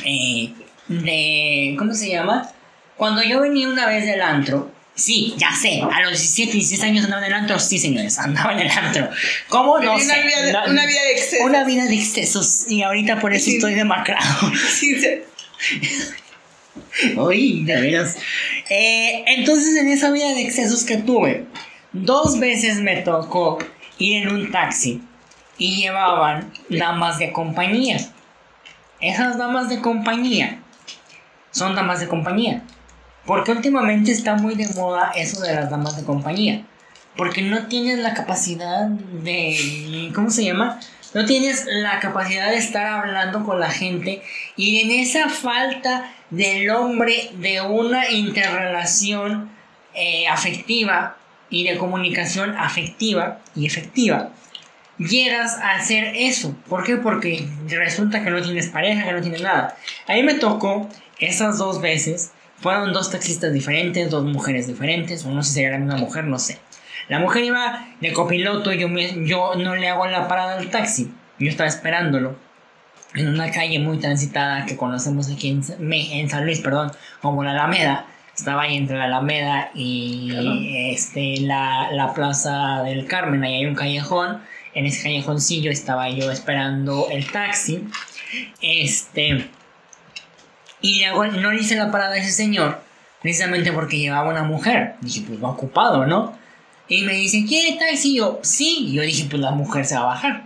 eh, 0.05 0.53
de, 0.89 1.77
¿cómo 1.79 1.93
se 1.95 2.09
llama? 2.09 2.51
Cuando 2.97 3.23
yo 3.23 3.41
venía 3.41 3.69
una 3.69 3.87
vez 3.87 4.07
del 4.07 4.23
antro, 4.23 4.73
sí, 4.95 5.35
ya 5.37 5.53
sé, 5.55 5.83
a 5.83 6.01
los 6.03 6.13
17, 6.13 6.53
16 6.53 6.83
años 6.83 7.05
andaba 7.05 7.23
en 7.27 7.33
el 7.33 7.39
antro, 7.39 7.59
sí 7.59 7.79
señores, 7.79 8.19
andaba 8.19 8.53
en 8.55 8.61
el 8.61 8.71
antro. 8.71 9.11
¿Cómo? 9.49 9.79
No 9.79 9.97
Tenía 9.97 10.05
una 10.07 10.15
sé. 10.15 10.23
vida 10.23 10.43
de- 10.43 10.53
No- 10.53 10.65
una 10.71 10.87
vida 10.87 11.03
de 11.03 11.13
excesos. 11.13 11.47
Una 11.47 11.65
vida 11.65 11.85
de 11.87 11.95
excesos 11.95 12.65
y 12.71 12.83
ahorita 12.83 13.21
por 13.21 13.35
eso 13.35 13.45
Sí. 13.47 13.57
estoy 13.57 13.75
demacrado. 13.75 14.51
Sí, 14.71 14.99
sí. 15.01 15.21
Uy, 17.17 17.63
de 17.65 17.81
veras. 17.81 18.17
Eh, 18.71 19.23
entonces, 19.27 19.77
en 19.77 19.89
esa 19.89 20.11
vida 20.11 20.29
de 20.35 20.43
excesos 20.43 20.85
que 20.85 20.97
tuve, 20.97 21.45
dos 21.93 22.39
veces 22.39 22.81
me 22.81 22.97
tocó 22.97 23.59
ir 23.99 24.23
en 24.23 24.35
un 24.35 24.51
taxi 24.51 25.03
y 25.59 25.77
llevaban 25.77 26.53
damas 26.69 27.19
de 27.19 27.33
compañía. 27.33 27.99
Esas 29.01 29.39
damas 29.39 29.69
de 29.69 29.81
compañía 29.81 30.61
son 31.51 31.75
damas 31.75 32.01
de 32.01 32.09
compañía. 32.09 32.63
Porque 33.27 33.53
últimamente 33.53 34.13
está 34.13 34.35
muy 34.35 34.55
de 34.55 34.69
moda 34.75 35.13
eso 35.15 35.41
de 35.41 35.55
las 35.55 35.71
damas 35.71 35.97
de 35.97 36.05
compañía. 36.05 36.65
Porque 37.17 37.43
no 37.43 37.67
tienes 37.67 37.99
la 37.99 38.15
capacidad 38.15 38.87
de... 38.87 40.11
¿Cómo 40.15 40.31
se 40.31 40.45
llama? 40.45 40.81
No 41.13 41.27
tienes 41.27 41.67
la 41.67 41.99
capacidad 42.01 42.51
de 42.51 42.57
estar 42.57 42.87
hablando 42.87 43.45
con 43.45 43.59
la 43.59 43.71
gente 43.71 44.23
y 44.57 44.81
en 44.81 44.93
esa 44.93 45.29
falta 45.29 46.13
del 46.31 46.71
hombre 46.71 47.33
de 47.35 47.61
una 47.61 48.11
interrelación 48.11 49.51
eh, 49.93 50.29
afectiva 50.29 51.17
y 51.51 51.65
de 51.69 51.77
comunicación 51.77 52.57
afectiva 52.57 53.41
y 53.57 53.67
efectiva, 53.67 54.31
llegas 54.99 55.57
a 55.59 55.73
hacer 55.77 56.13
eso. 56.15 56.55
¿Por 56.69 56.85
qué? 56.85 56.97
Porque 56.97 57.49
resulta 57.69 58.23
que 58.23 58.31
no 58.31 58.41
tienes 58.43 58.69
pareja, 58.69 59.05
que 59.05 59.13
no 59.13 59.21
tienes 59.21 59.43
nada. 59.43 59.77
A 60.07 60.15
mí 60.15 60.23
me 60.23 60.35
tocó 60.35 60.89
esas 61.19 61.59
dos 61.59 61.81
veces. 61.81 62.33
Fueron 62.59 62.93
dos 62.93 63.11
taxistas 63.11 63.53
diferentes, 63.55 64.11
dos 64.11 64.25
mujeres 64.25 64.67
diferentes, 64.67 65.25
o 65.25 65.31
no 65.31 65.43
sé 65.43 65.49
si 65.49 65.55
sería 65.55 65.71
la 65.71 65.79
misma 65.79 65.97
mujer, 65.97 66.25
no 66.25 66.39
sé. 66.39 66.59
La 67.09 67.19
mujer 67.19 67.43
iba 67.45 67.89
de 68.01 68.13
copiloto, 68.13 68.73
yo, 68.73 68.89
me- 68.89 69.27
yo 69.27 69.55
no 69.57 69.75
le 69.75 69.89
hago 69.89 70.07
la 70.07 70.29
parada 70.29 70.59
al 70.59 70.69
taxi. 70.69 71.11
Yo 71.39 71.49
estaba 71.49 71.69
esperándolo 71.69 72.37
en 73.15 73.29
una 73.29 73.51
calle 73.51 73.79
muy 73.79 73.99
transitada 73.99 74.67
que 74.67 74.77
conocemos 74.77 75.31
aquí 75.31 75.49
en, 75.51 75.63
en 75.93 76.29
San 76.29 76.45
Luis, 76.45 76.61
perdón, 76.61 76.93
como 77.23 77.43
la 77.43 77.53
Alameda. 77.53 78.05
Estaba 78.41 78.63
ahí 78.63 78.79
entre 78.79 78.97
la 78.97 79.05
Alameda 79.05 79.71
y 79.75 80.91
este, 80.95 81.41
la, 81.41 81.91
la 81.93 82.15
Plaza 82.15 82.83
del 82.85 83.05
Carmen. 83.05 83.45
Ahí 83.45 83.57
hay 83.57 83.67
un 83.67 83.75
callejón. 83.75 84.41
En 84.73 84.87
ese 84.87 85.03
callejoncillo 85.03 85.71
estaba 85.71 86.09
yo 86.09 86.31
esperando 86.31 87.09
el 87.11 87.31
taxi. 87.31 87.87
Este. 88.63 89.51
Y 90.81 91.05
luego 91.05 91.27
no 91.27 91.53
le 91.53 91.61
hice 91.61 91.77
la 91.77 91.91
parada 91.91 92.15
a 92.15 92.17
ese 92.17 92.31
señor, 92.31 92.81
precisamente 93.21 93.73
porque 93.73 93.99
llevaba 93.99 94.31
una 94.31 94.43
mujer. 94.43 94.95
Dije, 95.03 95.23
pues 95.27 95.45
va 95.45 95.51
ocupado, 95.51 96.07
¿no? 96.07 96.33
Y 96.89 97.03
me 97.03 97.13
dice, 97.13 97.45
¿quiere 97.47 97.79
taxi? 97.79 98.13
Y 98.13 98.17
yo, 98.17 98.41
sí. 98.43 98.87
Y 98.89 98.93
yo 98.95 99.03
dije, 99.03 99.27
pues 99.29 99.43
la 99.43 99.51
mujer 99.51 99.85
se 99.85 99.97
va 99.97 100.01
a 100.01 100.07
bajar. 100.07 100.45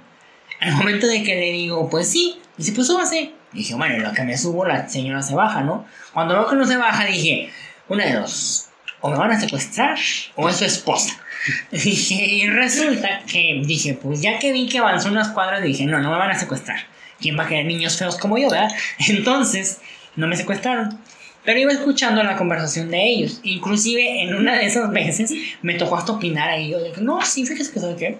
Al 0.58 0.72
momento 0.72 1.06
de 1.06 1.22
que 1.22 1.36
le 1.36 1.52
digo, 1.52 1.88
pues 1.88 2.10
sí, 2.10 2.40
dice, 2.56 2.72
pues 2.72 2.88
súbase. 2.88 3.34
Dije, 3.52 3.76
bueno, 3.76 3.94
en 3.94 4.02
lo 4.02 4.12
que 4.12 4.24
me 4.24 4.36
subo, 4.36 4.64
la 4.64 4.88
señora 4.88 5.22
se 5.22 5.36
baja, 5.36 5.60
¿no? 5.60 5.86
Cuando 6.12 6.34
veo 6.34 6.48
que 6.48 6.56
no 6.56 6.66
se 6.66 6.76
baja, 6.76 7.04
dije, 7.04 7.52
una 7.88 8.04
de 8.04 8.14
dos, 8.14 8.68
o 9.00 9.10
me 9.10 9.16
van 9.16 9.32
a 9.32 9.40
secuestrar, 9.40 9.98
o 10.36 10.48
es 10.48 10.56
su 10.56 10.64
esposa. 10.64 11.20
Y 11.72 12.46
resulta 12.48 13.20
que 13.30 13.60
dije, 13.64 13.94
pues 13.94 14.22
ya 14.22 14.38
que 14.38 14.52
vi 14.52 14.66
que 14.66 14.78
avanzó 14.78 15.10
unas 15.10 15.28
cuadras, 15.28 15.62
dije, 15.62 15.84
no, 15.84 15.98
no 16.00 16.10
me 16.10 16.18
van 16.18 16.30
a 16.30 16.38
secuestrar. 16.38 16.86
¿Quién 17.20 17.38
va 17.38 17.44
a 17.44 17.48
querer 17.48 17.66
niños 17.66 17.98
feos 17.98 18.16
como 18.16 18.38
yo, 18.38 18.50
verdad? 18.50 18.70
Entonces, 19.08 19.80
no 20.16 20.26
me 20.26 20.36
secuestraron. 20.36 20.98
Pero 21.44 21.60
iba 21.60 21.72
escuchando 21.72 22.22
la 22.22 22.36
conversación 22.36 22.90
de 22.90 23.04
ellos. 23.04 23.40
Inclusive 23.42 24.22
en 24.22 24.34
una 24.34 24.56
de 24.56 24.66
esas 24.66 24.90
veces 24.90 25.32
me 25.60 25.74
tocó 25.74 25.96
hasta 25.96 26.12
opinar 26.12 26.48
ahí. 26.48 26.70
Yo 26.70 26.82
dije, 26.82 27.02
no, 27.02 27.20
sí, 27.22 27.44
fíjese 27.44 27.72
que 27.72 27.80
sabe 27.80 27.96
qué. 27.96 28.18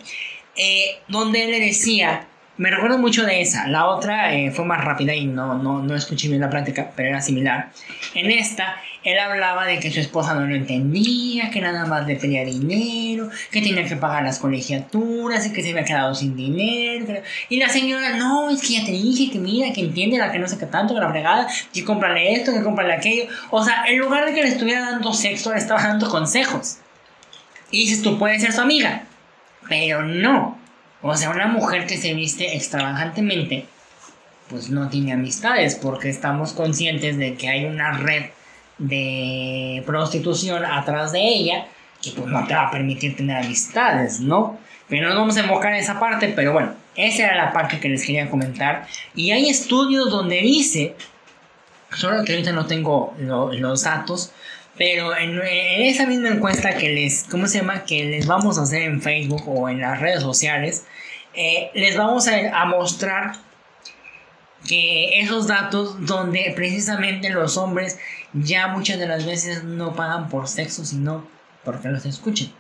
Eh, 0.57 0.99
donde 1.09 1.47
le 1.47 1.59
decía, 1.59 2.27
me 2.59 2.71
recuerdo 2.71 2.99
mucho 2.99 3.25
de 3.25 3.41
esa. 3.41 3.67
La 3.69 3.87
otra 3.87 4.35
eh, 4.35 4.51
fue 4.51 4.67
más 4.67 4.85
rápida 4.85 5.15
y 5.15 5.25
no, 5.25 5.55
no, 5.55 5.83
no 5.83 5.97
escuché 5.97 6.29
bien 6.29 6.43
la 6.43 6.51
plática, 6.51 6.93
pero 6.95 7.09
era 7.09 7.23
similar. 7.23 7.73
En 8.15 8.31
esta, 8.31 8.77
él 9.05 9.19
hablaba 9.19 9.67
de 9.67 9.79
que 9.79 9.91
su 9.91 10.01
esposa 10.01 10.35
no 10.35 10.47
lo 10.47 10.55
entendía, 10.55 11.51
que 11.51 11.61
nada 11.61 11.85
más 11.85 12.07
le 12.07 12.17
pedía 12.17 12.43
dinero, 12.43 13.29
que 13.51 13.61
tenía 13.61 13.85
que 13.85 13.97
pagar 13.97 14.23
las 14.23 14.39
colegiaturas 14.39 15.47
y 15.47 15.53
que 15.53 15.63
se 15.63 15.71
había 15.71 15.85
quedado 15.85 16.15
sin 16.15 16.35
dinero. 16.35 17.21
Y 17.51 17.59
la 17.59 17.69
señora, 17.69 18.17
no, 18.17 18.49
es 18.49 18.63
que 18.63 18.75
ya 18.75 18.85
te 18.85 18.93
dije 18.93 19.31
que 19.31 19.39
mira, 19.39 19.73
que 19.75 19.83
entiende 19.83 20.17
la 20.17 20.33
que 20.33 20.39
no 20.39 20.49
sé 20.49 20.57
qué 20.59 20.65
tanto, 20.67 20.95
que 20.95 21.01
la 21.01 21.11
fregada, 21.11 21.47
que 21.73 21.85
cómprale 21.85 22.33
esto, 22.33 22.53
que 22.53 22.63
cómprale 22.63 22.95
aquello. 22.95 23.25
O 23.51 23.63
sea, 23.63 23.85
en 23.87 23.99
lugar 23.99 24.25
de 24.25 24.33
que 24.33 24.43
le 24.43 24.49
estuviera 24.49 24.81
dando 24.81 25.13
sexo, 25.13 25.53
le 25.53 25.59
estaba 25.59 25.83
dando 25.83 26.09
consejos. 26.09 26.79
Y 27.71 27.85
dices, 27.85 28.03
tú 28.03 28.19
puedes 28.19 28.41
ser 28.41 28.53
su 28.53 28.63
amiga. 28.63 29.03
Pero 29.69 30.03
no. 30.03 30.59
O 31.03 31.15
sea, 31.15 31.29
una 31.29 31.47
mujer 31.47 31.87
que 31.87 31.99
se 31.99 32.15
viste 32.15 32.57
extravagantemente, 32.57 33.67
pues 34.49 34.71
no 34.71 34.89
tiene 34.89 35.13
amistades, 35.13 35.75
porque 35.75 36.09
estamos 36.09 36.55
conscientes 36.55 37.19
de 37.19 37.35
que 37.35 37.49
hay 37.51 37.67
una 37.67 37.93
red 37.93 38.31
de 38.79 39.83
prostitución 39.87 40.65
atrás 40.65 41.13
de 41.13 41.21
ella 41.21 41.67
que 42.05 42.11
pues 42.11 42.27
no 42.27 42.47
te 42.47 42.55
va 42.55 42.69
a 42.69 42.71
permitir 42.71 43.17
tener 43.17 43.45
amistades, 43.45 44.21
¿no? 44.21 44.59
Pero 44.89 45.09
no 45.09 45.15
vamos 45.15 45.37
a 45.37 45.41
enfocar 45.41 45.73
en 45.73 45.79
esa 45.79 45.99
parte, 45.99 46.29
pero 46.29 46.53
bueno, 46.53 46.75
esa 46.95 47.25
era 47.25 47.37
la 47.37 47.53
parte 47.53 47.81
que 47.81 47.89
les 47.89 48.05
quería 48.05 48.29
comentar. 48.29 48.87
Y 49.15 49.31
hay 49.31 49.49
estudios 49.49 50.11
donde 50.11 50.41
dice, 50.41 50.95
solo 51.95 52.23
que 52.25 52.33
ahorita 52.33 52.53
no 52.53 52.67
tengo 52.67 53.15
los 53.19 53.85
datos, 53.85 54.33
pero 54.77 55.17
en, 55.17 55.41
esa 55.43 56.07
misma 56.07 56.29
encuesta 56.29 56.77
que 56.77 56.91
les, 56.91 57.25
¿cómo 57.25 57.47
se 57.47 57.59
llama? 57.59 57.85
Que 57.85 58.05
les 58.05 58.27
vamos 58.27 58.59
a 58.59 58.63
hacer 58.63 58.83
en 58.83 59.01
Facebook 59.01 59.43
o 59.47 59.69
en 59.69 59.81
las 59.81 60.01
redes 60.01 60.21
sociales, 60.21 60.85
eh, 61.33 61.71
les 61.75 61.97
vamos 61.97 62.29
a, 62.29 62.61
a 62.61 62.65
mostrar 62.67 63.33
que 64.69 65.21
esos 65.21 65.47
datos 65.47 66.07
donde 66.07 66.53
precisamente 66.57 67.31
los 67.31 67.57
hombres 67.57 67.99
ya 68.35 68.69
muchas 68.69 68.99
de 68.99 69.07
las 69.07 69.25
veces 69.25 69.65
no 69.65 69.95
pagan 69.95 70.29
por 70.29 70.49
sexo, 70.49 70.85
sino 70.85 71.27
porque 71.65 71.89
los 71.89 72.05
escuchen. 72.05 72.53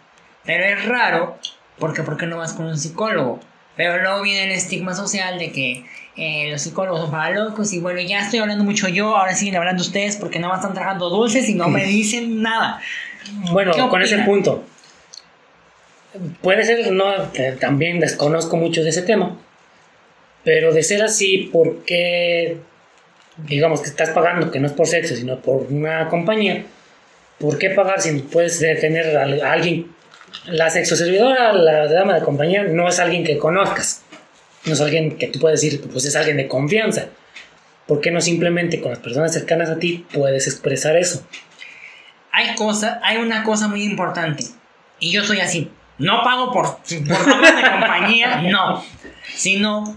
Pero 0.45 0.65
es 0.65 0.85
raro 0.87 1.39
porque 1.79 2.03
¿por 2.03 2.17
qué 2.17 2.27
no 2.27 2.39
vas 2.39 2.53
con 2.53 2.67
un 2.67 2.79
psicólogo? 2.79 3.41
Pero 3.77 4.01
luego 4.01 4.23
viene 4.23 4.45
el 4.45 4.53
estigma 4.53 4.95
social 4.95 5.39
de 5.39 5.51
que 5.51 5.85
eh, 6.17 6.49
los 6.51 6.63
psicólogos 6.63 7.01
son 7.01 7.11
para 7.11 7.31
locos 7.31 7.73
y 7.73 7.81
bueno, 7.81 8.01
ya 8.01 8.21
estoy 8.21 8.39
hablando 8.39 8.63
mucho 8.63 8.87
yo, 8.89 9.17
ahora 9.17 9.35
siguen 9.35 9.57
hablando 9.57 9.83
ustedes 9.83 10.17
porque 10.17 10.39
no 10.39 10.55
están 10.55 10.75
trabajando 10.75 11.11
dulces 11.11 11.49
y 11.49 11.55
no 11.55 11.69
me 11.69 11.85
dicen 11.85 12.41
nada. 12.43 12.81
Bueno, 13.51 13.89
con 13.89 14.03
ese 14.03 14.19
punto. 14.19 14.65
Puede 16.43 16.65
ser, 16.65 16.93
no, 16.93 17.07
también 17.59 17.99
desconozco 17.99 18.57
mucho 18.57 18.85
de 18.85 18.91
ese 18.91 19.03
tema, 19.03 19.37
pero 20.45 20.73
de 20.73 20.85
ser 20.85 21.03
así, 21.03 21.51
¿por 21.53 21.85
qué, 21.85 22.59
digamos 23.37 23.81
que 23.81 23.89
estás 23.89 24.11
pagando, 24.11 24.51
que 24.51 24.61
no 24.61 24.67
es 24.67 24.73
por 24.73 24.87
sexo, 24.87 25.17
sino 25.17 25.41
por 25.41 25.67
una 25.71 26.09
compañía? 26.09 26.65
¿Por 27.39 27.59
qué 27.59 27.71
pagar 27.71 28.01
si 28.01 28.19
puedes 28.21 28.59
tener 28.59 29.17
a 29.17 29.53
alguien 29.53 29.95
la 30.47 30.69
sexoservidora, 30.71 31.53
la 31.53 31.87
dama 31.89 32.15
de 32.15 32.23
compañía, 32.23 32.65
no 32.65 32.89
es 32.89 32.99
alguien 32.99 33.25
que 33.25 33.39
conozcas. 33.39 34.03
No 34.65 34.73
es 34.73 34.81
alguien 34.81 35.17
que 35.17 35.29
tú 35.29 35.39
puedes 35.39 35.61
decir, 35.61 35.83
pues 35.91 36.05
es 36.05 36.17
alguien 36.17 36.37
de 36.37 36.49
confianza. 36.49 37.07
¿Por 37.87 38.01
qué 38.01 38.11
no 38.11 38.21
simplemente 38.21 38.81
con 38.81 38.91
las 38.91 38.99
personas 38.99 39.33
cercanas 39.33 39.69
a 39.71 39.79
ti 39.79 40.07
puedes 40.13 40.47
expresar 40.47 40.97
eso? 40.97 41.27
Hay, 42.33 42.55
cosa, 42.57 43.01
hay 43.03 43.19
una 43.19 43.45
cosa 43.45 43.69
muy 43.69 43.83
importante. 43.83 44.45
Y 44.99 45.13
yo 45.13 45.23
soy 45.23 45.41
así. 45.41 45.71
No 45.99 46.23
pago 46.23 46.53
por, 46.53 46.79
por 46.79 46.87
de 46.87 47.71
compañía, 47.71 48.43
no. 48.43 48.83
Sino 49.35 49.97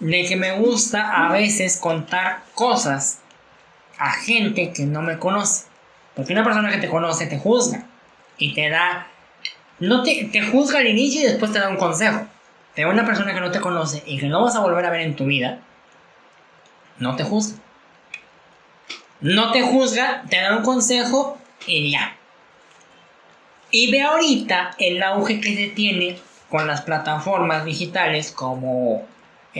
de 0.00 0.24
que 0.26 0.36
me 0.36 0.58
gusta 0.58 1.26
a 1.26 1.32
veces 1.32 1.76
contar 1.76 2.42
cosas 2.54 3.20
a 3.98 4.12
gente 4.12 4.72
que 4.72 4.84
no 4.84 5.02
me 5.02 5.18
conoce. 5.18 5.66
Porque 6.14 6.32
una 6.32 6.44
persona 6.44 6.70
que 6.70 6.78
te 6.78 6.88
conoce 6.88 7.26
te 7.26 7.38
juzga 7.38 7.84
y 8.36 8.54
te 8.54 8.70
da 8.70 9.08
no 9.80 10.02
te, 10.02 10.42
juzga 10.50 10.80
al 10.80 10.88
inicio 10.88 11.20
y 11.20 11.24
después 11.24 11.52
te 11.52 11.60
da 11.60 11.68
un 11.68 11.76
consejo. 11.76 12.26
Pero 12.74 12.90
una 12.90 13.04
persona 13.04 13.34
que 13.34 13.40
no 13.40 13.50
te 13.50 13.60
conoce 13.60 14.02
y 14.06 14.18
que 14.18 14.26
no 14.26 14.42
vas 14.42 14.56
a 14.56 14.60
volver 14.60 14.84
a 14.84 14.90
ver 14.90 15.02
en 15.02 15.16
tu 15.16 15.26
vida, 15.26 15.60
no 16.98 17.16
te 17.16 17.24
juzga. 17.24 17.58
No 19.20 19.52
te 19.52 19.62
juzga, 19.62 20.24
te 20.28 20.40
da 20.40 20.56
un 20.56 20.62
consejo 20.62 21.38
y 21.66 21.92
ya. 21.92 22.16
Y 23.70 23.90
ve 23.90 24.02
ahorita 24.02 24.72
el 24.78 25.02
auge 25.02 25.40
que 25.40 25.54
se 25.54 25.68
tiene 25.68 26.18
con 26.48 26.66
las 26.66 26.82
plataformas 26.82 27.64
digitales 27.64 28.32
como, 28.32 29.06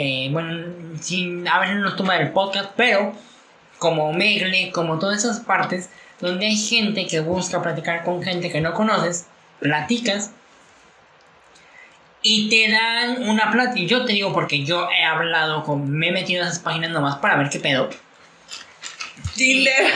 eh, 0.01 0.29
bueno, 0.31 0.65
sin, 1.01 1.49
a 1.49 1.59
veces 1.59 1.75
no 1.75 1.97
toma 1.97 2.19
el 2.19 2.31
podcast, 2.31 2.71
pero 2.77 3.13
como 3.79 4.13
Megle, 4.13 4.71
como 4.71 5.01
todas 5.01 5.25
esas 5.25 5.41
partes 5.41 5.91
donde 6.21 6.47
hay 6.47 6.57
gente 6.57 7.09
que 7.09 7.19
busca 7.19 7.61
platicar 7.61 8.05
con 8.05 8.23
gente 8.23 8.49
que 8.53 8.61
no 8.61 8.75
conoces 8.75 9.27
platicas 9.59 10.31
y 12.23 12.49
te 12.49 12.71
dan 12.71 13.29
una 13.29 13.51
plática. 13.51 13.87
Yo 13.89 14.05
te 14.05 14.13
digo 14.13 14.33
porque 14.33 14.65
yo 14.65 14.89
he 14.89 15.05
hablado 15.05 15.65
con. 15.65 15.91
Me 15.91 16.11
he 16.11 16.13
metido 16.13 16.43
en 16.43 16.49
esas 16.49 16.61
páginas 16.61 16.93
nomás 16.93 17.17
para 17.17 17.37
ver 17.37 17.49
qué 17.51 17.59
pedo. 17.59 17.91
Tinder. 19.35 19.93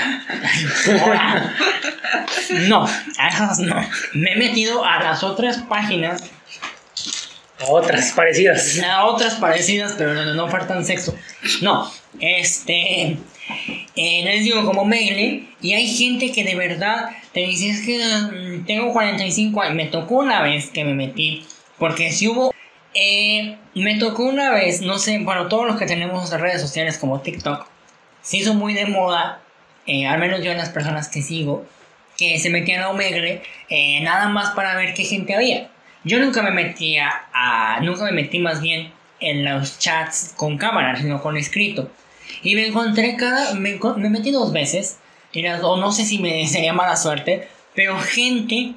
no, 2.69 2.89
a 3.19 3.29
esas 3.29 3.61
no. 3.61 3.77
Me 4.15 4.33
he 4.33 4.37
metido 4.37 4.85
a 4.85 5.01
las 5.01 5.23
otras 5.23 5.59
páginas. 5.59 6.25
A 7.61 7.71
otras 7.71 8.13
parecidas. 8.13 8.81
A 8.83 9.05
otras 9.05 9.35
parecidas, 9.35 9.95
pero 9.97 10.15
no, 10.15 10.35
no 10.35 10.49
faltan 10.49 10.85
sexo. 10.85 11.15
No, 11.61 11.91
este. 12.21 13.19
Eh, 13.95 14.23
les 14.25 14.45
digo 14.45 14.65
como 14.65 14.85
mail 14.85 15.55
y 15.61 15.73
hay 15.75 15.87
gente 15.87 16.33
que 16.33 16.45
de 16.45 16.55
verdad 16.55 17.11
te 17.33 17.41
dice 17.41 17.71
es 17.71 17.85
que 17.85 17.99
mm, 17.99 18.65
tengo 18.65 18.93
45 18.93 19.61
años 19.61 19.75
me 19.75 19.87
tocó 19.87 20.17
una 20.17 20.43
vez 20.43 20.71
que 20.71 20.85
me 20.85 20.95
metí 20.95 21.45
porque 21.79 22.11
si 22.11 22.29
hubo 22.29 22.55
eh, 22.95 23.59
me 23.75 23.99
tocó 23.99 24.25
una 24.25 24.51
vez 24.51 24.81
no 24.81 24.99
sé 24.99 25.19
bueno 25.19 25.49
todos 25.49 25.67
los 25.67 25.77
que 25.77 25.87
tenemos 25.87 26.31
redes 26.31 26.63
sociales 26.63 26.97
como 26.97 27.21
TikTok 27.21 27.67
se 28.23 28.39
hizo 28.39 28.55
muy 28.55 28.73
de 28.73 28.87
moda 28.87 29.43
eh, 29.87 30.07
al 30.07 30.19
menos 30.19 30.43
yo 30.43 30.53
en 30.53 30.59
las 30.59 30.71
personas 30.71 31.09
que 31.09 31.21
sigo 31.21 31.67
que 32.17 32.39
se 32.39 32.49
metían 32.49 32.83
a 32.83 32.89
Omegle 32.91 33.43
nada 34.03 34.29
más 34.29 34.55
para 34.55 34.75
ver 34.77 34.95
qué 34.95 35.05
gente 35.05 35.35
había 35.35 35.69
yo 36.05 36.19
nunca 36.19 36.43
me 36.43 36.51
metía 36.51 37.11
a 37.33 37.81
nunca 37.81 38.05
me 38.05 38.13
metí 38.13 38.39
más 38.39 38.61
bien 38.61 38.93
en 39.21 39.45
los 39.45 39.79
chats 39.79 40.35
con 40.37 40.59
cámara 40.59 40.97
sino 40.97 41.23
con 41.23 41.37
escrito 41.37 41.91
y 42.43 42.55
me 42.55 42.67
encontré 42.67 43.17
cada. 43.17 43.55
Me, 43.55 43.79
me 43.97 44.11
metí 44.11 44.31
dos 44.31 44.53
veces. 44.53 44.99
o 45.63 45.77
no 45.77 45.93
sé 45.93 46.05
si 46.05 46.19
me 46.19 46.47
sería 46.49 46.73
mala 46.73 46.97
suerte. 46.97 47.49
Pero 47.75 47.99
gente 47.99 48.75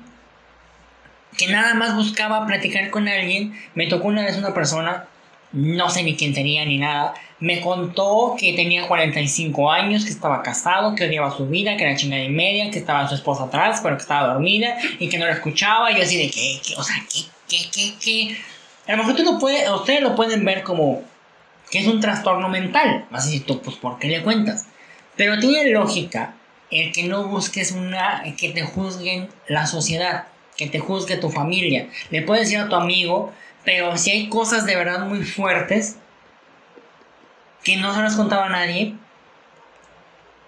que 1.38 1.48
nada 1.48 1.74
más 1.74 1.96
buscaba 1.96 2.46
platicar 2.46 2.90
con 2.90 3.08
alguien. 3.08 3.60
Me 3.74 3.88
tocó 3.88 4.08
una 4.08 4.24
vez 4.24 4.38
una 4.38 4.54
persona. 4.54 5.08
No 5.56 5.90
sé 5.90 6.04
ni 6.04 6.16
quién 6.16 6.36
sería 6.36 6.66
ni 6.66 6.78
nada. 6.78 7.14
Me 7.40 7.62
contó 7.62 8.36
que 8.38 8.54
tenía 8.54 8.88
45 8.88 9.72
años, 9.72 10.04
que 10.04 10.12
estaba 10.12 10.44
casado, 10.44 10.96
que 10.96 11.06
odiaba 11.06 11.36
su 11.36 11.48
vida, 11.48 11.78
que 11.78 11.84
era 11.84 11.96
chingada 11.96 12.24
y 12.24 12.30
media, 12.30 12.70
que 12.70 12.80
estaba 12.80 13.08
su 13.08 13.16
esposa 13.16 13.46
atrás, 13.46 13.80
pero 13.82 13.96
que 13.96 14.02
estaba 14.02 14.34
dormida 14.34 14.78
y 15.00 15.08
que 15.08 15.18
no 15.18 15.26
la 15.26 15.32
escuchaba. 15.32 15.92
Y 15.92 15.96
yo 15.96 16.04
así 16.04 16.18
de 16.18 16.30
que, 16.30 16.76
o 16.78 16.84
sea, 16.84 16.96
que, 17.12 17.22
que, 17.48 17.70
que, 17.72 17.96
que. 17.98 18.38
A 18.86 18.92
lo 18.92 18.98
mejor 18.98 19.16
tú 19.16 19.24
lo 19.24 19.40
puedes, 19.40 19.68
ustedes 19.70 20.02
lo 20.02 20.14
pueden 20.14 20.44
ver 20.44 20.62
como 20.64 21.02
que 21.72 21.80
es 21.80 21.88
un 21.88 22.00
trastorno 22.00 22.50
mental. 22.50 23.06
Vas 23.10 23.24
a 23.24 23.28
decir 23.28 23.46
tú, 23.46 23.62
pues, 23.62 23.78
¿por 23.78 23.98
qué 23.98 24.08
le 24.08 24.24
cuentas? 24.24 24.68
Pero 25.16 25.40
tiene 25.40 25.72
lógica 25.72 26.36
el 26.70 26.92
que 26.92 27.04
no 27.04 27.28
busques 27.28 27.72
una, 27.72 28.24
que 28.38 28.50
te 28.50 28.64
juzguen 28.64 29.30
la 29.48 29.66
sociedad, 29.66 30.26
que 30.58 30.68
te 30.68 30.80
juzgue 30.80 31.18
tu 31.18 31.30
familia. 31.30 31.88
Le 32.10 32.22
puedes 32.22 32.46
decir 32.46 32.60
a 32.60 32.70
tu 32.70 32.76
amigo, 32.76 33.32
pero 33.66 33.98
si 33.98 34.12
hay 34.12 34.30
cosas 34.30 34.66
de 34.66 34.76
verdad 34.76 35.06
muy 35.06 35.24
fuertes 35.24 35.98
que 37.64 37.78
no 37.78 37.94
se 37.94 38.02
las 38.02 38.16
contaba 38.16 38.48
nadie, 38.48 38.96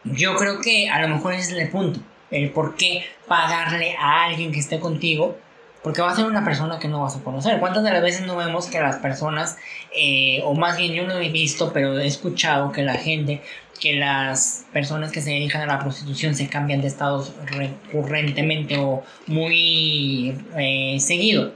yo 0.03 0.36
creo 0.36 0.61
que 0.61 0.89
a 0.89 1.01
lo 1.01 1.09
mejor 1.09 1.34
ese 1.34 1.53
es 1.53 1.59
el 1.59 1.70
punto. 1.70 1.99
El 2.30 2.51
por 2.51 2.76
qué 2.76 3.05
pagarle 3.28 3.95
a 3.99 4.26
alguien 4.26 4.51
que 4.51 4.59
esté 4.59 4.80
contigo 4.80 5.38
porque 5.84 6.01
va 6.01 6.11
a 6.11 6.15
ser 6.15 6.26
una 6.26 6.43
persona 6.43 6.80
que 6.80 6.88
no 6.88 7.01
vas 7.01 7.15
a 7.15 7.24
conocer. 7.24 7.59
¿Cuántas 7.59 7.84
de 7.84 7.91
las 7.91 8.01
veces 8.01 8.26
no 8.26 8.36
vemos 8.36 8.68
que 8.68 8.80
las 8.80 8.97
personas, 8.97 9.57
eh, 9.95 10.41
o 10.43 10.53
más 10.53 10.78
bien 10.78 10.93
yo 10.93 11.07
no 11.07 11.18
he 11.18 11.30
visto, 11.30 11.72
pero 11.72 11.97
he 11.97 12.05
escuchado 12.05 12.72
que 12.72 12.84
la 12.84 12.95
gente, 12.95 13.41
que 13.80 13.93
las 13.93 14.65
personas 14.74 15.11
que 15.11 15.22
se 15.22 15.30
dedican 15.30 15.61
a 15.61 15.65
la 15.65 15.80
prostitución 15.80 16.36
se 16.36 16.49
cambian 16.49 16.82
de 16.82 16.88
estados 16.88 17.32
recurrentemente 17.45 18.78
o 18.78 19.03
muy 19.28 20.38
eh, 20.57 20.97
seguido? 20.99 21.53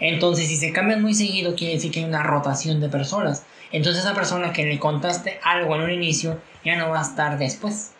Entonces, 0.00 0.48
si 0.48 0.56
se 0.56 0.72
cambian 0.72 1.02
muy 1.02 1.14
seguido, 1.14 1.54
quiere 1.54 1.74
decir 1.74 1.90
que 1.90 2.00
hay 2.00 2.04
una 2.04 2.22
rotación 2.22 2.80
de 2.80 2.88
personas. 2.88 3.44
Entonces, 3.72 4.04
esa 4.04 4.14
persona 4.14 4.52
que 4.52 4.64
le 4.64 4.78
contaste 4.78 5.40
algo 5.42 5.74
en 5.74 5.82
un 5.82 5.90
inicio 5.90 6.40
ya 6.64 6.76
no 6.76 6.90
va 6.90 7.00
a 7.00 7.02
estar 7.02 7.38
después. 7.38 7.92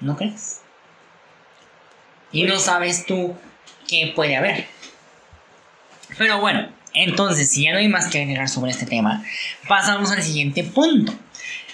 ¿No 0.00 0.16
crees? 0.16 0.62
Y 2.32 2.44
no 2.44 2.58
sabes 2.58 3.06
tú 3.06 3.36
que 3.88 4.12
puede 4.14 4.36
haber. 4.36 4.66
Pero 6.16 6.40
bueno, 6.40 6.68
entonces, 6.94 7.50
si 7.50 7.64
ya 7.64 7.72
no 7.72 7.78
hay 7.78 7.88
más 7.88 8.08
que 8.08 8.22
agregar 8.22 8.48
sobre 8.48 8.70
este 8.70 8.86
tema, 8.86 9.24
pasamos 9.68 10.10
al 10.10 10.22
siguiente 10.22 10.64
punto. 10.64 11.12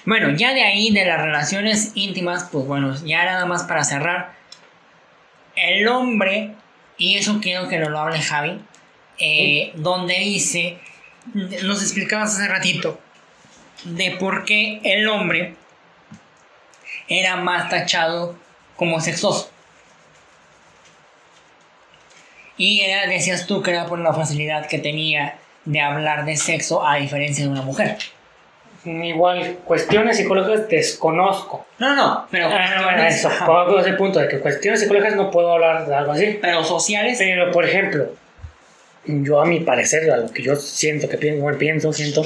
Bueno, 0.04 0.30
ya 0.30 0.54
de 0.54 0.62
ahí, 0.62 0.90
de 0.92 1.04
las 1.04 1.20
relaciones 1.20 1.92
íntimas, 1.94 2.48
pues 2.50 2.66
bueno, 2.66 2.94
ya 3.04 3.24
nada 3.24 3.46
más 3.46 3.64
para 3.64 3.84
cerrar. 3.84 4.34
El 5.56 5.88
hombre, 5.88 6.54
y 6.98 7.16
eso 7.16 7.40
quiero 7.40 7.68
que 7.68 7.78
lo 7.78 7.98
hable 7.98 8.20
Javi, 8.20 8.60
eh, 9.18 9.72
donde 9.76 10.18
dice, 10.18 10.78
nos 11.34 11.82
explicabas 11.82 12.34
hace 12.34 12.48
ratito, 12.48 13.00
de 13.84 14.12
por 14.12 14.44
qué 14.44 14.80
el 14.84 15.08
hombre 15.08 15.54
era 17.08 17.36
más 17.36 17.68
tachado 17.68 18.36
como 18.76 19.00
sexoso. 19.00 19.50
Y 22.56 22.80
era, 22.80 23.06
decías 23.06 23.46
tú 23.46 23.62
que 23.62 23.70
era 23.70 23.86
por 23.86 23.98
la 23.98 24.14
facilidad 24.14 24.66
que 24.66 24.78
tenía 24.78 25.38
de 25.66 25.80
hablar 25.80 26.24
de 26.24 26.36
sexo 26.36 26.86
a 26.86 26.96
diferencia 26.96 27.44
de 27.44 27.50
una 27.50 27.62
mujer. 27.62 27.98
Igual, 28.86 29.58
cuestiones 29.64 30.16
psicológicas 30.16 30.68
desconozco. 30.68 31.66
No, 31.78 31.96
no, 31.96 32.26
pero. 32.30 32.46
Ah, 32.48 32.76
no, 32.76 32.84
bueno, 32.84 33.02
eso, 33.02 33.28
puedo 33.44 33.80
ese 33.80 33.94
punto 33.94 34.20
de 34.20 34.28
que 34.28 34.38
cuestiones 34.38 34.80
psicológicas 34.80 35.16
no 35.16 35.30
puedo 35.30 35.52
hablar 35.52 35.86
de 35.86 35.94
algo 35.94 36.12
así. 36.12 36.38
Pero 36.40 36.62
sociales. 36.62 37.18
Pero, 37.18 37.50
por 37.50 37.64
ejemplo, 37.64 38.12
yo 39.06 39.40
a 39.40 39.44
mi 39.44 39.60
parecer, 39.60 40.10
a 40.10 40.18
lo 40.18 40.32
que 40.32 40.42
yo 40.42 40.54
siento, 40.56 41.08
que 41.08 41.18
pienso, 41.18 41.58
pienso, 41.58 41.92
siento, 41.92 42.22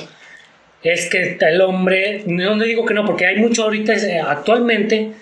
es 0.82 1.08
que 1.08 1.38
el 1.40 1.61
hombre, 1.61 2.22
no 2.26 2.54
le 2.56 2.66
digo 2.66 2.84
que 2.84 2.94
no, 2.94 3.04
porque 3.04 3.26
hay 3.26 3.36
mucho 3.36 3.64
ahorita, 3.64 3.94
eh, 3.94 4.20
actualmente, 4.20 5.12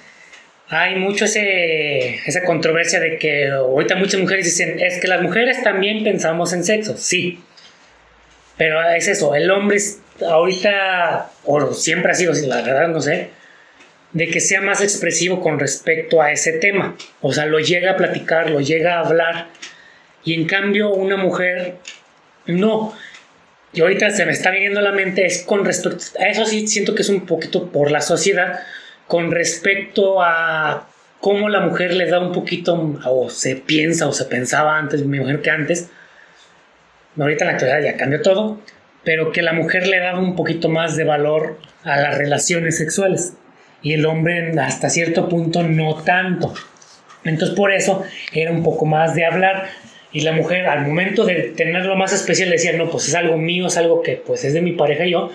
hay 0.69 0.97
mucho 0.97 1.25
ese, 1.25 2.17
esa 2.27 2.45
controversia 2.45 3.01
de 3.01 3.19
que 3.19 3.49
ahorita 3.49 3.97
muchas 3.97 4.21
mujeres 4.21 4.45
dicen, 4.45 4.79
es 4.81 5.01
que 5.01 5.09
las 5.09 5.23
mujeres 5.23 5.63
también 5.63 6.05
pensamos 6.05 6.53
en 6.53 6.65
sexo, 6.65 6.97
sí. 6.97 7.41
Pero 8.57 8.83
es 8.91 9.09
eso, 9.09 9.35
el 9.35 9.51
hombre 9.51 9.77
es 9.77 10.01
ahorita, 10.27 11.31
o 11.45 11.73
siempre 11.73 12.13
ha 12.13 12.15
sido 12.15 12.33
así, 12.33 12.47
la 12.47 12.63
verdad 12.63 12.89
no 12.89 13.01
sé, 13.01 13.31
de 14.13 14.29
que 14.29 14.41
sea 14.41 14.61
más 14.61 14.81
expresivo 14.81 15.41
con 15.41 15.59
respecto 15.59 16.23
a 16.23 16.33
ese 16.33 16.53
tema. 16.53 16.97
O 17.21 17.33
sea, 17.33 17.47
lo 17.47 17.59
llega 17.59 17.93
a 17.93 17.97
platicar, 17.97 18.51
lo 18.51 18.61
llega 18.61 18.97
a 18.97 19.07
hablar. 19.07 19.49
Y 20.25 20.35
en 20.35 20.47
cambio, 20.47 20.91
una 20.91 21.17
mujer 21.17 21.77
no. 22.47 22.95
Y 23.73 23.81
ahorita 23.81 24.11
se 24.11 24.25
me 24.25 24.33
está 24.33 24.51
viniendo 24.51 24.81
a 24.81 24.83
la 24.83 24.93
mente 24.93 25.27
es 25.27 25.43
con 25.43 25.65
respecto 25.65 26.05
a 26.19 26.27
eso 26.27 26.47
sí 26.47 26.67
siento 26.67 26.95
que 26.95 27.03
es 27.03 27.11
un 27.11 27.27
poquito 27.27 27.71
por 27.71 27.91
la 27.91 28.01
sociedad 28.01 28.61
con 29.07 29.31
respecto 29.31 30.23
a 30.23 30.89
cómo 31.21 31.49
la 31.49 31.61
mujer 31.61 31.95
le 31.95 32.07
da 32.07 32.19
un 32.19 32.33
poquito 32.33 32.99
o 33.05 33.29
se 33.29 33.57
piensa 33.57 34.07
o 34.07 34.13
se 34.13 34.25
pensaba 34.25 34.79
antes, 34.79 35.05
mi 35.05 35.19
mujer 35.19 35.43
que 35.43 35.51
antes. 35.51 35.91
Ahorita 37.19 37.45
en 37.45 37.49
la 37.49 37.53
actualidad 37.55 37.83
ya 37.83 37.97
cambió 37.97 38.23
todo, 38.23 38.61
pero 39.09 39.33
que 39.33 39.41
la 39.41 39.55
mujer 39.55 39.87
le 39.87 40.01
daba 40.01 40.21
un 40.21 40.37
poquito 40.37 40.69
más 40.69 40.95
de 40.95 41.05
valor 41.05 41.59
a 41.83 41.97
las 41.97 42.19
relaciones 42.19 42.77
sexuales 42.77 43.33
y 43.81 43.95
el 43.95 44.05
hombre 44.05 44.53
hasta 44.61 44.91
cierto 44.91 45.31
punto 45.31 45.63
no 45.63 45.95
tanto. 45.95 46.53
Entonces 47.25 47.57
por 47.57 47.73
eso 47.73 48.05
era 48.35 48.53
un 48.53 48.63
poco 48.63 48.85
más 48.85 49.15
de 49.15 49.25
hablar 49.25 49.71
y 50.13 50.21
la 50.21 50.33
mujer 50.33 50.67
al 50.67 50.87
momento 50.87 51.25
de 51.25 51.55
tenerlo 51.57 51.97
más 51.97 52.13
especial 52.13 52.51
decía, 52.51 52.75
no, 52.75 52.91
pues 52.91 53.09
es 53.09 53.15
algo 53.15 53.39
mío, 53.39 53.69
es 53.69 53.79
algo 53.79 54.03
que 54.03 54.17
pues 54.17 54.45
es 54.45 54.53
de 54.53 54.61
mi 54.61 54.73
pareja 54.73 55.07
y 55.07 55.13
yo, 55.13 55.31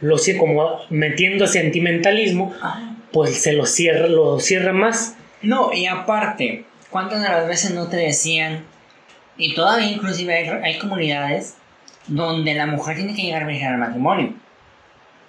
lo 0.00 0.16
sé 0.16 0.36
como 0.36 0.78
metiendo 0.88 1.48
sentimentalismo, 1.48 2.54
Ajá. 2.62 2.94
pues 3.10 3.42
se 3.42 3.54
lo 3.54 3.66
cierra, 3.66 4.06
lo 4.06 4.38
cierra 4.38 4.72
más. 4.72 5.16
No, 5.42 5.72
y 5.72 5.86
aparte, 5.86 6.62
¿cuántas 6.90 7.22
de 7.22 7.28
las 7.28 7.48
veces 7.48 7.72
no 7.72 7.88
te 7.88 7.96
decían? 7.96 8.62
Y 9.36 9.54
todavía 9.54 9.90
inclusive 9.90 10.32
hay, 10.32 10.48
hay 10.62 10.78
comunidades 10.78 11.56
donde 12.10 12.54
la 12.54 12.66
mujer 12.66 12.96
tiene 12.96 13.14
que 13.14 13.22
llegar 13.22 13.46
virgen 13.46 13.72
al 13.72 13.78
matrimonio. 13.78 14.34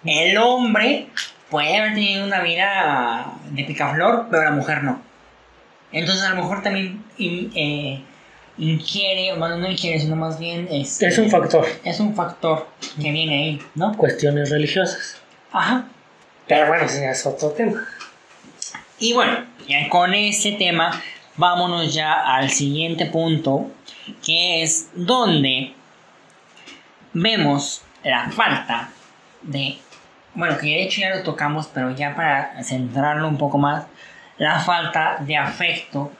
El 0.04 0.38
hombre 0.38 1.08
puede 1.50 1.78
haber 1.78 1.94
tenido 1.94 2.26
una 2.26 2.42
vida 2.42 3.34
de 3.52 3.64
picaflor, 3.64 4.28
pero 4.30 4.44
la 4.44 4.52
mujer 4.52 4.84
no. 4.84 5.00
Entonces 5.92 6.24
a 6.26 6.32
lo 6.32 6.38
mejor 6.38 6.64
también 6.64 7.04
eh, 7.20 8.02
inquiere, 8.58 9.38
bueno, 9.38 9.58
no 9.58 9.70
inquiere, 9.70 10.00
sino 10.00 10.16
más 10.16 10.40
bien 10.40 10.68
es, 10.72 11.02
Es 11.02 11.18
un 11.20 11.30
factor, 11.30 11.66
es 11.84 12.00
un 12.00 12.16
factor 12.16 12.68
que 13.00 13.12
viene 13.12 13.44
ahí, 13.44 13.62
¿no? 13.76 13.96
cuestiones 13.96 14.50
religiosas. 14.50 15.22
Ajá. 15.52 15.86
Pero 16.48 16.68
bueno, 16.68 16.86
ese 16.86 17.02
ya 17.02 17.12
es 17.12 17.26
otro 17.26 17.50
tema. 17.52 17.86
Y 19.00 19.14
bueno, 19.14 19.46
ya 19.68 19.88
con 19.90 20.14
este 20.14 20.54
tema, 20.54 21.00
vámonos 21.36 21.94
ya 21.94 22.14
al 22.14 22.50
siguiente 22.50 23.06
punto, 23.06 23.70
que 24.26 24.64
es 24.64 24.90
donde 24.96 25.74
vemos 27.14 27.84
la 28.04 28.30
falta 28.30 28.90
de, 29.42 29.78
bueno, 30.34 30.58
que 30.58 30.68
de 30.68 30.84
hecho 30.84 31.02
ya 31.02 31.16
lo 31.16 31.24
tocamos, 31.24 31.70
pero 31.74 31.92
ya 31.92 32.16
para 32.16 32.64
centrarlo 32.64 33.28
un 33.28 33.38
poco 33.38 33.58
más, 33.58 33.86
la 34.38 34.60
falta 34.60 35.18
de 35.20 35.38
afecto, 35.38 36.12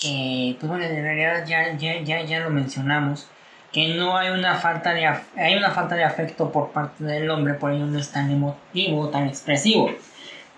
que, 0.00 0.56
pues 0.60 0.68
bueno, 0.68 0.84
en 0.84 1.02
realidad 1.02 1.44
ya, 1.46 1.76
ya, 1.76 2.00
ya, 2.00 2.22
ya 2.22 2.40
lo 2.40 2.50
mencionamos, 2.50 3.28
que 3.72 3.88
no 3.94 4.16
hay 4.16 4.30
una 4.30 4.54
falta 4.54 4.94
de 4.94 5.06
hay 5.06 5.56
una 5.56 5.70
falta 5.70 5.96
de 5.96 6.04
afecto 6.04 6.50
por 6.52 6.70
parte 6.70 7.04
del 7.04 7.28
hombre, 7.30 7.54
por 7.54 7.72
ello 7.72 7.86
no 7.86 7.98
es 7.98 8.10
tan 8.10 8.30
emotivo, 8.30 9.08
tan 9.08 9.26
expresivo. 9.26 9.90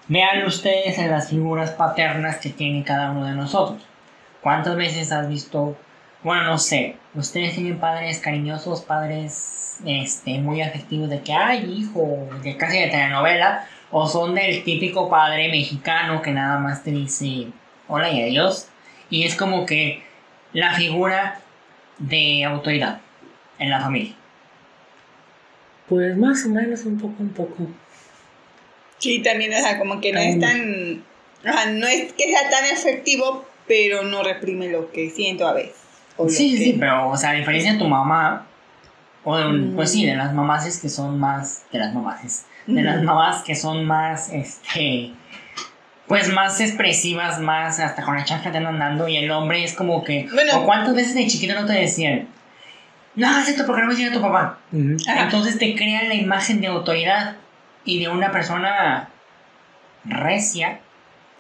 Vean 0.09 0.45
ustedes 0.47 0.99
en 0.99 1.11
las 1.11 1.29
figuras 1.29 1.73
paternas 1.73 2.37
que 2.39 2.51
tiene 2.51 2.85
cada 2.85 3.11
uno 3.11 3.27
de 3.27 3.33
nosotros. 3.33 3.83
¿Cuántas 4.41 4.77
veces 4.77 5.13
has 5.13 5.29
visto, 5.29 5.77
bueno, 6.23 6.45
no 6.45 6.59
sé, 6.59 6.97
ustedes 7.15 7.55
tienen 7.55 7.79
padres 7.79 8.19
cariñosos, 8.19 8.83
padres 8.83 9.79
este, 9.85 10.39
muy 10.39 10.63
afectivos 10.63 11.09
de 11.09 11.21
que, 11.21 11.33
ay, 11.33 11.73
hijo, 11.79 12.29
de 12.43 12.57
casi 12.57 12.79
de 12.79 12.89
telenovela, 12.89 13.67
o 13.91 14.09
son 14.09 14.35
del 14.35 14.65
típico 14.65 15.09
padre 15.09 15.49
mexicano 15.49 16.21
que 16.21 16.33
nada 16.33 16.59
más 16.59 16.83
te 16.83 16.91
dice 16.91 17.49
hola 17.87 18.11
y 18.11 18.23
adiós? 18.23 18.69
Y 19.11 19.25
es 19.25 19.35
como 19.35 19.65
que 19.65 20.03
la 20.53 20.75
figura 20.75 21.41
de 21.99 22.45
autoridad 22.45 23.01
en 23.59 23.71
la 23.71 23.81
familia. 23.81 24.15
Pues 25.89 26.17
más 26.17 26.45
o 26.45 26.51
menos, 26.51 26.85
un 26.85 26.99
poco, 26.99 27.15
un 27.19 27.31
poco. 27.31 27.67
Sí, 28.99 29.21
también, 29.23 29.53
o 29.55 29.57
sea, 29.57 29.79
como 29.79 30.01
que 30.01 30.13
no 30.13 30.21
es 30.21 30.39
tan. 30.39 31.03
O 31.41 31.53
sea, 31.53 31.67
no 31.67 31.87
es 31.87 32.13
que 32.13 32.25
sea 32.25 32.51
tan 32.51 32.67
efectivo, 32.67 33.47
pero 33.67 34.03
no 34.03 34.23
reprime 34.23 34.69
lo 34.69 34.93
que 34.93 35.09
siento 35.09 35.47
a 35.47 35.55
veces. 35.55 35.88
O 36.19 36.25
lo 36.25 36.29
Sí, 36.31 36.51
sí, 36.51 36.59
que- 36.59 36.65
sí, 36.65 36.77
pero, 36.79 37.09
o 37.09 37.17
sea, 37.17 37.31
a 37.31 37.35
diferencia 37.35 37.73
de 37.73 37.79
tu 37.79 37.89
mamá, 37.89 38.45
o 39.25 39.37
de 39.37 39.47
un- 39.47 39.73
Mm. 39.73 39.77
pues 39.77 39.91
sí, 39.93 40.05
de 40.07 40.15
las 40.17 40.33
mamases 40.35 40.79
que 40.79 40.89
son 40.91 41.19
más, 41.19 41.65
de 41.73 41.79
las 41.79 41.95
mamases, 41.95 42.45
de 42.67 42.83
las 42.83 42.97
Ujú. 42.97 43.05
mamás 43.07 43.43
que 43.43 43.55
son 43.55 43.85
más, 43.87 44.31
este, 44.33 45.13
pues 46.07 46.33
más 46.33 46.61
expresivas, 46.61 47.39
más 47.41 47.81
hasta 47.81 48.03
con 48.03 48.17
la 48.17 48.25
chancla 48.25 48.51
te 48.53 48.59
andan 48.59 48.75
andando, 48.75 49.09
y 49.09 49.17
el 49.17 49.31
hombre 49.31 49.65
es 49.65 49.75
como 49.75 50.05
que, 50.05 50.29
Bueno. 50.33 50.59
o 50.59 50.65
cuántas 50.65 50.95
veces 50.95 51.15
de 51.15 51.27
chiquito 51.27 51.55
no 51.55 51.67
te 51.67 51.73
decían, 51.75 52.29
no 53.15 53.27
hagas 53.29 53.49
esto 53.49 53.67
porque 53.67 53.83
no 53.83 53.89
me 53.93 54.07
a 54.07 54.13
tu 54.13 54.21
papá. 54.21 54.59
Entonces 54.73 55.59
te 55.59 55.75
crean 55.75 56.09
la 56.09 56.15
imagen 56.15 56.61
de 56.61 56.69
autoridad 56.69 57.37
y 57.85 57.99
de 58.01 58.09
una 58.09 58.31
persona 58.31 59.09
recia, 60.05 60.81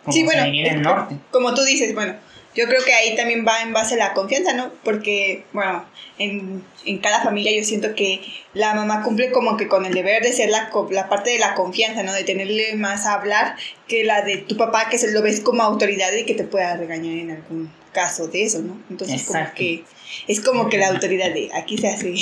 como 0.02 0.12
Sí, 0.12 0.20
se 0.20 0.26
bueno, 0.26 0.44
diría 0.44 0.66
en 0.66 0.72
el 0.74 0.80
es- 0.80 0.86
norte. 0.86 1.16
Como 1.30 1.54
tú 1.54 1.62
dices, 1.62 1.94
bueno, 1.94 2.14
yo 2.54 2.66
creo 2.66 2.82
que 2.84 2.92
ahí 2.92 3.14
también 3.14 3.44
va 3.46 3.62
en 3.62 3.72
base 3.72 3.94
a 3.94 3.98
la 3.98 4.14
confianza, 4.14 4.52
¿no? 4.52 4.72
Porque, 4.82 5.44
bueno, 5.52 5.84
en, 6.18 6.64
en 6.84 6.98
cada 6.98 7.22
familia 7.22 7.52
yo 7.56 7.64
siento 7.64 7.94
que 7.94 8.20
la 8.54 8.74
mamá 8.74 9.02
cumple 9.02 9.30
como 9.30 9.56
que 9.56 9.68
con 9.68 9.84
el 9.86 9.94
deber 9.94 10.22
de 10.22 10.32
ser 10.32 10.50
la, 10.50 10.70
la 10.90 11.08
parte 11.08 11.30
de 11.30 11.38
la 11.38 11.54
confianza, 11.54 12.02
¿no? 12.02 12.12
De 12.12 12.24
tenerle 12.24 12.74
más 12.74 13.06
a 13.06 13.14
hablar 13.14 13.56
que 13.86 14.04
la 14.04 14.22
de 14.22 14.38
tu 14.38 14.56
papá, 14.56 14.88
que 14.88 14.98
se 14.98 15.12
lo 15.12 15.22
ves 15.22 15.40
como 15.40 15.62
autoridad 15.62 16.12
y 16.12 16.24
que 16.24 16.34
te 16.34 16.44
pueda 16.44 16.76
regañar 16.76 17.14
en 17.14 17.30
algún 17.30 17.70
caso 17.92 18.28
de 18.28 18.44
eso, 18.44 18.60
¿no? 18.60 18.80
Entonces, 18.90 19.24
como 19.24 19.52
que 19.54 19.84
es 20.26 20.40
como 20.40 20.68
que 20.68 20.78
la 20.78 20.88
autoridad 20.88 21.32
de 21.32 21.50
aquí 21.54 21.78
se 21.78 21.88
hace. 21.88 22.14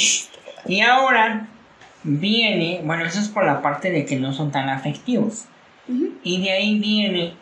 Y 0.67 0.81
ahora 0.81 1.49
viene, 2.03 2.81
bueno, 2.85 3.05
eso 3.05 3.21
es 3.21 3.29
por 3.29 3.45
la 3.45 3.63
parte 3.63 3.91
de 3.91 4.05
que 4.05 4.17
no 4.17 4.33
son 4.33 4.51
tan 4.51 4.69
afectivos. 4.69 5.45
Ujú. 5.89 6.13
Y 6.23 6.43
de 6.43 6.51
ahí 6.51 6.79
viene 6.79 7.35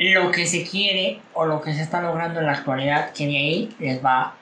lo 0.00 0.30
que 0.32 0.46
se 0.46 0.64
quiere 0.64 1.20
o 1.34 1.44
lo 1.46 1.60
que 1.60 1.74
se 1.74 1.82
está 1.82 2.00
logrando 2.00 2.40
en 2.40 2.46
la 2.46 2.52
actualidad, 2.52 3.12
que 3.12 3.26
de 3.26 3.36
ahí 3.36 3.76
les 3.78 4.04
va. 4.04 4.34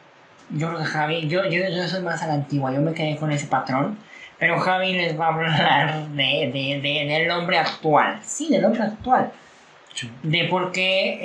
Yo 0.51 0.69
creo 0.69 0.79
que 0.79 0.85
Javi, 0.87 1.29
yo, 1.29 1.45
yo, 1.45 1.69
yo 1.69 1.89
soy 1.89 2.01
más 2.03 2.23
a 2.23 2.29
la 2.29 2.35
antigua, 2.35 2.73
yo 2.73 2.81
me 2.81 2.95
quedé 2.95 3.17
con 3.17 3.31
ese 3.33 3.47
patrón, 3.49 3.99
pero 4.39 4.59
Javi 4.61 4.93
les 4.93 5.19
va 5.19 5.27
a 5.27 5.35
hablar 5.35 6.09
de, 6.11 6.51
de, 6.53 6.81
de- 6.81 7.07
del 7.13 7.31
hombre 7.33 7.59
actual. 7.59 8.21
Sí, 8.23 8.49
del 8.49 8.65
hombre 8.65 8.83
actual. 8.85 9.33
De 10.23 10.45
por 10.45 10.71
qué 10.71 11.19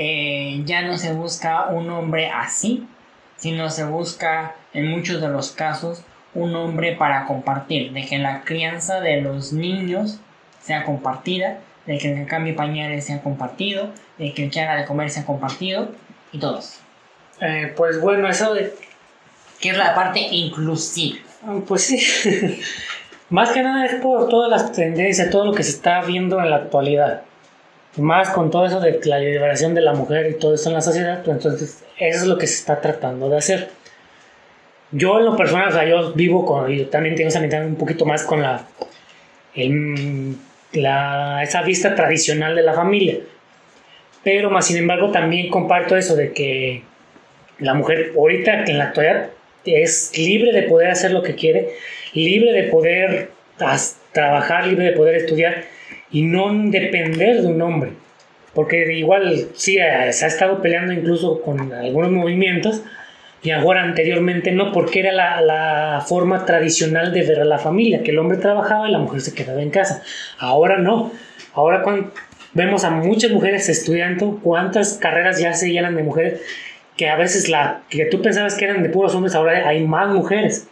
eh, 0.57 0.61
ya 0.65 0.81
no 0.81 0.97
se 0.97 1.13
busca 1.13 1.67
un 1.67 1.89
hombre 1.91 2.29
así, 2.29 2.87
sino 3.37 3.69
se 3.69 3.83
busca 3.85 4.55
en 4.73 4.89
muchos 4.89 5.21
de 5.21 5.27
los 5.29 5.51
casos 5.51 6.03
un 6.33 6.55
hombre 6.55 6.95
para 6.95 7.25
compartir, 7.25 7.93
de 7.93 8.05
que 8.07 8.17
la 8.17 8.41
crianza 8.41 8.99
de 8.99 9.21
los 9.21 9.53
niños 9.53 10.17
sea 10.59 10.83
compartida, 10.83 11.59
de 11.85 11.97
que 11.97 12.11
el 12.13 12.25
cambio 12.27 12.53
de 12.53 12.57
pañales 12.57 13.05
sea 13.05 13.21
compartido, 13.21 13.89
de 14.17 14.33
que 14.33 14.45
el 14.45 14.51
que 14.51 14.61
haga 14.61 14.75
de 14.79 14.85
comer 14.85 15.09
sea 15.09 15.25
compartido 15.25 15.89
y 16.31 16.39
todo 16.39 16.59
eso. 16.59 16.79
Eh, 17.41 17.73
pues 17.75 17.99
bueno, 17.99 18.27
eso 18.29 18.53
de 18.53 18.73
Que 19.59 19.69
es 19.69 19.77
la 19.77 19.93
parte 19.95 20.19
inclusiva. 20.19 21.17
Ah, 21.45 21.59
Pues 21.67 21.83
sí. 21.83 21.99
Más 23.29 23.49
que 23.51 23.63
nada 23.63 23.85
es 23.85 23.95
por 23.95 24.29
todas 24.29 24.49
las 24.49 24.71
tendencias, 24.73 25.29
todo 25.29 25.45
lo 25.45 25.53
que 25.53 25.63
se 25.63 25.71
está 25.71 26.01
viendo 26.01 26.39
en 26.39 26.49
la 26.51 26.57
actualidad. 26.57 27.23
Más 27.97 28.29
con 28.29 28.51
todo 28.51 28.65
eso 28.65 28.79
de 28.79 28.99
la 29.05 29.17
liberación 29.19 29.73
de 29.73 29.81
la 29.81 29.93
mujer 29.93 30.27
y 30.29 30.39
todo 30.39 30.53
eso 30.53 30.69
en 30.69 30.75
la 30.75 30.81
sociedad, 30.81 31.23
pues 31.23 31.37
entonces 31.37 31.83
eso 31.97 32.21
es 32.21 32.25
lo 32.27 32.37
que 32.37 32.45
se 32.47 32.55
está 32.55 32.79
tratando 32.81 33.29
de 33.29 33.37
hacer. 33.37 33.69
Yo 34.91 35.17
en 35.19 35.25
lo 35.25 35.35
personal, 35.35 35.69
o 35.69 35.71
sea, 35.71 35.85
yo 35.85 36.13
vivo 36.13 36.45
con, 36.45 36.71
y 36.71 36.85
también 36.85 37.15
tengo 37.15 37.29
esa 37.29 37.39
mitad 37.39 37.65
un 37.65 37.75
poquito 37.75 38.05
más 38.05 38.23
con 38.23 38.41
la, 38.41 38.65
el- 39.55 40.35
la, 40.73 41.41
esa 41.43 41.61
vista 41.61 41.95
tradicional 41.95 42.55
de 42.55 42.63
la 42.63 42.73
familia. 42.73 43.17
Pero 44.23 44.49
más 44.49 44.67
sin 44.67 44.77
embargo 44.77 45.11
también 45.11 45.49
comparto 45.49 45.97
eso 45.97 46.15
de 46.15 46.31
que 46.33 46.83
La 47.59 47.73
mujer 47.73 48.13
ahorita, 48.17 48.65
en 48.65 48.77
la 48.77 48.85
actualidad, 48.85 49.29
es 49.65 50.17
libre 50.17 50.51
de 50.51 50.63
poder 50.63 50.89
hacer 50.89 51.11
lo 51.11 51.21
que 51.21 51.35
quiere, 51.35 51.69
libre 52.13 52.51
de 52.51 52.63
poder 52.63 53.29
trabajar, 54.11 54.67
libre 54.67 54.85
de 54.85 54.91
poder 54.93 55.15
estudiar 55.15 55.65
y 56.11 56.23
no 56.23 56.51
depender 56.69 57.41
de 57.41 57.47
un 57.47 57.61
hombre. 57.61 57.91
Porque 58.53 58.93
igual 58.93 59.49
sí, 59.55 59.75
se 59.75 59.81
ha 59.81 60.27
estado 60.27 60.61
peleando 60.61 60.93
incluso 60.93 61.41
con 61.41 61.73
algunos 61.73 62.11
movimientos 62.11 62.83
y 63.43 63.51
ahora 63.51 63.83
anteriormente 63.83 64.51
no, 64.51 64.71
porque 64.71 65.01
era 65.01 65.11
la, 65.11 65.41
la, 65.41 66.01
forma 66.07 66.45
tradicional 66.45 67.11
de 67.11 67.23
ver 67.23 67.41
a 67.41 67.45
la 67.45 67.59
familia, 67.59 68.01
que 68.01 68.11
el 68.11 68.19
hombre 68.19 68.37
trabajaba 68.37 68.87
y 68.87 68.91
la 68.91 68.99
mujer 68.99 69.19
se 69.19 69.33
quedaba 69.33 69.61
en 69.61 69.69
casa. 69.69 70.01
Ahora 70.39 70.77
no. 70.77 71.11
Ahora 71.53 71.83
cuando 71.83 72.11
vemos 72.53 72.85
a 72.85 72.89
muchas 72.89 73.31
mujeres 73.31 73.67
estudiando, 73.67 74.39
cuántas 74.41 74.93
carreras 74.93 75.39
ya 75.39 75.53
se 75.53 75.71
llenan 75.71 75.95
de 75.95 76.03
mujeres, 76.03 76.41
que 76.95 77.09
a 77.09 77.17
veces 77.17 77.49
la 77.49 77.81
que 77.89 78.05
tú 78.05 78.21
pensabas 78.21 78.55
que 78.55 78.65
eran 78.65 78.81
de 78.81 78.89
puros 78.89 79.13
hombres, 79.13 79.35
ahora 79.35 79.67
hay 79.67 79.85
más 79.85 80.07
mujeres. 80.09 80.67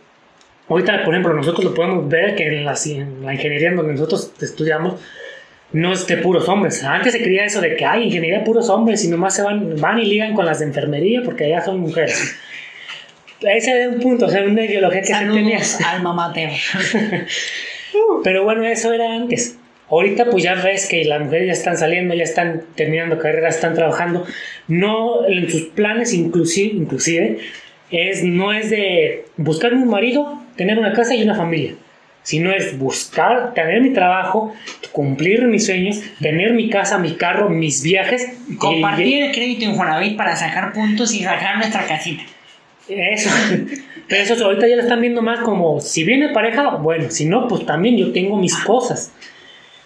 Ahorita, 0.69 1.03
por 1.03 1.13
ejemplo, 1.13 1.33
nosotros 1.33 1.65
lo 1.65 1.73
podemos 1.73 2.07
ver 2.07 2.35
que 2.35 2.47
en 2.47 2.63
la, 2.63 2.75
en 2.85 3.25
la 3.25 3.33
ingeniería 3.33 3.69
en 3.69 3.75
donde 3.75 3.93
nosotros 3.93 4.31
estudiamos, 4.39 5.01
no 5.73 5.91
es 5.91 6.07
de 6.07 6.17
puros 6.17 6.47
hombres. 6.47 6.83
Antes 6.83 7.11
se 7.11 7.21
creía 7.21 7.43
eso 7.43 7.59
de 7.59 7.75
que 7.75 7.85
hay 7.85 8.03
ingeniería 8.03 8.39
de 8.39 8.45
puros 8.45 8.69
hombres 8.69 9.03
y 9.03 9.09
nomás 9.09 9.35
se 9.35 9.41
van, 9.41 9.75
van 9.79 9.99
y 9.99 10.05
ligan 10.05 10.33
con 10.33 10.45
las 10.45 10.59
de 10.59 10.65
enfermería 10.65 11.21
porque 11.25 11.45
allá 11.45 11.61
son 11.61 11.79
mujeres. 11.79 12.37
Ese 13.41 13.81
es 13.81 13.87
un 13.87 13.99
punto, 13.99 14.25
o 14.25 14.29
sea, 14.29 14.43
una 14.43 14.63
ideología 14.63 15.01
que 15.01 15.07
se 15.07 15.13
tenía. 15.13 15.59
alma 15.85 16.13
mater. 16.13 16.51
Pero 18.23 18.43
bueno, 18.43 18.65
eso 18.65 18.93
era 18.93 19.13
antes. 19.13 19.57
Ahorita 19.89 20.29
pues 20.29 20.43
ya 20.43 20.55
ves 20.55 20.87
que 20.87 21.03
las 21.03 21.21
mujeres 21.21 21.47
ya 21.47 21.53
están 21.53 21.77
saliendo, 21.77 22.13
ya 22.13 22.23
están 22.23 22.63
terminando 22.75 23.17
carreras, 23.17 23.55
están 23.55 23.73
trabajando. 23.73 24.25
No, 24.67 25.27
en 25.27 25.49
sus 25.49 25.63
planes 25.63 26.13
inclusive, 26.13 26.75
inclusive 26.75 27.39
es, 27.89 28.23
no 28.23 28.53
es 28.53 28.69
de 28.69 29.25
buscar 29.35 29.73
un 29.73 29.89
marido, 29.89 30.41
tener 30.55 30.79
una 30.79 30.93
casa 30.93 31.13
y 31.13 31.23
una 31.23 31.35
familia 31.35 31.75
sino 32.23 32.51
es 32.51 32.77
buscar, 32.77 33.53
tener 33.53 33.81
mi 33.81 33.93
trabajo, 33.93 34.53
cumplir 34.91 35.43
mis 35.47 35.65
sueños, 35.65 36.01
tener 36.19 36.53
mi 36.53 36.69
casa, 36.69 36.97
mi 36.97 37.15
carro, 37.15 37.49
mis 37.49 37.81
viajes. 37.81 38.37
Compartir 38.57 39.23
el 39.23 39.31
crédito 39.31 39.65
en 39.65 39.71
Infonavit 39.71 40.17
para 40.17 40.35
sacar 40.35 40.73
puntos 40.73 41.13
y 41.13 41.23
sacar 41.23 41.57
nuestra 41.57 41.85
casita. 41.85 42.23
Eso. 42.91 43.29
Pero 44.07 44.23
eso 44.23 44.45
ahorita 44.45 44.67
ya 44.67 44.75
lo 44.75 44.81
están 44.81 44.99
viendo 44.99 45.21
más 45.21 45.39
como, 45.39 45.79
si 45.79 46.03
viene 46.03 46.29
pareja, 46.29 46.75
bueno, 46.75 47.09
si 47.09 47.25
no, 47.25 47.47
pues 47.47 47.65
también 47.65 47.97
yo 47.97 48.11
tengo 48.11 48.37
mis 48.37 48.55
cosas. 48.57 49.13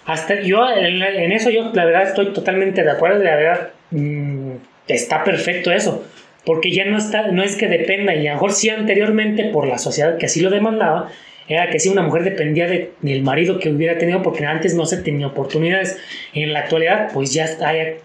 Hasta 0.05 0.41
yo, 0.41 0.67
en, 0.69 1.31
eso 1.31 1.51
yo 1.51 1.71
la 1.73 1.85
verdad 1.85 2.03
estoy 2.03 2.33
totalmente 2.33 2.83
de 2.83 2.91
acuerdo, 2.91 3.23
la 3.23 3.35
verdad 3.35 3.69
mm, 3.91 4.51
está 4.87 5.23
perfecto 5.23 5.71
eso. 5.71 6.03
Porque 6.43 6.71
ya 6.71 6.85
no 6.85 6.97
está, 6.97 7.27
no 7.27 7.43
es 7.43 7.55
que 7.55 7.67
dependa, 7.67 8.15
y 8.15 8.27
a 8.27 8.31
lo 8.31 8.35
mejor 8.35 8.53
sí 8.53 8.69
anteriormente 8.69 9.45
por 9.45 9.67
la 9.67 9.77
sociedad 9.77 10.17
que 10.17 10.27
así 10.27 10.41
lo 10.41 10.49
demandaba, 10.49 11.11
era 11.47 11.69
que 11.69 11.79
si 11.79 11.89
una 11.89 12.01
mujer 12.01 12.23
dependía 12.23 12.67
de, 12.67 12.93
del 13.01 13.21
marido 13.21 13.59
que 13.59 13.69
hubiera 13.69 13.97
tenido 13.97 14.23
porque 14.23 14.45
antes 14.45 14.73
no 14.73 14.85
se 14.85 14.97
tenía 14.97 15.27
oportunidades. 15.27 15.97
En 16.33 16.53
la 16.53 16.61
actualidad, 16.61 17.11
pues 17.13 17.33
ya 17.33 17.47
hay 17.65 17.97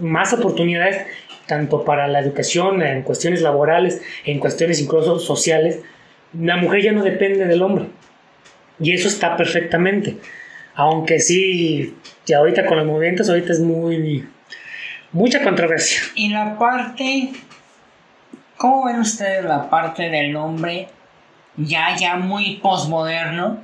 más 0.00 0.32
oportunidades 0.32 1.04
tanto 1.46 1.84
para 1.84 2.08
la 2.08 2.20
educación, 2.20 2.82
en 2.82 3.02
cuestiones 3.02 3.42
laborales, 3.42 4.02
en 4.24 4.40
cuestiones 4.40 4.80
incluso 4.80 5.18
sociales. 5.18 5.80
La 6.38 6.56
mujer 6.56 6.82
ya 6.82 6.92
no 6.92 7.02
depende 7.02 7.46
del 7.46 7.62
hombre. 7.62 7.86
Y 8.80 8.92
eso 8.92 9.08
está 9.08 9.36
perfectamente. 9.36 10.16
Aunque 10.74 11.20
sí, 11.20 11.94
ya 12.24 12.38
ahorita 12.38 12.66
con 12.66 12.78
los 12.78 12.86
movimientos, 12.86 13.28
ahorita 13.28 13.52
es 13.52 13.60
muy. 13.60 14.26
mucha 15.12 15.42
controversia. 15.42 16.00
Y 16.14 16.30
la 16.30 16.58
parte. 16.58 17.30
¿Cómo 18.56 18.86
ven 18.86 19.00
ustedes 19.00 19.44
la 19.44 19.68
parte 19.68 20.08
del 20.08 20.34
hombre 20.34 20.88
ya, 21.56 21.96
ya 21.96 22.16
muy 22.16 22.56
postmoderno, 22.56 23.58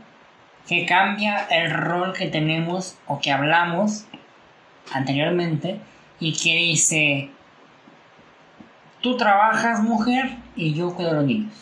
que 0.66 0.86
cambia 0.86 1.46
el 1.50 1.70
rol 1.70 2.12
que 2.12 2.26
tenemos 2.26 2.96
o 3.06 3.18
que 3.20 3.32
hablamos 3.32 4.06
anteriormente 4.92 5.78
y 6.20 6.32
que 6.32 6.56
dice, 6.56 7.30
tú 9.00 9.16
trabajas 9.16 9.80
mujer 9.82 10.30
y 10.56 10.74
yo 10.74 10.94
cuido 10.94 11.10
a 11.10 11.14
los 11.14 11.24
niños. 11.24 11.52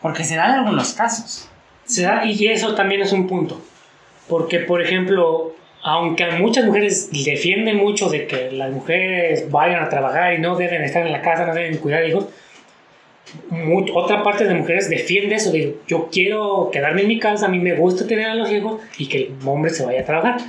Porque 0.00 0.24
se 0.24 0.36
dan 0.36 0.52
algunos 0.52 0.92
casos. 0.92 1.50
Se 1.84 2.02
da, 2.02 2.24
y 2.24 2.46
eso 2.46 2.74
también 2.74 3.00
es 3.00 3.12
un 3.12 3.26
punto. 3.26 3.60
Porque, 4.28 4.60
por 4.60 4.80
ejemplo, 4.80 5.56
aunque 5.82 6.30
muchas 6.32 6.66
mujeres 6.66 7.10
defienden 7.24 7.78
mucho 7.78 8.08
de 8.08 8.26
que 8.26 8.52
las 8.52 8.70
mujeres 8.70 9.50
vayan 9.50 9.82
a 9.82 9.88
trabajar 9.88 10.34
y 10.34 10.38
no 10.38 10.54
deben 10.54 10.82
estar 10.82 11.04
en 11.04 11.12
la 11.12 11.22
casa, 11.22 11.46
no 11.46 11.54
deben 11.54 11.78
cuidar 11.78 12.04
hijos, 12.04 12.26
otra 13.94 14.22
parte 14.22 14.44
de 14.44 14.54
mujeres 14.54 14.88
defiende 14.88 15.34
eso, 15.34 15.52
de 15.52 15.76
yo 15.86 16.08
quiero 16.10 16.70
quedarme 16.72 17.02
en 17.02 17.08
mi 17.08 17.18
casa, 17.18 17.46
a 17.46 17.48
mí 17.48 17.58
me 17.58 17.74
gusta 17.74 18.06
tener 18.06 18.26
a 18.26 18.34
los 18.34 18.50
hijos 18.50 18.80
y 18.98 19.08
que 19.08 19.18
el 19.18 19.34
hombre 19.44 19.70
se 19.70 19.84
vaya 19.84 20.00
a 20.00 20.04
trabajar. 20.04 20.40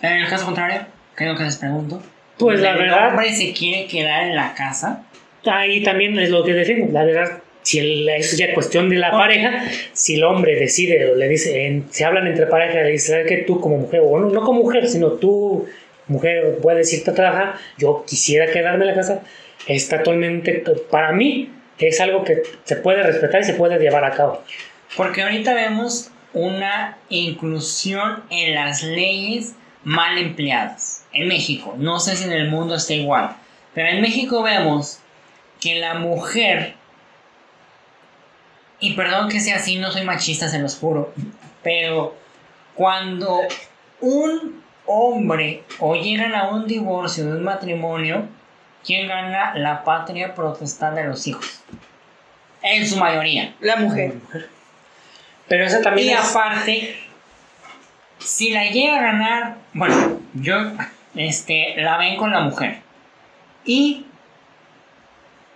En 0.00 0.12
el 0.12 0.28
caso 0.28 0.46
contrario, 0.46 0.82
creo 1.14 1.36
que 1.36 1.44
les 1.44 1.56
pregunto. 1.56 2.02
Pues 2.38 2.60
la 2.60 2.76
verdad... 2.76 3.06
¿El 3.06 3.10
hombre 3.10 3.32
se 3.32 3.52
quiere 3.52 3.86
quedar 3.86 4.24
en 4.24 4.36
la 4.36 4.54
casa? 4.54 5.04
Ahí 5.44 5.82
también 5.82 6.18
es 6.18 6.30
lo 6.30 6.44
que 6.44 6.52
defiendo. 6.52 6.92
La 6.92 7.04
verdad, 7.04 7.42
si 7.62 8.06
es 8.08 8.36
ya 8.36 8.54
cuestión 8.54 8.88
de 8.88 8.96
la 8.96 9.10
pareja, 9.10 9.64
si 9.92 10.14
el 10.14 10.24
hombre 10.24 10.56
decide 10.56 11.10
o 11.10 11.14
le 11.14 11.28
dice, 11.28 11.82
se 11.90 12.04
hablan 12.04 12.26
entre 12.26 12.46
pareja, 12.46 12.82
le 12.82 12.92
dice, 12.92 13.12
¿sabes 13.12 13.26
que 13.26 13.38
tú 13.38 13.60
como 13.60 13.78
mujer, 13.78 14.00
o 14.04 14.18
no, 14.18 14.30
no 14.30 14.42
como 14.42 14.62
mujer, 14.62 14.88
sino 14.88 15.12
tú, 15.12 15.66
mujer, 16.06 16.58
puedes 16.62 16.92
irte 16.92 17.10
a 17.10 17.14
trabajar, 17.14 17.54
yo 17.76 18.04
quisiera 18.06 18.46
quedarme 18.46 18.84
en 18.84 18.90
la 18.90 18.94
casa, 18.94 19.22
está 19.66 19.96
actualmente, 19.96 20.64
para 20.90 21.12
mí, 21.12 21.50
es 21.86 22.00
algo 22.00 22.24
que 22.24 22.42
se 22.64 22.76
puede 22.76 23.04
respetar 23.04 23.40
y 23.40 23.44
se 23.44 23.54
puede 23.54 23.78
llevar 23.78 24.04
a 24.04 24.10
cabo. 24.10 24.42
Porque 24.96 25.22
ahorita 25.22 25.54
vemos 25.54 26.10
una 26.32 26.98
inclusión 27.08 28.24
en 28.30 28.54
las 28.54 28.82
leyes 28.82 29.54
mal 29.84 30.18
empleadas. 30.18 31.04
En 31.12 31.28
México, 31.28 31.74
no 31.78 32.00
sé 32.00 32.16
si 32.16 32.24
en 32.24 32.32
el 32.32 32.50
mundo 32.50 32.74
está 32.74 32.94
igual, 32.94 33.36
pero 33.74 33.88
en 33.88 34.00
México 34.00 34.42
vemos 34.42 34.98
que 35.60 35.76
la 35.76 35.94
mujer, 35.94 36.74
y 38.80 38.94
perdón 38.94 39.28
que 39.28 39.40
sea 39.40 39.56
así, 39.56 39.76
no 39.76 39.90
soy 39.90 40.02
machista, 40.02 40.48
se 40.48 40.58
los 40.58 40.76
juro, 40.76 41.12
pero 41.62 42.14
cuando 42.74 43.40
un 44.00 44.62
hombre 44.86 45.64
o 45.78 45.94
llegan 45.94 46.34
a 46.34 46.48
un 46.48 46.66
divorcio 46.66 47.26
de 47.26 47.32
un 47.32 47.44
matrimonio, 47.44 48.28
¿quién 48.84 49.08
gana 49.08 49.54
la 49.54 49.84
patria 49.84 50.34
protestar 50.34 50.94
de 50.94 51.04
los 51.04 51.26
hijos? 51.26 51.62
En 52.62 52.86
su 52.86 52.96
mayoría. 52.96 53.54
La 53.60 53.76
mujer. 53.76 54.14
Pero 55.48 55.64
esa 55.64 55.80
también 55.80 56.08
y 56.08 56.12
aparte, 56.12 56.96
si 58.18 58.50
la 58.50 58.66
llega 58.66 58.98
a 58.98 59.02
ganar, 59.02 59.56
bueno, 59.72 60.20
yo, 60.34 60.56
este, 61.14 61.74
la 61.76 61.96
ven 61.98 62.16
con 62.16 62.30
la 62.30 62.40
mujer. 62.40 62.80
Y 63.64 64.06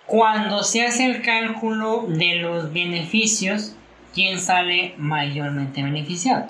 cuando 0.07 0.63
se 0.63 0.85
hace 0.87 1.07
el 1.07 1.23
cálculo 1.23 2.05
de 2.09 2.37
los 2.37 2.73
beneficios, 2.73 3.75
¿quién 4.15 4.39
sale 4.41 4.95
mayormente 4.97 5.83
beneficiado? 5.83 6.49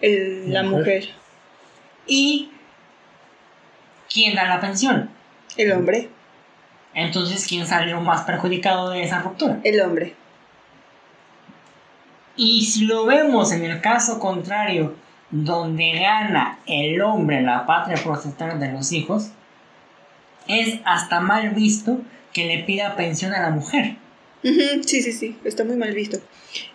la 0.00 0.62
mujer. 0.62 1.08
¿Y 2.06 2.50
quién 4.12 4.34
da 4.34 4.44
la 4.44 4.60
pensión? 4.60 5.10
El 5.56 5.72
hombre. 5.72 6.08
Entonces, 6.94 7.46
¿quién 7.46 7.66
salió 7.66 8.00
más 8.00 8.22
perjudicado 8.22 8.90
de 8.90 9.02
esa 9.02 9.20
ruptura? 9.20 9.58
El 9.64 9.80
hombre. 9.80 10.14
Y 12.36 12.66
si 12.66 12.84
lo 12.84 13.06
vemos 13.06 13.52
en 13.52 13.64
el 13.64 13.80
caso 13.80 14.18
contrario, 14.18 14.94
donde 15.30 15.98
gana 15.98 16.58
el 16.66 17.00
hombre 17.00 17.42
la 17.42 17.66
patria 17.66 17.96
protestante 18.02 18.66
de 18.66 18.72
los 18.72 18.92
hijos, 18.92 19.30
es 20.46 20.80
hasta 20.84 21.20
mal 21.20 21.50
visto 21.50 21.98
que 22.32 22.46
le 22.46 22.62
pida 22.64 22.96
pensión 22.96 23.32
a 23.32 23.40
la 23.40 23.50
mujer. 23.50 23.96
Sí, 24.86 25.02
sí, 25.02 25.12
sí, 25.12 25.36
está 25.44 25.64
muy 25.64 25.76
mal 25.76 25.92
visto. 25.92 26.18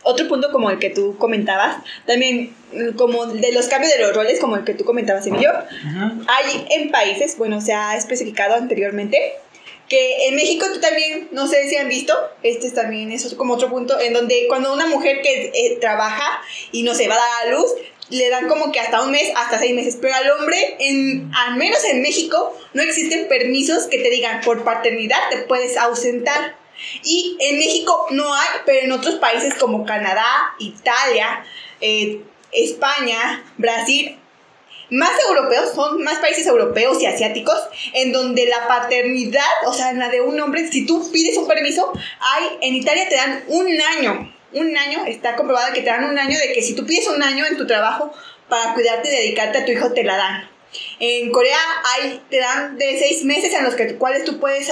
Otro 0.03 0.27
punto 0.27 0.51
como 0.51 0.69
el 0.69 0.79
que 0.79 0.89
tú 0.89 1.17
comentabas, 1.17 1.77
también 2.05 2.53
como 2.97 3.25
de 3.25 3.51
los 3.51 3.67
cambios 3.67 3.93
de 3.93 3.99
los 3.99 4.15
roles, 4.15 4.39
como 4.39 4.57
el 4.57 4.63
que 4.63 4.73
tú 4.73 4.83
comentabas, 4.83 5.25
Emilio, 5.25 5.51
hay 6.27 6.65
en 6.71 6.91
países, 6.91 7.37
bueno, 7.37 7.61
se 7.61 7.73
ha 7.73 7.95
especificado 7.95 8.55
anteriormente, 8.55 9.33
que 9.87 10.27
en 10.27 10.35
México 10.35 10.65
tú 10.73 10.79
también, 10.79 11.29
no 11.31 11.47
sé 11.47 11.67
si 11.67 11.75
han 11.75 11.89
visto, 11.89 12.13
este 12.43 12.67
es 12.67 12.73
también 12.73 13.11
es 13.11 13.33
como 13.35 13.55
otro 13.55 13.69
punto, 13.69 13.99
en 13.99 14.13
donde 14.13 14.45
cuando 14.47 14.73
una 14.73 14.87
mujer 14.87 15.21
que 15.21 15.51
eh, 15.53 15.77
trabaja 15.81 16.41
y 16.71 16.83
no 16.83 16.93
se 16.93 17.07
va 17.07 17.15
a 17.15 17.17
dar 17.17 17.47
a 17.47 17.57
luz, 17.57 17.71
le 18.09 18.29
dan 18.29 18.47
como 18.47 18.71
que 18.71 18.79
hasta 18.79 19.01
un 19.01 19.11
mes, 19.11 19.31
hasta 19.35 19.59
seis 19.59 19.73
meses, 19.73 19.97
pero 20.01 20.15
al 20.15 20.29
hombre, 20.31 20.75
en, 20.79 21.31
al 21.33 21.57
menos 21.57 21.83
en 21.85 22.01
México, 22.01 22.57
no 22.73 22.83
existen 22.83 23.27
permisos 23.27 23.85
que 23.87 23.99
te 23.99 24.09
digan 24.09 24.41
por 24.41 24.63
paternidad 24.63 25.19
te 25.29 25.37
puedes 25.39 25.77
ausentar. 25.77 26.60
Y 27.03 27.37
en 27.39 27.59
México 27.59 28.07
no 28.11 28.33
hay, 28.33 28.47
pero 28.65 28.81
en 28.81 28.91
otros 28.91 29.15
países 29.15 29.55
como 29.55 29.85
Canadá, 29.85 30.25
Italia, 30.59 31.45
eh, 31.79 32.21
España, 32.51 33.43
Brasil, 33.57 34.17
más 34.91 35.11
europeos, 35.27 35.71
son 35.73 36.03
más 36.03 36.19
países 36.19 36.45
europeos 36.45 37.01
y 37.01 37.05
asiáticos, 37.05 37.57
en 37.93 38.11
donde 38.11 38.45
la 38.45 38.67
paternidad, 38.67 39.41
o 39.65 39.73
sea, 39.73 39.93
la 39.93 40.09
de 40.09 40.21
un 40.21 40.39
hombre, 40.39 40.69
si 40.69 40.85
tú 40.85 41.09
pides 41.11 41.37
un 41.37 41.47
permiso, 41.47 41.91
hay, 42.19 42.45
en 42.61 42.75
Italia 42.75 43.07
te 43.07 43.15
dan 43.15 43.43
un 43.47 43.67
año, 43.81 44.33
un 44.53 44.77
año, 44.77 45.05
está 45.05 45.37
comprobado 45.37 45.73
que 45.73 45.81
te 45.81 45.89
dan 45.89 46.03
un 46.03 46.19
año 46.19 46.37
de 46.37 46.51
que 46.51 46.61
si 46.61 46.75
tú 46.75 46.85
pides 46.85 47.07
un 47.07 47.23
año 47.23 47.45
en 47.45 47.57
tu 47.57 47.65
trabajo 47.65 48.13
para 48.49 48.73
cuidarte 48.73 49.07
y 49.07 49.11
dedicarte 49.11 49.59
a 49.59 49.65
tu 49.65 49.71
hijo, 49.71 49.93
te 49.93 50.03
la 50.03 50.17
dan. 50.17 50.49
En 51.03 51.31
Corea 51.31 51.57
hay, 51.83 52.21
te 52.29 52.37
dan 52.37 52.77
de 52.77 52.95
seis 52.99 53.25
meses 53.25 53.51
en 53.55 53.63
los 53.63 53.73
que, 53.73 53.95
cuales 53.95 54.23
tú 54.23 54.39
puedes 54.39 54.69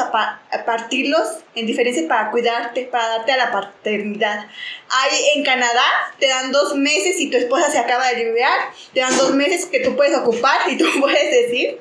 partirlos 0.64 1.28
en 1.56 1.66
diferencia 1.66 2.08
para 2.08 2.30
cuidarte, 2.30 2.84
para 2.84 3.08
darte 3.08 3.32
a 3.32 3.38
la 3.38 3.52
paternidad. 3.52 4.46
Hay 4.90 5.10
en 5.36 5.44
Canadá, 5.44 5.84
te 6.20 6.28
dan 6.28 6.52
dos 6.52 6.76
meses 6.76 7.18
si 7.18 7.32
tu 7.32 7.38
esposa 7.38 7.72
se 7.72 7.80
acaba 7.80 8.10
de 8.10 8.26
liberar, 8.26 8.72
te 8.94 9.00
dan 9.00 9.18
dos 9.18 9.34
meses 9.34 9.66
que 9.66 9.80
tú 9.80 9.96
puedes 9.96 10.16
ocupar 10.16 10.70
y 10.70 10.78
tú 10.78 10.86
puedes 11.00 11.32
decir 11.32 11.80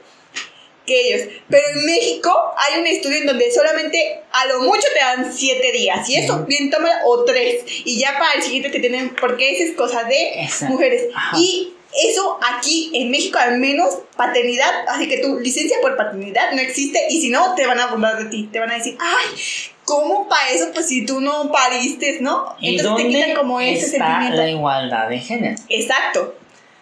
que 0.86 1.08
ellos. 1.08 1.28
Pero 1.50 1.64
en 1.74 1.84
México 1.84 2.34
hay 2.56 2.80
un 2.80 2.86
estudio 2.86 3.18
en 3.18 3.26
donde 3.26 3.52
solamente 3.52 4.22
a 4.32 4.46
lo 4.46 4.62
mucho 4.62 4.88
te 4.94 4.98
dan 4.98 5.30
siete 5.30 5.72
días. 5.72 6.08
Y 6.08 6.16
eso, 6.16 6.46
bien 6.46 6.70
toma, 6.70 6.88
o 7.04 7.22
tres. 7.24 7.64
Y 7.84 7.98
ya 7.98 8.18
para 8.18 8.32
el 8.32 8.42
siguiente 8.42 8.70
te 8.70 8.80
tienen, 8.80 9.14
porque 9.14 9.50
esa 9.50 9.64
es 9.64 9.76
cosa 9.76 10.04
de 10.04 10.48
mujeres. 10.68 11.08
Y 11.36 11.74
eso 11.92 12.38
aquí 12.42 12.90
en 12.94 13.10
México 13.10 13.38
al 13.38 13.58
menos 13.58 14.00
paternidad, 14.16 14.86
así 14.88 15.08
que 15.08 15.18
tu 15.18 15.38
licencia 15.38 15.78
por 15.80 15.96
paternidad 15.96 16.52
no 16.52 16.60
existe 16.60 17.00
y 17.08 17.20
si 17.20 17.30
no 17.30 17.54
te 17.54 17.66
van 17.66 17.80
a 17.80 17.86
burlar 17.86 18.18
de 18.18 18.30
ti, 18.30 18.48
te 18.52 18.60
van 18.60 18.70
a 18.70 18.74
decir, 18.74 18.96
ay, 19.00 19.40
¿cómo 19.84 20.28
para 20.28 20.50
eso? 20.50 20.70
Pues 20.72 20.86
si 20.86 21.06
tú 21.06 21.20
no 21.20 21.50
pariste, 21.50 22.18
¿no? 22.20 22.56
Entonces 22.60 23.04
te 23.06 23.10
quitan 23.10 23.34
como 23.34 23.60
ese 23.60 23.86
está 23.86 24.30
la 24.30 24.48
igualdad 24.48 25.08
de 25.08 25.18
género. 25.18 25.56
Exacto. 25.68 26.34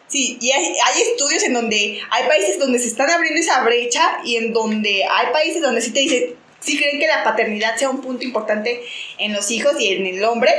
Sí, 0.09 0.39
y 0.41 0.53
hay, 0.53 0.65
hay, 0.65 1.03
estudios 1.03 1.43
en 1.43 1.53
donde 1.53 2.01
hay 2.11 2.29
países 2.29 2.61
donde 2.61 2.79
se 2.79 2.87
están 2.87 3.11
abriendo 3.11 3.41
esa 3.41 3.65
brecha 3.65 4.19
y 4.25 4.37
en 4.37 4.53
donde 4.53 5.03
hay 5.05 5.33
países 5.33 5.61
donde 5.61 5.81
sí 5.81 5.91
te 5.91 6.01
dicen, 6.01 6.37
sí 6.61 6.79
creen 6.79 7.01
que 7.01 7.09
la 7.09 7.25
paternidad 7.25 7.77
sea 7.77 7.91
un 7.91 8.01
punto 8.01 8.25
importante 8.25 8.83
en 9.19 9.33
los 9.33 9.51
hijos 9.51 9.81
y 9.81 9.89
en 9.89 10.07
el 10.07 10.23
hombre, 10.23 10.53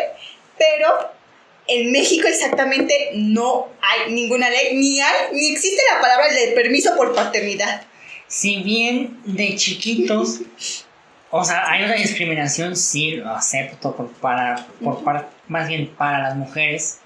pero 0.58 1.17
en 1.68 1.92
México 1.92 2.28
exactamente 2.28 3.12
no 3.14 3.68
hay 3.82 4.14
ninguna 4.14 4.50
ley, 4.50 4.76
ni 4.76 5.00
hay, 5.00 5.34
ni 5.34 5.50
existe 5.50 5.82
la 5.94 6.02
palabra 6.02 6.32
de 6.34 6.48
permiso 6.50 6.96
por 6.96 7.14
paternidad. 7.14 7.84
Si 8.28 8.62
bien 8.64 9.20
de 9.26 9.56
chiquitos, 9.56 10.42
o 11.30 11.44
sea, 11.44 11.70
hay 11.70 11.84
una 11.84 11.96
discriminación, 11.96 12.76
sí, 12.76 13.12
lo 13.12 13.30
acepto, 13.30 13.96
por, 13.96 14.12
para, 14.14 14.68
por, 14.84 15.02
más 15.48 15.68
bien 15.68 15.88
para 15.98 16.20
las 16.20 16.36
mujeres, 16.36 17.00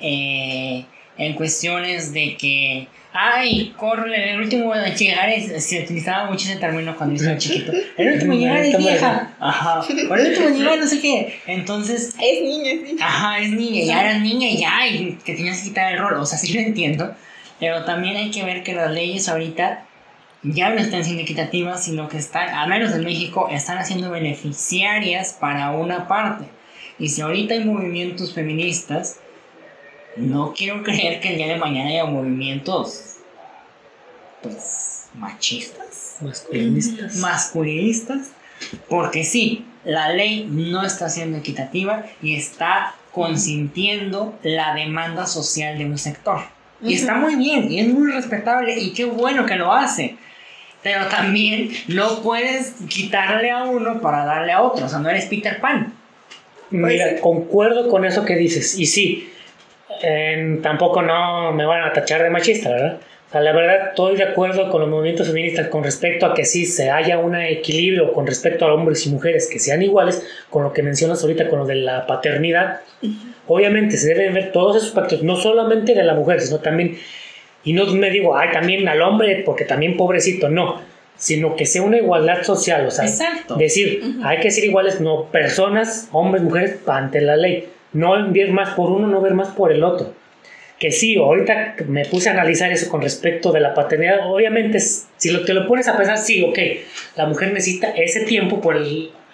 eh, 0.00 0.84
en 1.16 1.34
cuestiones 1.34 2.12
de 2.12 2.36
que 2.36 2.88
Ay, 3.16 3.72
corre, 3.76 4.32
el 4.32 4.40
último 4.40 4.74
llegar 4.74 5.28
es, 5.28 5.64
se 5.64 5.84
utilizaba 5.84 6.28
mucho 6.28 6.48
ese 6.50 6.58
término 6.58 6.96
cuando 6.96 7.14
yo 7.14 7.20
estaba 7.20 7.38
chiquito. 7.38 7.70
El 7.96 8.14
último 8.14 8.32
llegar 8.34 8.58
es 8.58 8.76
vieja. 8.76 9.36
Ajá. 9.38 9.82
el 9.88 10.10
último 10.10 10.48
llegar 10.48 10.78
no 10.80 10.86
sé 10.88 11.00
qué. 11.00 11.38
Entonces. 11.46 12.16
Es 12.20 12.42
niña, 12.42 12.72
sí. 12.84 12.96
Ajá, 13.00 13.38
es 13.38 13.52
niña. 13.52 13.84
Ya 13.84 14.00
eras 14.00 14.20
niña 14.20 14.48
ya, 14.50 14.88
y 14.88 15.16
que 15.24 15.34
tenías 15.34 15.58
que 15.58 15.68
quitar 15.68 15.92
el 15.92 16.00
rol. 16.00 16.14
O 16.14 16.26
sea, 16.26 16.38
sí 16.38 16.52
lo 16.54 16.58
entiendo. 16.58 17.14
Pero 17.60 17.84
también 17.84 18.16
hay 18.16 18.32
que 18.32 18.42
ver 18.42 18.64
que 18.64 18.74
las 18.74 18.90
leyes 18.90 19.28
ahorita 19.28 19.86
ya 20.42 20.70
no 20.70 20.80
están 20.80 21.04
siendo 21.04 21.22
equitativas, 21.22 21.84
sino 21.84 22.08
que 22.08 22.18
están, 22.18 22.48
al 22.48 22.68
menos 22.68 22.92
en 22.92 23.04
México, 23.04 23.48
están 23.48 23.78
haciendo 23.78 24.10
beneficiarias 24.10 25.36
para 25.40 25.70
una 25.70 26.08
parte. 26.08 26.46
Y 26.98 27.10
si 27.10 27.20
ahorita 27.20 27.54
hay 27.54 27.64
movimientos 27.64 28.34
feministas 28.34 29.20
no 30.16 30.54
quiero 30.56 30.82
creer 30.82 31.20
que 31.20 31.30
el 31.30 31.36
día 31.36 31.48
de 31.48 31.56
mañana 31.56 31.90
haya 31.90 32.04
movimientos 32.04 33.16
pues 34.42 35.06
machistas, 35.14 36.16
masculinistas. 36.20 37.16
Masculinistas, 37.16 38.28
porque 38.88 39.24
sí, 39.24 39.64
la 39.84 40.12
ley 40.12 40.46
no 40.50 40.84
está 40.84 41.08
siendo 41.08 41.38
equitativa 41.38 42.04
y 42.22 42.36
está 42.36 42.94
consintiendo 43.12 44.38
la 44.42 44.74
demanda 44.74 45.26
social 45.26 45.78
de 45.78 45.86
un 45.86 45.98
sector. 45.98 46.40
Y 46.82 46.94
está 46.94 47.14
muy 47.14 47.36
bien, 47.36 47.72
y 47.72 47.80
es 47.80 47.88
muy 47.88 48.12
respetable, 48.12 48.78
y 48.78 48.92
qué 48.92 49.06
bueno 49.06 49.46
que 49.46 49.56
lo 49.56 49.72
hace. 49.72 50.16
Pero 50.82 51.06
también 51.06 51.70
no 51.88 52.20
puedes 52.20 52.74
quitarle 52.88 53.50
a 53.50 53.64
uno 53.64 54.02
para 54.02 54.26
darle 54.26 54.52
a 54.52 54.60
otro. 54.60 54.84
O 54.84 54.88
sea, 54.88 54.98
no 54.98 55.08
eres 55.08 55.24
Peter 55.24 55.58
Pan. 55.58 55.94
Mira, 56.68 57.06
pues 57.08 57.20
concuerdo 57.22 57.88
con 57.88 58.04
eso 58.04 58.26
que 58.26 58.36
dices. 58.36 58.78
Y 58.78 58.84
sí, 58.84 59.30
tampoco 60.62 61.02
no 61.02 61.52
me 61.52 61.64
van 61.64 61.82
a 61.82 61.92
tachar 61.92 62.22
de 62.22 62.30
machista, 62.30 62.70
¿verdad? 62.70 63.00
la 63.32 63.52
verdad, 63.52 63.88
estoy 63.88 64.16
de 64.16 64.22
acuerdo 64.22 64.70
con 64.70 64.80
los 64.80 64.90
movimientos 64.90 65.26
feministas 65.26 65.66
con 65.68 65.82
respecto 65.82 66.26
a 66.26 66.34
que 66.34 66.44
sí 66.44 66.66
se 66.66 66.90
haya 66.90 67.18
un 67.18 67.34
equilibrio 67.34 68.12
con 68.12 68.26
respecto 68.26 68.64
a 68.64 68.72
hombres 68.72 69.04
y 69.06 69.10
mujeres 69.10 69.48
que 69.50 69.58
sean 69.58 69.82
iguales, 69.82 70.24
con 70.50 70.62
lo 70.62 70.72
que 70.72 70.82
mencionas 70.82 71.20
ahorita, 71.22 71.48
con 71.48 71.58
lo 71.60 71.66
de 71.66 71.76
la 71.76 72.06
paternidad. 72.06 72.80
Obviamente 73.48 73.96
se 73.96 74.08
deben 74.14 74.34
ver 74.34 74.52
todos 74.52 74.76
esos 74.76 74.90
aspectos, 74.90 75.22
no 75.22 75.36
solamente 75.36 75.94
de 75.94 76.04
la 76.04 76.14
mujer, 76.14 76.40
sino 76.40 76.60
también, 76.60 76.96
y 77.64 77.72
no 77.72 77.86
me 77.86 78.10
digo, 78.10 78.36
ay, 78.36 78.50
también 78.52 78.86
al 78.86 79.02
hombre, 79.02 79.42
porque 79.44 79.64
también 79.64 79.96
pobrecito, 79.96 80.48
no, 80.48 80.80
sino 81.16 81.56
que 81.56 81.66
sea 81.66 81.82
una 81.82 81.96
igualdad 81.96 82.42
social, 82.44 82.86
o 82.86 82.90
sea, 82.90 83.06
decir, 83.58 84.00
hay 84.22 84.38
que 84.38 84.52
ser 84.52 84.64
iguales, 84.64 85.00
no 85.00 85.24
personas, 85.24 86.08
hombres, 86.12 86.42
mujeres, 86.42 86.78
ante 86.86 87.20
la 87.20 87.36
ley 87.36 87.68
no 87.94 88.30
ver 88.30 88.50
más 88.50 88.70
por 88.70 88.90
uno, 88.90 89.06
no 89.06 89.20
ver 89.22 89.32
más 89.34 89.48
por 89.48 89.72
el 89.72 89.82
otro. 89.82 90.12
Que 90.78 90.90
sí, 90.90 91.16
ahorita 91.16 91.76
me 91.88 92.04
puse 92.04 92.28
a 92.28 92.32
analizar 92.32 92.70
eso 92.70 92.90
con 92.90 93.00
respecto 93.00 93.52
de 93.52 93.60
la 93.60 93.72
paternidad, 93.72 94.30
obviamente 94.30 94.80
si 94.80 95.30
lo, 95.30 95.44
te 95.44 95.54
lo 95.54 95.66
pones 95.66 95.88
a 95.88 95.96
pensar, 95.96 96.18
sí, 96.18 96.42
ok, 96.42 96.58
la 97.16 97.26
mujer 97.26 97.52
necesita 97.52 97.90
ese 97.90 98.24
tiempo 98.24 98.60
por 98.60 98.76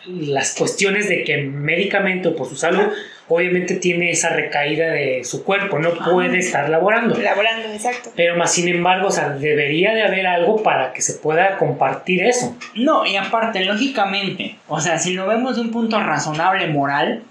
las 0.06 0.54
cuestiones 0.54 1.08
de 1.08 1.24
que 1.24 1.38
médicamente 1.38 2.28
o 2.28 2.36
por 2.36 2.48
su 2.48 2.56
salud, 2.56 2.84
obviamente 3.28 3.76
tiene 3.76 4.10
esa 4.10 4.30
recaída 4.30 4.88
de 4.88 5.22
su 5.24 5.44
cuerpo, 5.44 5.78
no 5.78 5.94
puede 5.94 6.38
estar 6.38 6.68
laborando. 6.68 7.16
Laborando, 7.16 7.72
exacto. 7.72 8.10
Pero 8.16 8.36
más 8.36 8.52
sin 8.52 8.68
embargo, 8.68 9.08
o 9.08 9.10
sea, 9.10 9.30
debería 9.30 9.94
de 9.94 10.02
haber 10.02 10.26
algo 10.26 10.62
para 10.62 10.92
que 10.92 11.00
se 11.00 11.14
pueda 11.14 11.56
compartir 11.56 12.24
eso. 12.24 12.56
No, 12.74 13.06
y 13.06 13.16
aparte, 13.16 13.64
lógicamente, 13.64 14.56
o 14.68 14.80
sea, 14.80 14.98
si 14.98 15.14
lo 15.14 15.26
vemos 15.26 15.56
de 15.56 15.62
un 15.62 15.70
punto 15.70 16.00
razonable 16.00 16.66
moral, 16.66 17.22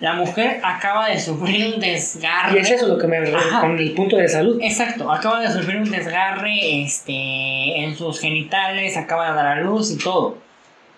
la 0.00 0.12
mujer 0.12 0.60
acaba 0.62 1.08
de 1.08 1.18
sufrir 1.18 1.74
un 1.74 1.80
desgarre. 1.80 2.58
Y 2.58 2.62
es 2.62 2.70
eso 2.70 2.86
lo 2.86 2.98
que 2.98 3.06
me 3.06 3.18
con 3.60 3.78
el 3.78 3.92
punto 3.92 4.16
de 4.16 4.28
salud. 4.28 4.58
Exacto, 4.62 5.10
acaba 5.10 5.40
de 5.40 5.50
sufrir 5.50 5.78
un 5.78 5.90
desgarre 5.90 6.82
este, 6.82 7.82
en 7.82 7.96
sus 7.96 8.20
genitales, 8.20 8.96
acaba 8.96 9.30
de 9.30 9.36
dar 9.36 9.46
a 9.46 9.60
luz 9.60 9.90
y 9.90 9.98
todo. 9.98 10.38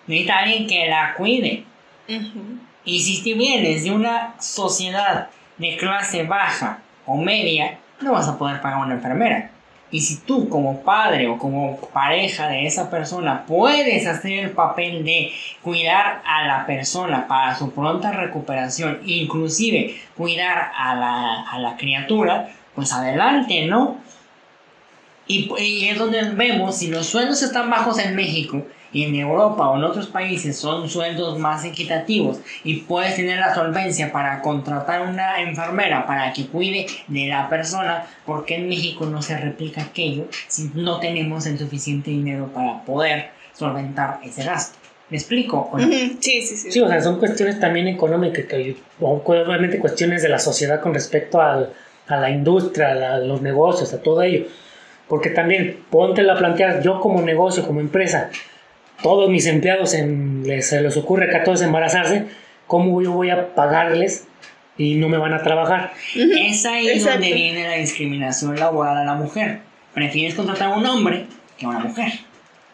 Necesita 0.07 0.39
alguien 0.39 0.67
que 0.67 0.87
la 0.87 1.13
cuide. 1.15 1.63
Y 2.83 2.99
si 2.99 3.33
vienes 3.33 3.83
de 3.83 3.91
una 3.91 4.35
sociedad 4.39 5.29
de 5.57 5.77
clase 5.77 6.23
baja 6.23 6.79
o 7.05 7.17
media, 7.17 7.79
no 8.01 8.13
vas 8.13 8.27
a 8.27 8.37
poder 8.37 8.61
pagar 8.61 8.79
una 8.85 8.95
enfermera. 8.95 9.51
Y 9.91 9.99
si 9.99 10.17
tú 10.21 10.47
como 10.47 10.81
padre 10.83 11.27
o 11.27 11.37
como 11.37 11.77
pareja 11.93 12.47
de 12.47 12.65
esa 12.65 12.89
persona 12.89 13.45
puedes 13.45 14.07
hacer 14.07 14.39
el 14.39 14.51
papel 14.51 15.03
de 15.03 15.33
cuidar 15.61 16.21
a 16.25 16.47
la 16.47 16.65
persona 16.65 17.27
para 17.27 17.55
su 17.55 17.71
pronta 17.71 18.11
recuperación, 18.11 19.01
inclusive 19.05 19.99
cuidar 20.15 20.71
a 20.77 20.95
la, 20.95 21.41
a 21.41 21.59
la 21.59 21.75
criatura, 21.75 22.49
pues 22.73 22.93
adelante, 22.93 23.65
¿no? 23.65 23.97
Y, 25.27 25.51
y 25.59 25.89
es 25.89 25.97
donde 25.97 26.23
vemos, 26.31 26.77
si 26.77 26.87
los 26.87 27.07
sueldos 27.07 27.43
están 27.43 27.69
bajos 27.69 27.99
en 27.99 28.15
México, 28.15 28.65
y 28.93 29.05
en 29.05 29.15
Europa 29.15 29.69
o 29.69 29.77
en 29.77 29.83
otros 29.83 30.07
países 30.07 30.57
son 30.57 30.89
sueldos 30.89 31.39
más 31.39 31.63
equitativos 31.65 32.39
y 32.63 32.81
puedes 32.81 33.15
tener 33.15 33.39
la 33.39 33.55
solvencia 33.55 34.11
para 34.11 34.41
contratar 34.41 35.01
una 35.07 35.41
enfermera 35.41 36.05
para 36.05 36.33
que 36.33 36.47
cuide 36.47 36.87
de 37.07 37.27
la 37.27 37.49
persona, 37.49 38.05
porque 38.25 38.55
en 38.55 38.67
México 38.67 39.05
no 39.05 39.21
se 39.21 39.37
replica 39.37 39.81
aquello 39.81 40.25
si 40.47 40.71
no 40.75 40.99
tenemos 40.99 41.45
el 41.45 41.57
suficiente 41.57 42.11
dinero 42.11 42.49
para 42.53 42.83
poder 42.83 43.31
solventar 43.53 44.19
ese 44.23 44.43
gasto? 44.43 44.77
¿Me 45.09 45.17
explico? 45.17 45.69
Sí, 46.21 46.41
sí, 46.41 46.55
sí. 46.55 46.71
Sí, 46.71 46.79
o 46.79 46.87
sea, 46.87 47.01
son 47.01 47.19
cuestiones 47.19 47.59
también 47.59 47.87
económicas, 47.87 48.45
que, 48.45 48.77
obviamente 48.99 49.77
cuestiones 49.77 50.21
de 50.21 50.29
la 50.29 50.39
sociedad 50.39 50.79
con 50.79 50.93
respecto 50.93 51.41
a 51.41 51.67
la 52.07 52.29
industria, 52.29 53.15
a 53.15 53.17
los 53.17 53.41
negocios, 53.41 53.93
a 53.93 54.01
todo 54.01 54.21
ello. 54.21 54.45
Porque 55.09 55.29
también, 55.29 55.83
ponte 55.89 56.21
a 56.29 56.35
plantear, 56.35 56.81
yo 56.81 57.01
como 57.01 57.21
negocio, 57.21 57.67
como 57.67 57.81
empresa, 57.81 58.29
todos 59.01 59.29
mis 59.29 59.45
empleados 59.45 59.93
en, 59.93 60.43
les, 60.45 60.67
se 60.67 60.81
les 60.81 60.95
ocurre 60.97 61.29
que 61.29 61.37
a 61.37 61.43
todos 61.43 61.61
embarazarse, 61.61 62.25
¿cómo 62.67 63.01
yo 63.01 63.11
voy 63.11 63.29
a 63.29 63.53
pagarles 63.55 64.27
y 64.77 64.95
no 64.95 65.09
me 65.09 65.17
van 65.17 65.33
a 65.33 65.43
trabajar? 65.43 65.93
Es 66.15 66.65
ahí 66.65 66.99
donde 66.99 67.33
viene 67.33 67.67
la 67.67 67.75
discriminación 67.75 68.59
laboral 68.59 68.97
a 68.97 69.03
la 69.03 69.15
mujer. 69.15 69.59
Prefieres 69.93 70.35
contratar 70.35 70.71
a 70.71 70.75
un 70.75 70.85
hombre 70.85 71.25
que 71.57 71.65
a 71.65 71.69
una 71.69 71.79
mujer. 71.79 72.11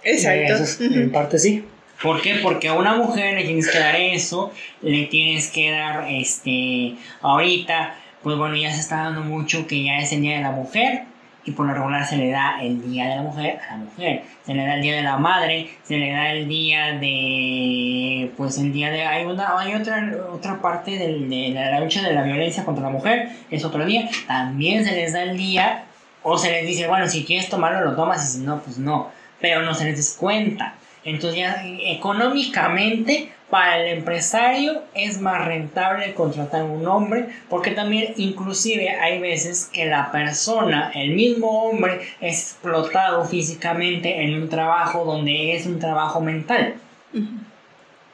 Exacto. 0.03 0.63
En 0.79 1.11
parte 1.11 1.39
sí. 1.39 1.65
¿Por 2.01 2.21
qué? 2.21 2.35
Porque 2.43 2.67
a 2.67 2.73
una 2.73 2.95
mujer 2.95 3.33
le 3.33 3.43
tienes 3.43 3.69
que 3.69 3.79
dar 3.79 3.95
eso, 3.95 4.51
le 4.81 5.05
tienes 5.05 5.49
que 5.49 5.71
dar, 5.71 6.05
este, 6.09 6.93
ahorita, 7.21 7.95
pues 8.21 8.37
bueno, 8.37 8.55
ya 8.55 8.71
se 8.71 8.81
está 8.81 8.97
dando 8.97 9.21
mucho 9.21 9.65
que 9.65 9.83
ya 9.83 9.97
es 9.97 10.11
el 10.13 10.21
Día 10.21 10.37
de 10.37 10.43
la 10.43 10.51
Mujer, 10.51 11.03
y 11.47 11.51
por 11.51 11.65
lo 11.65 11.73
regular 11.73 12.05
se 12.05 12.17
le 12.17 12.29
da 12.29 12.61
el 12.61 12.91
día 12.91 13.07
de 13.07 13.15
la 13.15 13.21
mujer 13.21 13.57
a 13.69 13.71
la 13.71 13.77
mujer. 13.77 14.23
Se 14.45 14.53
le 14.53 14.65
da 14.65 14.75
el 14.75 14.81
día 14.81 14.97
de 14.97 15.01
la 15.01 15.15
madre, 15.15 15.69
se 15.83 15.97
le 15.97 16.11
da 16.11 16.33
el 16.33 16.45
día 16.49 16.97
de. 16.99 18.33
Pues 18.35 18.57
el 18.57 18.73
día 18.73 18.91
de. 18.91 19.05
Hay, 19.05 19.23
una, 19.23 19.57
hay 19.57 19.73
otra, 19.73 20.11
otra 20.29 20.61
parte 20.61 20.91
de 20.97 21.51
la 21.53 21.79
lucha 21.79 22.01
de 22.01 22.13
la 22.13 22.23
violencia 22.23 22.65
contra 22.65 22.83
la 22.83 22.89
mujer, 22.89 23.29
es 23.49 23.63
otro 23.63 23.85
día. 23.85 24.09
También 24.27 24.83
se 24.83 24.91
les 24.91 25.13
da 25.13 25.23
el 25.23 25.37
día, 25.37 25.85
o 26.21 26.37
se 26.37 26.51
les 26.51 26.67
dice, 26.67 26.85
bueno, 26.85 27.07
si 27.07 27.23
quieres 27.23 27.47
tomarlo, 27.47 27.79
lo 27.79 27.95
tomas, 27.95 28.25
y 28.25 28.39
si 28.39 28.45
no, 28.45 28.59
pues 28.59 28.77
no. 28.77 29.09
Pero 29.39 29.61
no 29.61 29.73
se 29.73 29.85
les 29.85 29.95
descuenta. 29.95 30.73
Entonces 31.05 31.47
económicamente 31.85 33.31
para 33.49 33.79
el 33.79 33.97
empresario 33.97 34.83
es 34.93 35.21
más 35.21 35.45
rentable 35.45 36.13
contratar 36.13 36.61
a 36.61 36.65
un 36.65 36.85
hombre 36.85 37.27
porque 37.49 37.71
también 37.71 38.13
inclusive 38.17 38.89
hay 38.89 39.19
veces 39.19 39.69
que 39.71 39.85
la 39.85 40.11
persona, 40.11 40.91
el 40.93 41.11
mismo 41.11 41.63
hombre, 41.63 42.01
es 42.19 42.51
explotado 42.51 43.23
físicamente 43.25 44.23
en 44.23 44.41
un 44.41 44.49
trabajo 44.49 45.05
donde 45.05 45.55
es 45.55 45.65
un 45.65 45.79
trabajo 45.79 46.19
mental. 46.19 46.75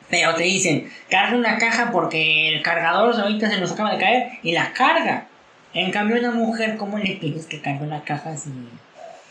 Pero 0.09 0.35
te 0.35 0.43
dicen, 0.43 0.91
carga 1.09 1.35
una 1.35 1.57
caja 1.57 1.89
porque 1.91 2.49
el 2.49 2.61
cargador 2.61 3.19
ahorita 3.19 3.49
se 3.49 3.59
nos 3.59 3.71
acaba 3.71 3.93
de 3.93 3.97
caer 3.97 4.27
y 4.43 4.51
la 4.51 4.71
carga. 4.73 5.27
En 5.73 5.89
cambio, 5.89 6.19
una 6.19 6.29
mujer, 6.29 6.77
¿cómo 6.77 6.99
le 6.99 7.15
pides 7.15 7.47
que 7.47 7.59
cargue 7.59 7.83
una 7.83 8.03
caja 8.03 8.37
si 8.37 8.51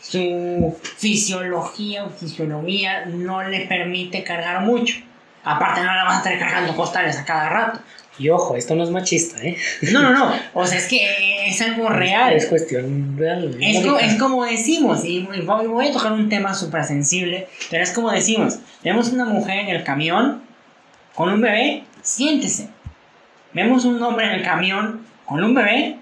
su 0.01 0.77
fisiología 0.97 2.03
o 2.03 2.09
fisionomía 2.09 3.05
no 3.05 3.41
le 3.47 3.61
permite 3.61 4.25
cargar 4.25 4.61
mucho? 4.63 4.95
Aparte, 5.43 5.81
no 5.81 5.93
la 5.93 6.03
vas 6.05 6.15
a 6.15 6.17
estar 6.17 6.39
cargando 6.39 6.75
postales 6.75 7.17
a 7.17 7.25
cada 7.25 7.49
rato. 7.49 7.79
Y 8.19 8.29
ojo, 8.29 8.55
esto 8.55 8.75
no 8.75 8.83
es 8.83 8.91
machista, 8.91 9.41
¿eh? 9.41 9.57
No, 9.91 10.01
no, 10.01 10.11
no. 10.11 10.33
O 10.53 10.65
sea, 10.65 10.77
es 10.77 10.87
que 10.87 11.47
es 11.47 11.61
algo 11.61 11.89
real. 11.89 12.33
Es 12.33 12.45
cuestión 12.45 13.17
real. 13.17 13.57
Es, 13.59 13.83
es 14.01 14.19
como 14.19 14.45
decimos, 14.45 15.03
y 15.03 15.27
voy 15.45 15.87
a 15.87 15.91
tocar 15.91 16.11
un 16.11 16.29
tema 16.29 16.53
súper 16.53 16.83
sensible, 16.83 17.47
pero 17.71 17.83
es 17.83 17.91
como 17.91 18.11
decimos, 18.11 18.59
vemos 18.83 19.11
una 19.11 19.25
mujer 19.25 19.59
en 19.59 19.69
el 19.69 19.83
camión 19.83 20.43
con 21.15 21.33
un 21.33 21.41
bebé, 21.41 21.83
siéntese. 22.01 22.69
Vemos 23.53 23.85
un 23.85 24.01
hombre 24.01 24.25
en 24.27 24.31
el 24.33 24.43
camión 24.43 25.05
con 25.25 25.43
un 25.43 25.53
bebé 25.53 25.97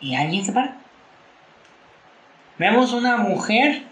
y 0.00 0.14
alguien 0.14 0.44
se 0.44 0.52
para. 0.52 0.76
Vemos 2.58 2.92
una 2.92 3.16
mujer 3.16 3.82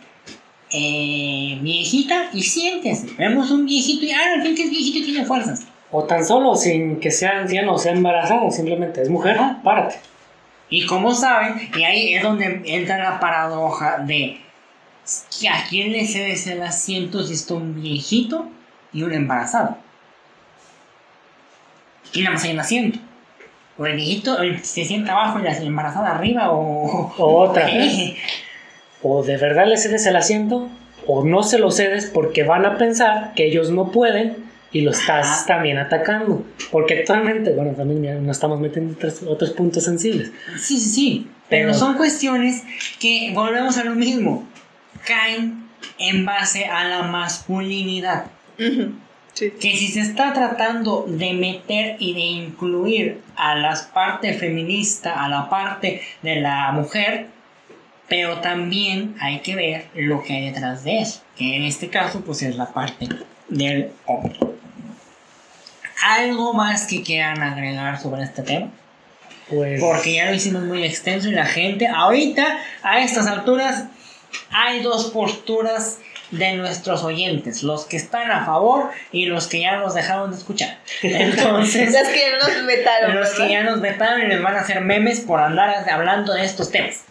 eh, 0.70 1.58
viejita 1.60 2.30
y 2.32 2.42
siéntese. 2.42 3.08
Vemos 3.16 3.50
un 3.50 3.66
viejito 3.66 4.04
y, 4.04 4.12
ah, 4.12 4.34
al 4.34 4.42
fin 4.42 4.54
que 4.54 4.64
es 4.64 4.70
viejito 4.70 4.98
y 4.98 5.04
tiene 5.04 5.24
fuerzas. 5.24 5.66
O 5.90 6.04
tan 6.04 6.24
solo 6.24 6.54
sin 6.54 7.00
que 7.00 7.10
sea 7.10 7.40
anciano 7.40 7.74
o 7.74 7.78
sea 7.78 7.92
embarazado, 7.92 8.50
simplemente 8.50 9.00
es 9.00 9.08
mujer, 9.08 9.38
párate. 9.64 9.96
Y 10.68 10.84
como 10.84 11.14
saben, 11.14 11.70
y 11.74 11.82
ahí 11.82 12.14
es 12.14 12.22
donde 12.22 12.62
entra 12.66 12.98
la 12.98 13.20
paradoja 13.20 13.98
de 13.98 14.38
a 15.50 15.68
quién 15.68 15.92
le 15.92 16.06
cedes 16.06 16.46
el 16.46 16.62
asiento 16.62 17.24
si 17.24 17.32
está 17.32 17.54
un 17.54 17.80
viejito 17.80 18.50
y 18.92 19.02
un 19.02 19.14
embarazado. 19.14 19.78
Y 22.12 22.20
nada 22.20 22.34
más 22.34 22.44
hay 22.44 22.52
un 22.52 22.60
asiento. 22.60 22.98
O 23.78 23.86
el 23.86 23.96
viejito 23.96 24.36
se 24.62 24.84
sienta 24.84 25.12
abajo 25.12 25.38
y 25.38 25.42
la 25.42 25.56
embarazada 25.56 26.10
arriba 26.16 26.50
o... 26.50 27.14
o 27.16 27.42
otra. 27.44 27.66
o 29.02 29.22
de 29.22 29.36
verdad 29.36 29.66
le 29.66 29.76
cedes 29.76 30.06
el 30.06 30.16
asiento 30.16 30.68
o 31.06 31.24
no 31.24 31.42
se 31.42 31.58
lo 31.58 31.70
cedes 31.70 32.06
porque 32.06 32.42
van 32.42 32.66
a 32.66 32.76
pensar 32.76 33.32
que 33.34 33.46
ellos 33.46 33.70
no 33.70 33.90
pueden 33.90 34.48
y 34.72 34.82
lo 34.82 34.90
estás 34.90 35.46
también 35.46 35.78
atacando. 35.78 36.44
Porque 36.70 37.00
actualmente, 37.00 37.52
bueno, 37.52 37.72
también 37.72 38.02
ya 38.02 38.14
nos 38.14 38.36
estamos 38.36 38.60
metiendo 38.60 38.94
otros, 38.94 39.22
otros 39.22 39.50
puntos 39.50 39.84
sensibles. 39.84 40.32
Sí, 40.58 40.78
sí, 40.78 40.90
sí. 40.90 41.30
Pero, 41.48 41.72
son 41.72 41.96
cuestiones 41.96 42.62
que 43.00 43.32
volvemos 43.34 43.78
a 43.78 43.84
lo 43.84 43.94
mismo. 43.94 44.46
Caen 45.06 45.68
en 45.98 46.26
base 46.26 46.66
a 46.66 46.84
la 46.84 47.02
masculinidad. 47.04 48.26
Que 48.58 49.76
si 49.76 49.88
se 49.88 50.00
está 50.00 50.32
tratando 50.32 51.06
de 51.08 51.32
meter 51.32 51.96
y 52.00 52.12
de 52.12 52.20
incluir 52.20 53.20
a 53.36 53.54
las 53.54 53.82
partes 53.82 54.38
feministas, 54.38 55.14
a 55.16 55.28
la 55.28 55.48
parte 55.48 56.02
de 56.22 56.40
la 56.40 56.72
mujer, 56.72 57.28
pero 58.08 58.38
también 58.38 59.16
hay 59.20 59.40
que 59.40 59.54
ver 59.54 59.86
lo 59.94 60.22
que 60.22 60.32
hay 60.32 60.50
detrás 60.50 60.84
de 60.84 61.00
eso, 61.00 61.20
que 61.36 61.56
en 61.56 61.64
este 61.64 61.88
caso 61.88 62.22
pues 62.22 62.42
es 62.42 62.56
la 62.56 62.72
parte 62.72 63.08
del 63.48 63.90
hombre. 64.06 64.38
¿Algo 66.02 66.54
más 66.54 66.86
que 66.86 67.02
quieran 67.02 67.42
agregar 67.42 68.00
sobre 68.00 68.22
este 68.22 68.42
tema? 68.42 68.70
Pues... 69.48 69.80
Porque 69.80 70.14
ya 70.14 70.26
lo 70.26 70.34
hicimos 70.34 70.62
muy 70.62 70.84
extenso 70.84 71.28
y 71.28 71.32
la 71.32 71.46
gente 71.46 71.86
ahorita 71.86 72.58
a 72.82 73.00
estas 73.00 73.26
alturas 73.26 73.84
hay 74.50 74.80
dos 74.80 75.10
posturas 75.10 75.98
de 76.30 76.54
nuestros 76.54 77.04
oyentes, 77.04 77.62
los 77.62 77.86
que 77.86 77.96
están 77.96 78.30
a 78.30 78.44
favor 78.44 78.90
y 79.12 79.26
los 79.26 79.46
que 79.46 79.60
ya 79.60 79.76
nos 79.76 79.94
dejaron 79.94 80.30
de 80.30 80.36
escuchar. 80.36 80.78
Entonces, 81.02 81.92
los 81.92 82.08
que 82.08 82.20
ya 82.20 82.36
nos 82.36 82.66
vetaron. 82.66 83.14
Los 83.16 83.30
que 83.30 83.48
ya 83.48 83.62
nos 83.62 83.80
vetaron 83.80 84.22
y 84.22 84.26
les 84.26 84.42
van 84.42 84.54
a 84.54 84.60
hacer 84.60 84.82
memes 84.82 85.20
por 85.20 85.40
andar 85.40 85.88
hablando 85.90 86.34
de 86.34 86.44
estos 86.44 86.70
temas. 86.70 87.04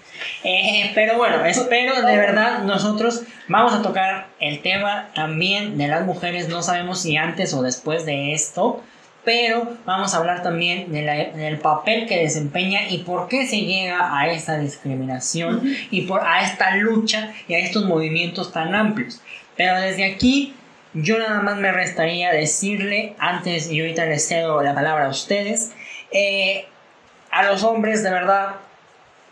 Eh, 0.44 0.92
pero 0.96 1.18
bueno, 1.18 1.44
espero 1.46 2.02
de 2.02 2.18
verdad 2.18 2.64
nosotros 2.64 3.24
vamos 3.48 3.74
a 3.74 3.82
tocar 3.82 4.28
el 4.40 4.62
tema 4.62 5.10
también 5.16 5.78
de 5.78 5.88
las 5.88 6.06
mujeres, 6.06 6.50
no 6.50 6.62
sabemos 6.62 7.02
si 7.02 7.18
antes 7.18 7.54
o 7.54 7.62
después 7.62 8.06
de 8.06 8.34
esto, 8.34 8.84
pero 9.24 9.76
vamos 9.86 10.14
a 10.14 10.20
hablar 10.20 10.42
también 10.42 10.90
del 10.92 11.58
papel 11.58 12.08
que 12.08 12.18
desempeña 12.18 12.88
y 12.90 13.00
por 13.00 13.28
qué 13.28 13.46
se 13.46 13.58
llega 13.58 14.18
a 14.18 14.32
esta 14.32 14.58
discriminación 14.58 15.64
y 15.92 16.04
por, 16.04 16.22
a 16.26 16.44
esta 16.44 16.78
lucha 16.78 17.34
y 17.48 17.56
a 17.56 17.60
estos 17.60 17.84
movimientos 17.84 18.54
tan 18.54 18.74
amplios. 18.74 19.22
Pero 19.58 19.82
desde 19.82 20.06
aquí 20.06 20.54
yo 20.94 21.20
nada 21.20 21.42
más 21.42 21.58
me 21.58 21.72
restaría 21.72 22.32
decirle, 22.32 23.16
antes 23.20 23.70
y 23.70 23.82
ahorita 23.82 24.06
les 24.06 24.28
cedo 24.28 24.62
la 24.62 24.74
palabra 24.74 25.08
a 25.08 25.10
ustedes, 25.10 25.72
eh, 26.12 26.66
a 27.30 27.44
los 27.44 27.64
hombres 27.64 28.04
de 28.04 28.12
verdad, 28.12 28.56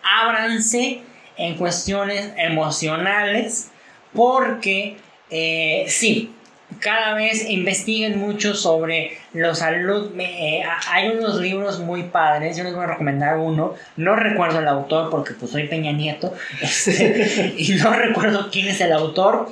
ábranse 0.05 1.01
en 1.37 1.55
cuestiones 1.57 2.31
emocionales 2.37 3.71
porque 4.13 4.97
eh, 5.29 5.85
sí, 5.89 6.33
cada 6.79 7.13
vez 7.13 7.49
investiguen 7.49 8.19
mucho 8.19 8.53
sobre 8.53 9.17
los 9.33 9.59
salud. 9.59 10.11
Eh, 10.19 10.63
hay 10.89 11.09
unos 11.09 11.39
libros 11.39 11.79
muy 11.79 12.03
padres, 12.03 12.57
yo 12.57 12.63
les 12.63 12.73
voy 12.73 12.83
a 12.83 12.87
recomendar 12.87 13.37
uno. 13.37 13.73
No 13.97 14.15
recuerdo 14.15 14.59
el 14.59 14.67
autor 14.67 15.09
porque 15.09 15.33
pues 15.33 15.51
soy 15.51 15.67
Peña 15.67 15.91
Nieto 15.91 16.33
este, 16.61 17.53
y 17.57 17.73
no 17.75 17.93
recuerdo 17.93 18.49
quién 18.51 18.67
es 18.67 18.81
el 18.81 18.93
autor, 18.93 19.49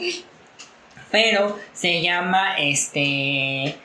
pero 1.12 1.60
se 1.74 2.02
llama 2.02 2.56
este 2.58 3.76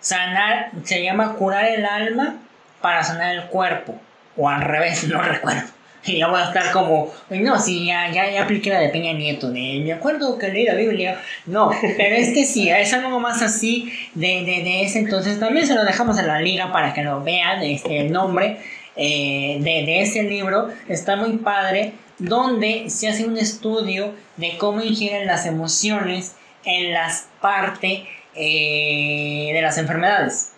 sanar, 0.00 0.70
se 0.84 1.02
llama 1.02 1.34
curar 1.34 1.66
el 1.66 1.84
alma 1.84 2.36
para 2.80 3.02
sanar 3.04 3.36
el 3.36 3.44
cuerpo 3.44 4.00
o 4.36 4.48
al 4.48 4.62
revés, 4.62 5.04
no 5.04 5.22
recuerdo. 5.22 5.79
Y 6.04 6.18
ya 6.18 6.28
voy 6.28 6.40
a 6.40 6.44
estar 6.44 6.72
como, 6.72 7.12
no, 7.28 7.60
sí, 7.60 7.86
ya, 7.86 8.10
ya, 8.10 8.42
apliqué 8.42 8.70
la 8.70 8.80
de 8.80 8.88
Peña 8.88 9.12
Nieto, 9.12 9.50
de, 9.50 9.82
me 9.84 9.92
acuerdo 9.92 10.38
que 10.38 10.48
leí 10.48 10.64
la 10.64 10.74
Biblia. 10.74 11.20
No, 11.46 11.70
pero 11.96 12.16
este 12.16 12.44
sí, 12.44 12.70
es 12.70 12.92
algo 12.94 13.20
más 13.20 13.42
así 13.42 13.92
de, 14.14 14.42
de, 14.44 14.62
de 14.64 14.82
ese. 14.82 15.00
Entonces 15.00 15.38
también 15.38 15.66
se 15.66 15.74
lo 15.74 15.84
dejamos 15.84 16.18
en 16.18 16.26
la 16.26 16.40
liga 16.40 16.72
para 16.72 16.94
que 16.94 17.02
lo 17.02 17.22
vean, 17.22 17.62
este, 17.62 18.00
el 18.00 18.12
nombre 18.12 18.56
eh, 18.96 19.58
de, 19.60 19.84
de 19.84 20.00
ese 20.00 20.22
libro. 20.22 20.68
Está 20.88 21.16
muy 21.16 21.36
padre, 21.36 21.92
donde 22.18 22.88
se 22.88 23.08
hace 23.08 23.26
un 23.26 23.36
estudio 23.36 24.14
de 24.36 24.56
cómo 24.56 24.80
ingieren 24.80 25.26
las 25.26 25.44
emociones 25.44 26.34
en 26.64 26.92
las 26.94 27.28
partes 27.40 28.00
eh, 28.34 29.50
de 29.52 29.60
las 29.60 29.76
enfermedades 29.76 30.52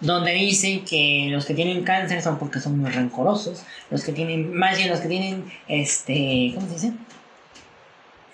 donde 0.00 0.32
dicen 0.32 0.84
que 0.84 1.28
los 1.30 1.46
que 1.46 1.54
tienen 1.54 1.84
cáncer 1.84 2.22
son 2.22 2.38
porque 2.38 2.60
son 2.60 2.78
muy 2.78 2.90
rencorosos, 2.90 3.62
los 3.90 4.02
que 4.04 4.12
tienen, 4.12 4.54
más 4.54 4.76
bien 4.76 4.90
los 4.90 5.00
que 5.00 5.08
tienen, 5.08 5.44
este, 5.68 6.52
¿cómo 6.54 6.66
se 6.66 6.74
dice? 6.74 6.92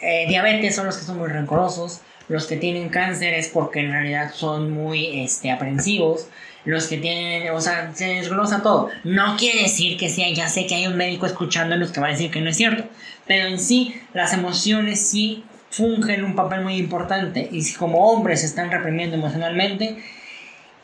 Eh, 0.00 0.26
diabetes 0.28 0.74
son 0.74 0.86
los 0.86 0.96
que 0.96 1.04
son 1.04 1.18
muy 1.18 1.28
rencorosos, 1.28 2.00
los 2.28 2.46
que 2.46 2.56
tienen 2.56 2.88
cáncer 2.88 3.34
es 3.34 3.48
porque 3.48 3.80
en 3.80 3.92
realidad 3.92 4.32
son 4.34 4.70
muy, 4.70 5.22
este, 5.22 5.50
aprensivos, 5.50 6.28
los 6.64 6.86
que 6.86 6.98
tienen, 6.98 7.50
o 7.50 7.60
sea, 7.60 7.92
se 7.94 8.06
desglosa 8.06 8.62
todo. 8.62 8.90
No 9.04 9.36
quiere 9.36 9.62
decir 9.62 9.96
que 9.96 10.08
sea, 10.08 10.30
ya 10.30 10.48
sé 10.48 10.66
que 10.66 10.74
hay 10.74 10.86
un 10.86 10.96
médico 10.96 11.26
escuchándonos 11.26 11.90
que 11.90 12.00
va 12.00 12.08
a 12.08 12.10
decir 12.10 12.30
que 12.30 12.40
no 12.40 12.50
es 12.50 12.56
cierto, 12.56 12.84
pero 13.26 13.46
en 13.46 13.58
sí 13.58 13.94
las 14.12 14.32
emociones 14.32 15.00
sí 15.08 15.44
fungen 15.70 16.24
un 16.24 16.34
papel 16.34 16.62
muy 16.62 16.76
importante 16.76 17.48
y 17.50 17.62
si 17.62 17.74
como 17.74 18.10
hombres 18.10 18.40
se 18.40 18.46
están 18.46 18.70
reprimiendo 18.70 19.16
emocionalmente, 19.16 19.98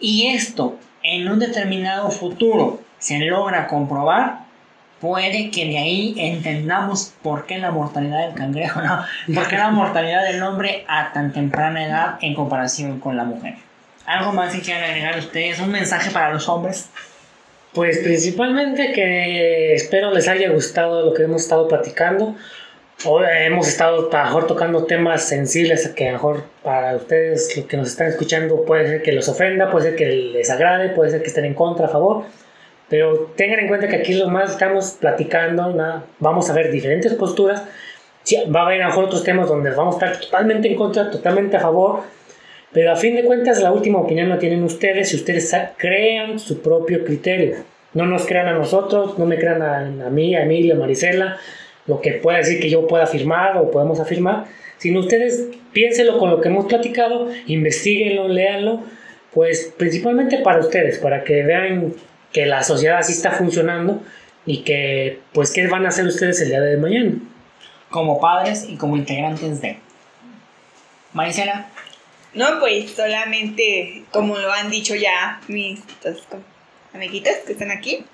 y 0.00 0.28
esto 0.28 0.78
en 1.02 1.28
un 1.28 1.38
determinado 1.38 2.10
futuro 2.10 2.80
se 2.98 3.18
logra 3.18 3.66
comprobar, 3.66 4.44
puede 5.00 5.50
que 5.50 5.66
de 5.66 5.78
ahí 5.78 6.14
entendamos 6.16 7.12
por 7.22 7.46
qué 7.46 7.58
la 7.58 7.70
mortalidad 7.70 8.26
del 8.26 8.34
cangrejo, 8.34 8.80
no, 8.80 9.04
por 9.34 9.48
qué 9.48 9.58
la 9.58 9.70
mortalidad 9.70 10.24
del 10.24 10.42
hombre 10.42 10.84
a 10.88 11.12
tan 11.12 11.32
temprana 11.32 11.84
edad 11.84 12.18
en 12.22 12.34
comparación 12.34 13.00
con 13.00 13.16
la 13.16 13.24
mujer. 13.24 13.56
¿Algo 14.06 14.32
más 14.32 14.54
que 14.54 14.60
quieran 14.60 14.84
agregar 14.84 15.18
ustedes? 15.18 15.60
¿Un 15.60 15.70
mensaje 15.70 16.10
para 16.10 16.32
los 16.32 16.48
hombres? 16.48 16.88
Pues 17.72 17.98
principalmente 17.98 18.92
que 18.92 19.74
espero 19.74 20.12
les 20.12 20.28
haya 20.28 20.50
gustado 20.50 21.04
lo 21.04 21.12
que 21.12 21.24
hemos 21.24 21.42
estado 21.42 21.66
platicando. 21.66 22.36
Hoy 23.02 23.24
hemos 23.44 23.68
estado 23.68 24.08
a 24.10 24.18
lo 24.18 24.24
mejor 24.24 24.46
tocando 24.46 24.84
temas 24.84 25.28
sensibles 25.28 25.86
que 25.88 26.04
a 26.08 26.12
lo 26.12 26.14
mejor 26.14 26.44
para 26.62 26.96
ustedes 26.96 27.54
lo 27.54 27.66
que 27.66 27.76
nos 27.76 27.88
están 27.88 28.06
escuchando 28.06 28.64
puede 28.64 28.86
ser 28.86 29.02
que 29.02 29.12
los 29.12 29.28
ofenda, 29.28 29.70
puede 29.70 29.90
ser 29.90 29.96
que 29.96 30.06
les 30.06 30.48
agrade, 30.48 30.88
puede 30.90 31.10
ser 31.10 31.20
que 31.20 31.28
estén 31.28 31.44
en 31.44 31.52
contra, 31.52 31.86
a 31.86 31.88
favor. 31.90 32.24
Pero 32.88 33.32
tengan 33.36 33.58
en 33.60 33.68
cuenta 33.68 33.88
que 33.88 33.96
aquí 33.96 34.14
lo 34.14 34.28
más 34.28 34.52
estamos 34.52 34.96
platicando, 34.98 35.74
nada, 35.74 36.04
vamos 36.18 36.48
a 36.48 36.54
ver 36.54 36.70
diferentes 36.70 37.12
posturas. 37.12 37.64
Sí, 38.22 38.38
va 38.54 38.60
a 38.60 38.66
haber 38.66 38.80
a 38.80 38.84
lo 38.84 38.90
mejor 38.90 39.04
otros 39.04 39.22
temas 39.22 39.48
donde 39.48 39.70
vamos 39.70 40.00
a 40.00 40.06
estar 40.06 40.20
totalmente 40.24 40.68
en 40.68 40.76
contra, 40.76 41.10
totalmente 41.10 41.58
a 41.58 41.60
favor. 41.60 42.00
Pero 42.72 42.90
a 42.90 42.96
fin 42.96 43.16
de 43.16 43.24
cuentas 43.24 43.60
la 43.60 43.70
última 43.70 43.98
opinión 43.98 44.30
la 44.30 44.38
tienen 44.38 44.62
ustedes 44.62 45.12
y 45.12 45.16
ustedes 45.16 45.54
crean 45.76 46.38
su 46.38 46.62
propio 46.62 47.04
criterio. 47.04 47.56
No 47.92 48.06
nos 48.06 48.24
crean 48.24 48.48
a 48.48 48.54
nosotros, 48.54 49.18
no 49.18 49.26
me 49.26 49.38
crean 49.38 49.60
a, 49.60 49.80
a 49.80 50.10
mí, 50.10 50.34
a 50.34 50.42
Emilio, 50.44 50.74
a 50.74 50.78
Marisela 50.78 51.38
lo 51.86 52.00
que 52.00 52.12
pueda 52.12 52.38
decir 52.38 52.60
que 52.60 52.70
yo 52.70 52.86
pueda 52.86 53.04
afirmar 53.04 53.56
o 53.56 53.70
podemos 53.70 54.00
afirmar, 54.00 54.46
sino 54.78 55.00
ustedes 55.00 55.48
piénsenlo 55.72 56.18
con 56.18 56.30
lo 56.30 56.40
que 56.40 56.48
hemos 56.48 56.66
platicado, 56.66 57.30
investiguenlo, 57.46 58.28
léanlo, 58.28 58.82
pues 59.32 59.72
principalmente 59.76 60.38
para 60.38 60.60
ustedes, 60.60 60.98
para 60.98 61.24
que 61.24 61.42
vean 61.42 61.94
que 62.32 62.46
la 62.46 62.62
sociedad 62.62 62.98
así 62.98 63.12
está 63.12 63.32
funcionando 63.32 64.02
y 64.46 64.62
que 64.62 65.20
pues 65.32 65.52
qué 65.52 65.66
van 65.66 65.86
a 65.86 65.88
hacer 65.88 66.06
ustedes 66.06 66.40
el 66.40 66.48
día 66.48 66.60
de 66.60 66.76
mañana. 66.76 67.12
Como 67.90 68.20
padres 68.20 68.66
y 68.68 68.76
como 68.76 68.96
integrantes 68.96 69.60
de. 69.60 69.78
Maricela. 71.12 71.68
No, 72.34 72.58
pues 72.58 72.90
solamente 72.90 74.04
como 74.10 74.36
lo 74.36 74.52
han 74.52 74.68
dicho 74.70 74.96
ya 74.96 75.40
mis 75.46 75.80
dos 76.02 76.24
amiguitas 76.92 77.38
que 77.46 77.52
están 77.52 77.70
aquí, 77.70 78.04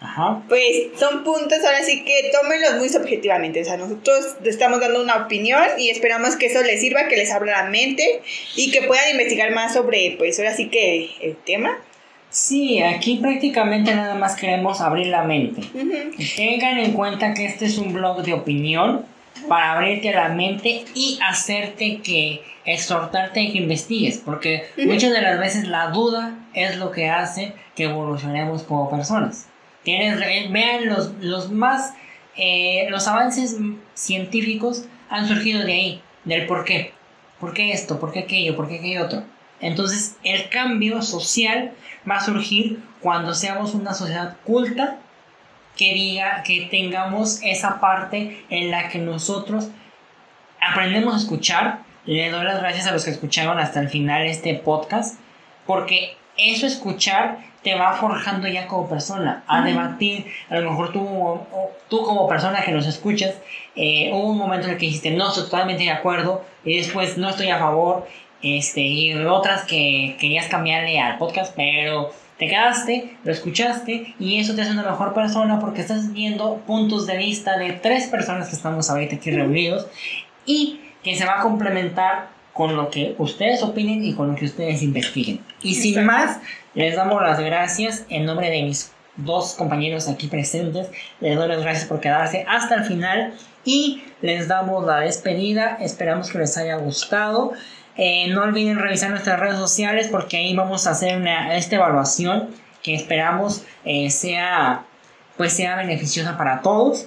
Ajá. 0.00 0.42
Pues 0.48 0.88
son 0.96 1.24
puntos, 1.24 1.58
ahora 1.64 1.82
sí 1.82 2.04
que 2.04 2.30
tómenlos 2.40 2.76
muy 2.78 2.88
subjetivamente. 2.88 3.62
O 3.62 3.64
sea, 3.64 3.76
nosotros 3.76 4.36
estamos 4.44 4.80
dando 4.80 5.02
una 5.02 5.24
opinión 5.24 5.62
y 5.76 5.90
esperamos 5.90 6.36
que 6.36 6.46
eso 6.46 6.62
les 6.62 6.80
sirva, 6.80 7.08
que 7.08 7.16
les 7.16 7.32
abra 7.32 7.64
la 7.64 7.70
mente 7.70 8.22
y 8.56 8.70
que 8.70 8.82
puedan 8.82 9.10
investigar 9.10 9.52
más 9.52 9.74
sobre, 9.74 10.14
pues 10.18 10.38
ahora 10.38 10.54
sí 10.54 10.68
que 10.68 11.10
el 11.20 11.36
tema. 11.36 11.78
Sí, 12.30 12.82
aquí 12.82 13.16
prácticamente 13.16 13.94
nada 13.94 14.14
más 14.14 14.36
queremos 14.36 14.80
abrir 14.80 15.06
la 15.06 15.24
mente. 15.24 15.62
Tengan 16.36 16.78
en 16.78 16.92
cuenta 16.92 17.32
que 17.34 17.46
este 17.46 17.64
es 17.64 17.78
un 17.78 17.92
blog 17.92 18.22
de 18.22 18.34
opinión 18.34 19.04
para 19.48 19.72
abrirte 19.72 20.12
la 20.12 20.28
mente 20.28 20.84
y 20.94 21.18
hacerte 21.22 22.00
que 22.02 22.42
exhortarte 22.66 23.48
a 23.48 23.52
que 23.52 23.58
investigues, 23.58 24.18
porque 24.18 24.64
muchas 24.76 25.12
de 25.12 25.22
las 25.22 25.40
veces 25.40 25.68
la 25.68 25.86
duda 25.88 26.38
es 26.52 26.76
lo 26.76 26.90
que 26.90 27.08
hace 27.08 27.54
que 27.74 27.84
evolucionemos 27.84 28.62
como 28.62 28.90
personas. 28.90 29.46
Tienes, 29.82 30.18
vean 30.18 30.86
los, 30.86 31.12
los 31.20 31.50
más 31.50 31.94
eh, 32.40 32.86
los 32.88 33.08
avances 33.08 33.56
científicos 33.94 34.84
han 35.10 35.26
surgido 35.26 35.64
de 35.64 35.72
ahí, 35.72 36.02
del 36.24 36.46
por 36.46 36.64
qué. 36.64 36.92
¿Por 37.40 37.52
qué 37.52 37.72
esto? 37.72 37.98
¿Por 37.98 38.12
qué 38.12 38.20
aquello? 38.20 38.54
¿Por 38.54 38.68
qué 38.68 38.78
aquello 38.78 39.04
otro? 39.04 39.24
Entonces, 39.60 40.16
el 40.22 40.48
cambio 40.48 41.02
social 41.02 41.72
va 42.08 42.16
a 42.16 42.24
surgir 42.24 42.80
cuando 43.00 43.34
seamos 43.34 43.74
una 43.74 43.92
sociedad 43.92 44.36
culta 44.44 44.98
que 45.76 45.94
diga 45.94 46.44
que 46.44 46.68
tengamos 46.70 47.40
esa 47.42 47.80
parte 47.80 48.44
en 48.50 48.70
la 48.70 48.88
que 48.88 48.98
nosotros 48.98 49.68
aprendemos 50.60 51.14
a 51.14 51.18
escuchar. 51.18 51.80
Le 52.06 52.30
doy 52.30 52.44
las 52.44 52.60
gracias 52.60 52.86
a 52.86 52.92
los 52.92 53.04
que 53.04 53.10
escucharon 53.10 53.58
hasta 53.58 53.80
el 53.80 53.88
final 53.88 54.26
este 54.26 54.54
podcast, 54.54 55.18
porque 55.66 56.16
eso 56.36 56.66
escuchar 56.66 57.38
te 57.68 57.74
va 57.78 57.92
forjando 57.94 58.48
ya 58.48 58.66
como 58.66 58.88
persona, 58.88 59.42
a 59.46 59.62
debatir. 59.62 60.26
A 60.48 60.58
lo 60.58 60.70
mejor 60.70 60.92
tú, 60.92 61.00
o- 61.02 61.70
tú 61.88 62.02
como 62.02 62.26
persona 62.28 62.62
que 62.62 62.72
nos 62.72 62.86
escuchas, 62.86 63.34
eh, 63.76 64.10
hubo 64.12 64.30
un 64.30 64.38
momento 64.38 64.66
en 64.66 64.72
el 64.72 64.78
que 64.78 64.86
dijiste, 64.86 65.10
no, 65.10 65.28
estoy 65.28 65.44
totalmente 65.44 65.84
de 65.84 65.90
acuerdo, 65.90 66.44
y 66.64 66.76
después 66.78 67.18
no 67.18 67.28
estoy 67.28 67.50
a 67.50 67.58
favor, 67.58 68.06
este, 68.42 68.80
y 68.80 69.14
otras 69.14 69.64
que 69.64 70.16
querías 70.20 70.46
cambiarle 70.46 70.98
al 71.00 71.18
podcast, 71.18 71.54
pero 71.56 72.10
te 72.38 72.46
quedaste, 72.48 73.16
lo 73.24 73.32
escuchaste, 73.32 74.14
y 74.18 74.38
eso 74.38 74.54
te 74.54 74.62
hace 74.62 74.70
una 74.72 74.84
mejor 74.84 75.12
persona 75.12 75.58
porque 75.60 75.80
estás 75.80 76.12
viendo 76.12 76.56
puntos 76.66 77.06
de 77.06 77.16
vista 77.16 77.58
de 77.58 77.72
tres 77.72 78.06
personas 78.06 78.48
que 78.48 78.56
estamos 78.56 78.88
ahorita 78.90 79.16
aquí 79.16 79.30
reunidos, 79.30 79.86
y 80.46 80.80
que 81.02 81.16
se 81.16 81.24
va 81.26 81.40
a 81.40 81.42
complementar 81.42 82.28
con 82.52 82.74
lo 82.76 82.90
que 82.90 83.14
ustedes 83.18 83.62
opinen 83.62 84.04
y 84.04 84.14
con 84.14 84.28
lo 84.28 84.34
que 84.36 84.46
ustedes 84.46 84.82
investiguen. 84.82 85.40
Y 85.62 85.74
sin 85.74 85.98
Exacto. 85.98 86.12
más, 86.12 86.40
les 86.74 86.96
damos 86.96 87.22
las 87.22 87.40
gracias 87.40 88.04
en 88.08 88.24
nombre 88.24 88.50
de 88.50 88.62
mis 88.62 88.92
dos 89.16 89.54
compañeros 89.54 90.08
aquí 90.08 90.28
presentes. 90.28 90.88
Les 91.20 91.36
doy 91.36 91.48
las 91.48 91.60
gracias 91.60 91.86
por 91.86 92.00
quedarse 92.00 92.44
hasta 92.48 92.76
el 92.76 92.84
final 92.84 93.34
y 93.64 94.04
les 94.22 94.48
damos 94.48 94.84
la 94.86 95.00
despedida. 95.00 95.78
Esperamos 95.80 96.30
que 96.30 96.38
les 96.38 96.56
haya 96.56 96.76
gustado. 96.76 97.52
Eh, 97.96 98.28
no 98.28 98.42
olviden 98.42 98.78
revisar 98.78 99.10
nuestras 99.10 99.40
redes 99.40 99.56
sociales 99.56 100.08
porque 100.08 100.36
ahí 100.36 100.54
vamos 100.54 100.86
a 100.86 100.92
hacer 100.92 101.16
una, 101.16 101.56
esta 101.56 101.76
evaluación 101.76 102.48
que 102.82 102.94
esperamos 102.94 103.64
eh, 103.84 104.08
sea 104.10 104.84
pues 105.36 105.52
sea 105.52 105.76
beneficiosa 105.76 106.36
para 106.36 106.60
todos. 106.60 107.06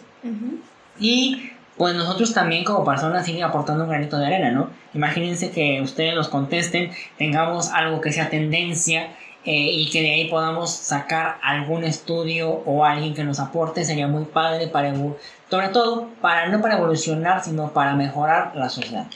Y 1.00 1.51
pues 1.82 1.96
nosotros 1.96 2.32
también 2.32 2.64
como 2.64 2.86
personas 2.86 3.26
siguen 3.26 3.42
aportando 3.42 3.86
un 3.86 3.90
granito 3.90 4.20
de 4.20 4.28
arena, 4.28 4.52
¿no? 4.52 4.70
Imagínense 4.94 5.50
que 5.50 5.82
ustedes 5.82 6.14
nos 6.14 6.30
contesten, 6.30 6.92
tengamos 7.18 7.72
algo 7.72 8.02
que 8.02 8.12
sea 8.12 8.30
tendencia 8.30 9.16
eh, 9.46 9.72
y 9.72 9.90
que 9.90 10.04
de 10.04 10.12
ahí 10.12 10.30
podamos 10.30 10.72
sacar 10.72 11.40
algún 11.42 11.84
estudio 11.84 12.52
o 12.52 12.86
alguien 12.86 13.16
que 13.16 13.24
nos 13.24 13.40
aporte, 13.40 13.84
sería 13.84 14.06
muy 14.06 14.26
padre 14.26 14.68
para, 14.68 14.94
sobre 15.50 15.70
todo, 15.70 16.08
para 16.22 16.50
no 16.50 16.62
para 16.62 16.76
evolucionar, 16.78 17.44
sino 17.44 17.74
para 17.74 17.96
mejorar 17.96 18.56
la 18.56 18.70
sociedad. 18.70 19.08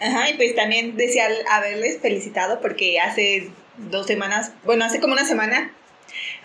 Ajá, 0.00 0.28
y 0.30 0.34
pues 0.34 0.56
también 0.56 0.96
desear 0.96 1.30
haberles 1.48 2.00
felicitado 2.00 2.60
porque 2.60 2.98
hace 2.98 3.48
dos 3.76 4.08
semanas, 4.08 4.50
bueno, 4.64 4.84
hace 4.84 4.98
como 4.98 5.12
una 5.12 5.24
semana 5.24 5.70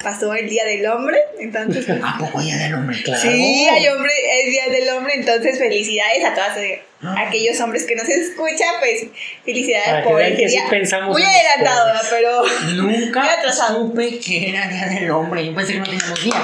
pasó 0.03 0.33
el 0.33 0.49
Día 0.49 0.65
del 0.65 0.85
Hombre, 0.87 1.17
entonces... 1.39 1.87
¿A 2.03 2.17
poco 2.17 2.41
ya 2.41 2.57
del 2.57 2.73
hombre? 2.75 3.01
Claro. 3.03 3.21
Sí, 3.21 3.67
hay 3.69 3.87
hombre, 3.87 4.11
es 4.41 4.51
Día 4.51 4.67
del 4.69 4.89
Hombre, 4.89 5.13
entonces 5.15 5.57
felicidades 5.57 6.23
a 6.25 6.33
todos 6.33 6.57
eh, 6.57 6.81
Ah. 7.03 7.15
aquellos 7.25 7.59
hombres 7.61 7.85
que 7.87 7.95
nos 7.95 8.07
escuchan, 8.07 8.75
pues 8.79 9.07
felicidades 9.43 9.87
Para 9.87 10.03
por 10.03 10.21
el 10.21 10.37
que 10.37 10.47
sí 10.47 10.57
día. 10.57 10.67
pensamos 10.69 11.09
Muy 11.17 11.23
adelantado. 11.23 11.87
¿verdad? 11.87 12.01
pero 12.11 12.43
Nunca 12.75 13.25
supe 13.69 14.19
que 14.19 14.49
era 14.49 14.67
Día 14.67 14.85
del 14.85 15.09
Hombre. 15.09 15.43
Yo 15.47 15.55
pensé 15.55 15.73
que 15.73 15.79
no 15.79 15.85
teníamos 15.85 16.23
día. 16.23 16.43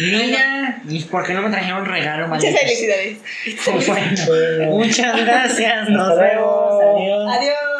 Mira, 0.00 0.82
¿y 0.86 1.02
por 1.04 1.26
qué 1.26 1.32
no 1.32 1.40
me 1.40 1.48
trajeron 1.50 1.86
regalo, 1.86 2.28
muchas 2.28 2.52
malditos? 2.52 2.60
felicidades. 2.60 3.16
Bueno, 3.86 4.70
muchas 4.72 5.16
gracias. 5.24 5.88
Nos 5.88 6.18
vemos. 6.18 6.82
Adiós. 6.82 7.36
Adiós. 7.38 7.75